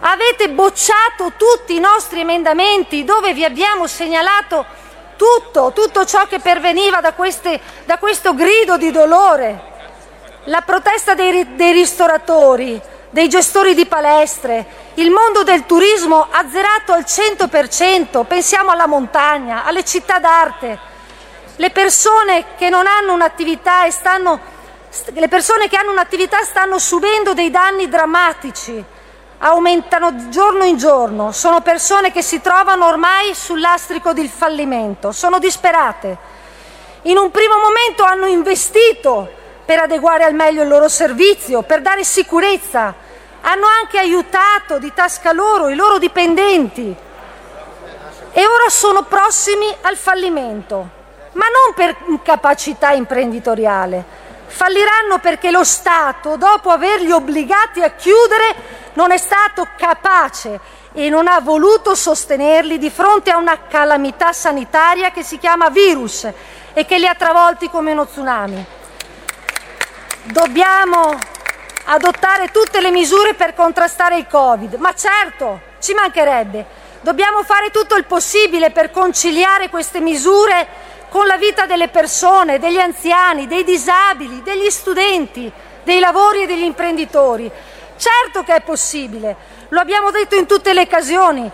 Avete 0.00 0.50
bocciato 0.50 1.32
tutti 1.36 1.74
i 1.74 1.80
nostri 1.80 2.20
emendamenti 2.20 3.04
dove 3.04 3.32
vi 3.32 3.44
abbiamo 3.44 3.86
segnalato 3.86 4.64
tutto, 5.16 5.72
tutto 5.74 6.04
ciò 6.04 6.26
che 6.26 6.38
perveniva 6.38 7.00
da, 7.00 7.14
queste, 7.14 7.58
da 7.86 7.98
questo 7.98 8.34
grido 8.34 8.76
di 8.76 8.90
dolore. 8.90 9.68
La 10.44 10.60
protesta 10.60 11.14
dei, 11.14 11.54
dei 11.54 11.72
ristoratori, 11.72 12.80
dei 13.08 13.28
gestori 13.28 13.74
di 13.74 13.86
palestre, 13.86 14.66
il 14.94 15.10
mondo 15.10 15.42
del 15.42 15.64
turismo 15.64 16.26
azzerato 16.30 16.92
al 16.92 17.04
100%, 17.06 18.26
pensiamo 18.26 18.70
alla 18.70 18.86
montagna, 18.86 19.64
alle 19.64 19.84
città 19.84 20.18
d'arte 20.18 20.88
le 21.60 21.68
persone 21.68 22.56
che 22.56 22.68
hanno 22.68 23.12
un'attività 23.12 23.90
stanno, 23.90 24.40
hanno 25.10 25.90
un'attività 25.90 26.42
stanno 26.42 26.78
subendo 26.78 27.34
dei 27.34 27.50
danni 27.50 27.86
drammatici, 27.86 28.82
aumentano 29.36 30.30
giorno 30.30 30.64
in 30.64 30.78
giorno, 30.78 31.32
sono 31.32 31.60
persone 31.60 32.12
che 32.12 32.22
si 32.22 32.40
trovano 32.40 32.86
ormai 32.86 33.34
sul 33.34 33.60
lastrico 33.60 34.14
del 34.14 34.30
fallimento, 34.30 35.12
sono 35.12 35.38
disperate. 35.38 36.16
In 37.02 37.18
un 37.18 37.30
primo 37.30 37.58
momento 37.58 38.04
hanno 38.04 38.26
investito 38.26 39.30
per 39.66 39.80
adeguare 39.80 40.24
al 40.24 40.32
meglio 40.32 40.62
il 40.62 40.68
loro 40.68 40.88
servizio, 40.88 41.60
per 41.60 41.82
dare 41.82 42.04
sicurezza, 42.04 42.94
hanno 43.42 43.66
anche 43.66 43.98
aiutato 43.98 44.78
di 44.78 44.90
tasca 44.94 45.32
loro 45.32 45.68
i 45.68 45.74
loro 45.74 45.98
dipendenti 45.98 46.96
e 48.32 48.46
ora 48.46 48.68
sono 48.70 49.02
prossimi 49.02 49.66
al 49.82 49.96
fallimento 49.96 50.99
ma 51.40 51.46
non 51.46 51.72
per 51.74 51.96
incapacità 52.08 52.90
imprenditoriale. 52.90 54.04
Falliranno 54.46 55.20
perché 55.20 55.50
lo 55.50 55.64
Stato, 55.64 56.36
dopo 56.36 56.68
averli 56.68 57.10
obbligati 57.10 57.80
a 57.80 57.92
chiudere, 57.92 58.54
non 58.92 59.10
è 59.10 59.16
stato 59.16 59.66
capace 59.78 60.60
e 60.92 61.08
non 61.08 61.28
ha 61.28 61.40
voluto 61.40 61.94
sostenerli 61.94 62.76
di 62.76 62.90
fronte 62.90 63.30
a 63.30 63.38
una 63.38 63.58
calamità 63.68 64.34
sanitaria 64.34 65.12
che 65.12 65.22
si 65.22 65.38
chiama 65.38 65.70
virus 65.70 66.28
e 66.74 66.84
che 66.84 66.98
li 66.98 67.06
ha 67.06 67.14
travolti 67.14 67.70
come 67.70 67.92
uno 67.92 68.06
tsunami. 68.06 68.66
Dobbiamo 70.24 71.16
adottare 71.84 72.50
tutte 72.50 72.82
le 72.82 72.90
misure 72.90 73.32
per 73.32 73.54
contrastare 73.54 74.18
il 74.18 74.26
Covid, 74.26 74.74
ma 74.74 74.92
certo, 74.94 75.60
ci 75.80 75.94
mancherebbe. 75.94 76.88
Dobbiamo 77.00 77.42
fare 77.44 77.70
tutto 77.70 77.94
il 77.94 78.04
possibile 78.04 78.70
per 78.72 78.90
conciliare 78.90 79.70
queste 79.70 80.00
misure 80.00 80.88
con 81.10 81.26
la 81.26 81.36
vita 81.36 81.66
delle 81.66 81.88
persone, 81.88 82.58
degli 82.58 82.78
anziani, 82.78 83.46
dei 83.46 83.64
disabili, 83.64 84.42
degli 84.42 84.70
studenti, 84.70 85.52
dei 85.82 85.98
lavori 85.98 86.42
e 86.42 86.46
degli 86.46 86.62
imprenditori. 86.62 87.50
Certo 87.96 88.44
che 88.44 88.54
è 88.54 88.60
possibile, 88.62 89.36
lo 89.68 89.80
abbiamo 89.80 90.10
detto 90.10 90.36
in 90.36 90.46
tutte 90.46 90.72
le 90.72 90.82
occasioni, 90.82 91.50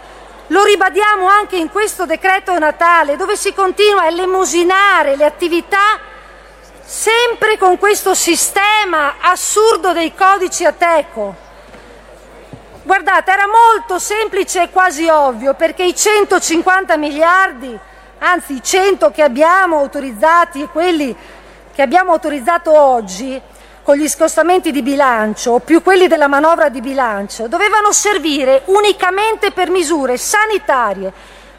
lo 0.49 0.63
ribadiamo 0.63 1.27
anche 1.27 1.57
in 1.57 1.71
questo 1.71 2.07
decreto 2.07 2.57
Natale 2.57 3.17
dove 3.17 3.35
si 3.37 3.53
continua 3.53 4.03
a 4.03 4.07
elemosinare 4.07 5.17
le 5.17 5.25
attività 5.25 5.99
sempre 6.85 7.59
con 7.59 7.79
questo 7.79 8.15
sistema 8.15 9.17
assurdo 9.21 9.93
dei 9.93 10.15
codici 10.15 10.65
Ateco. 10.65 11.35
Guardate, 12.85 13.33
era 13.33 13.47
molto 13.49 13.99
semplice 13.99 14.63
e 14.63 14.71
quasi 14.71 15.09
ovvio 15.09 15.55
perché 15.55 15.83
i 15.83 15.97
150 15.97 16.97
miliardi, 16.97 17.77
anzi 18.19 18.55
i 18.55 18.63
100 18.63 19.11
che 19.11 19.23
abbiamo 19.23 19.79
autorizzati 19.79 20.63
e 20.63 20.69
quelli 20.69 21.15
che 21.75 21.83
abbiamo 21.83 22.13
autorizzato 22.13 22.73
oggi 22.73 23.41
con 23.83 23.97
gli 23.97 24.09
scostamenti 24.09 24.73
di 24.73 24.83
bilancio, 24.83 25.61
più 25.61 25.83
quelli 25.83 26.09
della 26.09 26.27
manovra 26.27 26.69
di 26.69 26.81
bilancio, 26.81 27.47
dovevano 27.47 27.93
servire 27.93 28.63
unicamente 28.65 29.53
per 29.53 29.71
misure 29.71 30.17
sanitarie, 30.17 31.13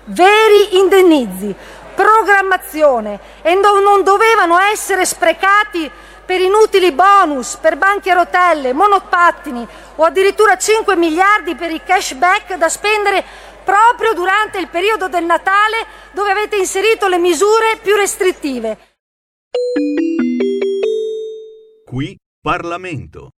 veri 0.05 0.77
indennizi, 0.77 1.55
programmazione 1.95 3.19
e 3.41 3.55
non 3.55 4.03
dovevano 4.03 4.59
essere 4.59 5.05
sprecati 5.05 5.89
per 6.25 6.41
inutili 6.41 6.91
bonus, 6.91 7.55
per 7.55 7.77
banchi 7.77 8.09
a 8.09 8.15
rotelle, 8.15 8.73
monopattini 8.73 9.65
o 9.95 10.03
addirittura 10.03 10.57
5 10.57 10.97
miliardi 10.97 11.55
per 11.55 11.71
i 11.71 11.81
cashback 11.81 12.55
da 12.55 12.67
spendere 12.67 13.23
proprio 13.67 14.13
durante 14.13 14.59
il 14.59 14.69
periodo 14.69 15.09
del 15.09 15.25
Natale 15.25 15.85
dove 16.13 16.31
avete 16.31 16.55
inserito 16.55 17.09
le 17.09 17.17
misure 17.17 17.77
più 17.83 17.95
restrittive. 17.95 18.77
Qui 21.85 22.17
Parlamento. 22.41 23.31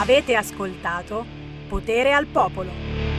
Avete 0.00 0.34
ascoltato 0.34 1.26
Potere 1.68 2.14
al 2.14 2.24
Popolo. 2.26 3.15